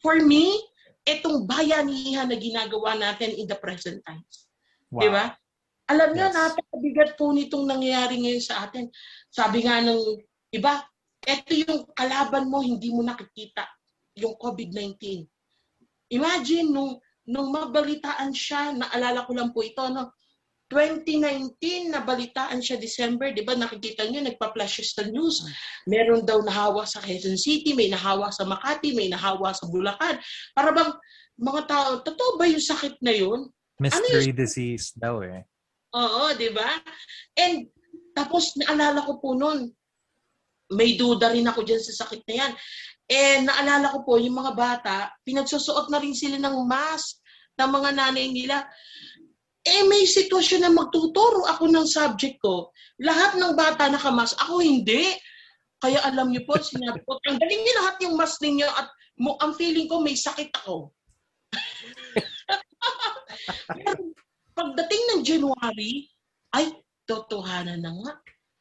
[0.00, 0.60] for me,
[1.04, 4.48] itong bayanihan na ginagawa natin in the present times.
[4.88, 5.00] Wow.
[5.04, 5.24] Di ba?
[5.92, 6.36] Alam niyo, yes.
[6.36, 8.88] napakabigat po nitong nangyayari ngayon sa atin.
[9.28, 10.00] Sabi nga ng
[10.56, 10.80] iba,
[11.24, 13.68] ito yung kalaban mo, hindi mo nakikita.
[14.16, 15.28] Yung COVID-19.
[16.16, 16.96] Imagine, nung,
[17.28, 20.16] nung mabalitaan siya, naalala ko lang po ito, no?
[20.72, 25.44] 2019, nabalitaan siya December, di ba nakikita niyo, nagpa-flash sa news.
[25.84, 30.16] Meron daw nahawa sa Quezon City, may nahawa sa Makati, may nahawa sa Bulacan.
[30.56, 30.90] Para bang
[31.36, 33.50] mga tao, totoo ba yung sakit na yun?
[33.76, 35.44] Mystery ano disease daw eh.
[35.94, 36.80] Oo, di ba?
[37.38, 37.70] And
[38.14, 39.70] tapos naalala ko po noon,
[40.74, 42.52] may duda rin ako dyan sa sakit na yan.
[43.04, 47.20] Eh, naalala ko po, yung mga bata, pinagsusuot na rin sila ng mask
[47.60, 48.64] ng mga nanay nila.
[49.64, 52.68] Eh, may sitwasyon na magtuturo ako ng subject ko.
[53.00, 55.16] Lahat ng bata nakamas, ako hindi.
[55.80, 58.88] Kaya alam niyo po, sinabi ko, tanggalin niyo lahat yung mask ninyo at
[59.20, 60.92] mo, ang feeling ko may sakit ako.
[63.72, 64.00] Pero
[64.52, 66.12] pagdating ng January,
[66.52, 66.76] ay,
[67.08, 68.12] totohanan na nga.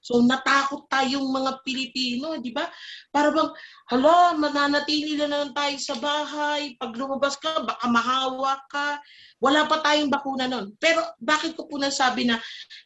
[0.03, 2.67] So natakot tayong mga Pilipino, di ba?
[3.07, 3.47] Para bang,
[3.87, 6.75] hala, mananatili na lang tayo sa bahay.
[6.75, 8.99] Pag lumabas ka, baka mahawa ka.
[9.39, 10.75] Wala pa tayong bakuna nun.
[10.75, 12.35] Pero bakit ko po nasabi na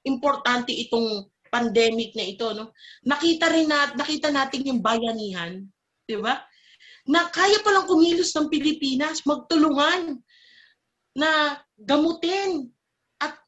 [0.06, 2.77] importante itong pandemic na ito, no?
[3.02, 5.65] Nakita rin na, nakita natin yung bayanihan,
[6.06, 6.38] di ba?
[7.10, 10.22] Na kaya palang kumilos ng Pilipinas, magtulungan
[11.18, 12.69] na gamutin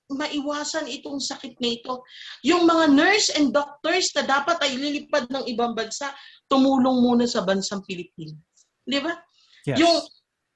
[0.10, 2.02] maiwasan itong sakit na ito.
[2.42, 6.10] Yung mga nurse and doctors na dapat ay lilipad ng ibang bansa,
[6.50, 8.42] tumulong muna sa bansang Pilipinas.
[8.82, 9.14] Di ba?
[9.70, 9.78] Yes.
[9.78, 9.96] Yung,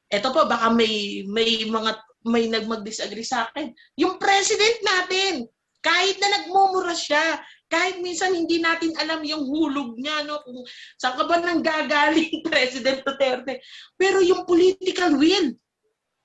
[0.09, 1.91] eto po, baka may, may mga,
[2.25, 3.69] may nagmag-disagree sa akin.
[4.01, 5.33] Yung president natin,
[5.83, 7.37] kahit na nagmumura siya,
[7.69, 10.41] kahit minsan hindi natin alam yung hulog niya, no?
[10.41, 10.65] kung
[10.97, 13.61] saan ka ba nang gagaling President Duterte.
[13.99, 15.53] Pero yung political will,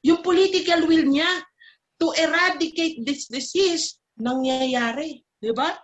[0.01, 1.29] yung political will niya,
[1.99, 5.23] to eradicate this disease, nangyayari.
[5.39, 5.75] Di ba?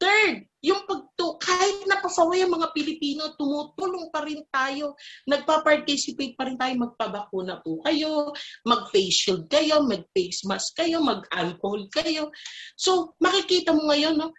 [0.00, 4.96] Third, yung pagtu kahit napasaway ang mga Pilipino, tumutulong pa rin tayo,
[5.28, 8.32] nagpa-participate pa rin tayo, magpabakuna po kayo,
[8.64, 12.32] mag-face shield kayo, mag-face mask kayo, mag-alcohol kayo.
[12.80, 14.32] So, makikita mo ngayon, no,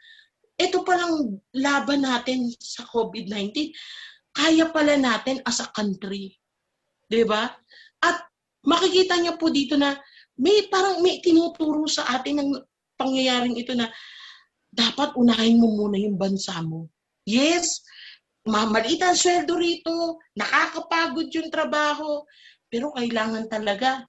[0.57, 3.69] ito palang laban natin sa COVID-19,
[4.33, 6.37] kaya pala natin as a country.
[7.11, 7.51] 'Di ba?
[7.99, 8.17] At
[8.63, 9.99] makikita niyo po dito na
[10.41, 12.49] may parang may tinuturo sa atin ng
[12.97, 13.85] pangyayaring ito na
[14.73, 16.89] dapat unahin mo muna yung bansa mo.
[17.29, 17.85] Yes,
[18.49, 22.25] mamaliit ang sweldo rito, nakakapagod yung trabaho,
[22.65, 24.01] pero kailangan talaga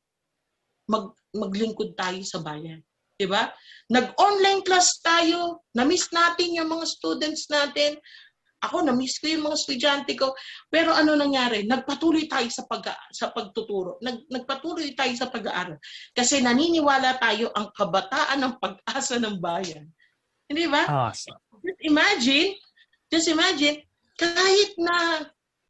[0.88, 2.80] mag, maglingkod tayo sa bayan.
[3.20, 3.52] Diba?
[3.92, 8.00] Nag-online class tayo, na-miss natin yung mga students natin,
[8.62, 10.30] ako, na-miss ko yung mga estudyante ko.
[10.70, 11.66] Pero ano nangyari?
[11.66, 13.98] Nagpatuloy tayo sa, pag, sa pagtuturo.
[13.98, 15.82] Nag, nagpatuloy tayo sa pag-aaral.
[16.14, 19.90] Kasi naniniwala tayo ang kabataan ng pag-asa ng bayan.
[20.46, 21.10] Hindi ba?
[21.10, 21.42] Awesome.
[21.62, 22.48] Just imagine,
[23.10, 23.82] just imagine,
[24.14, 24.96] kahit na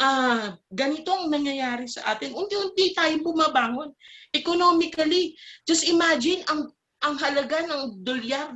[0.01, 3.93] uh, ganitong nangyayari sa atin, unti-unti tayo bumabangon.
[4.33, 6.69] Economically, just imagine ang
[7.03, 8.55] ang halaga ng dolyar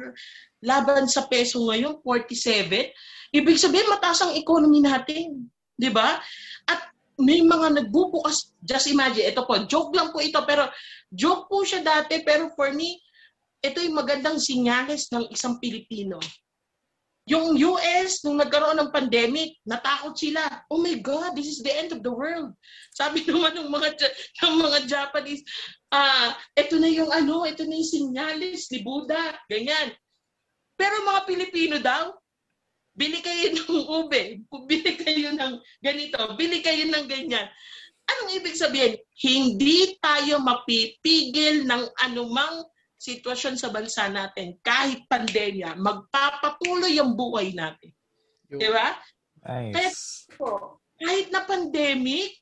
[0.63, 2.95] laban sa peso ngayon, 47.
[3.35, 5.51] Ibig sabihin, mataas ang economy natin.
[5.75, 6.19] Di ba?
[6.67, 6.81] At
[7.17, 10.69] may mga nagbubukas, just imagine, ito po, joke lang po ito, pero
[11.09, 13.01] joke po siya dati, pero for me,
[13.65, 16.21] ito yung magandang sinyales ng isang Pilipino.
[17.27, 20.47] Yung US, nung nagkaroon ng pandemic, natakot sila.
[20.71, 22.55] Oh my God, this is the end of the world.
[22.95, 23.99] Sabi naman ng mga,
[24.47, 25.43] ng mga Japanese,
[25.91, 29.35] ah, uh, ito na yung ano, ito na yung sinyales ni Buddha.
[29.51, 29.91] Ganyan.
[30.79, 32.15] Pero mga Pilipino daw,
[32.97, 37.47] bili kayo ng ube, bili kayo ng ganito, bili kayo ng ganyan.
[38.07, 38.97] Anong ibig sabihin?
[39.19, 42.65] Hindi tayo mapipigil ng anumang
[42.97, 44.57] sitwasyon sa bansa natin.
[44.65, 47.93] Kahit pandemya, magpapatuloy ang buhay natin.
[48.49, 48.97] Di ba?
[49.47, 50.27] Nice.
[50.35, 52.35] po, kahit na pandemic,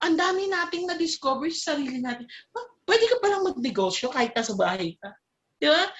[0.00, 2.24] ang dami nating na-discover sa sarili natin.
[2.56, 5.10] "Ah, Pwede ka palang magnegosyo kahit nasa bahay ka.
[5.58, 5.90] Di ba?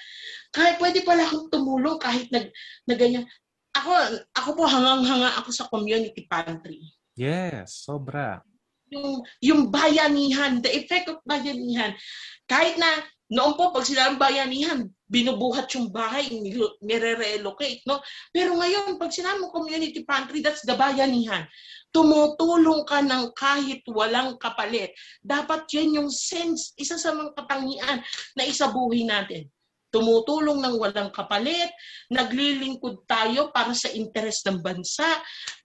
[0.55, 2.47] Kahit pwede pala akong tumulong kahit nag,
[2.87, 3.27] na ganyan.
[3.77, 3.91] Ako,
[4.33, 6.81] ako po hangang-hanga ako sa community pantry.
[7.13, 8.41] Yes, sobra.
[8.89, 11.93] Yung, yung bayanihan, the effect of bayanihan.
[12.47, 12.87] Kahit na
[13.27, 16.27] noon po, pag sinabing bayanihan, binubuhat yung bahay,
[16.79, 17.99] nire-relocate, no?
[18.31, 21.43] Pero ngayon, pag sinabi mo community pantry, that's the bayanihan.
[21.91, 24.95] Tumutulong ka ng kahit walang kapalit.
[25.19, 27.99] Dapat yan yung sense, isa sa mga katangian
[28.35, 29.51] na isabuhin natin.
[29.97, 31.73] Tumutulong ng walang kapalit,
[32.13, 35.09] naglilingkod tayo para sa interes ng bansa,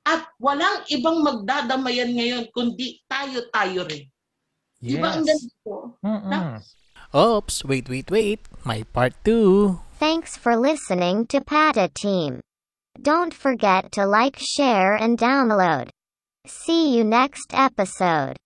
[0.09, 4.09] at walang ibang magdadamayan ngayon kundi tayo-tayo rin.
[4.81, 5.53] Di ba ang Yes.
[6.01, 6.65] ganda.
[7.13, 8.41] Oops, wait, wait, wait.
[8.65, 9.77] My part 2.
[10.01, 12.41] Thanks for listening to Pata Team.
[12.97, 15.93] Don't forget to like, share, and download.
[16.49, 18.42] See you next episode.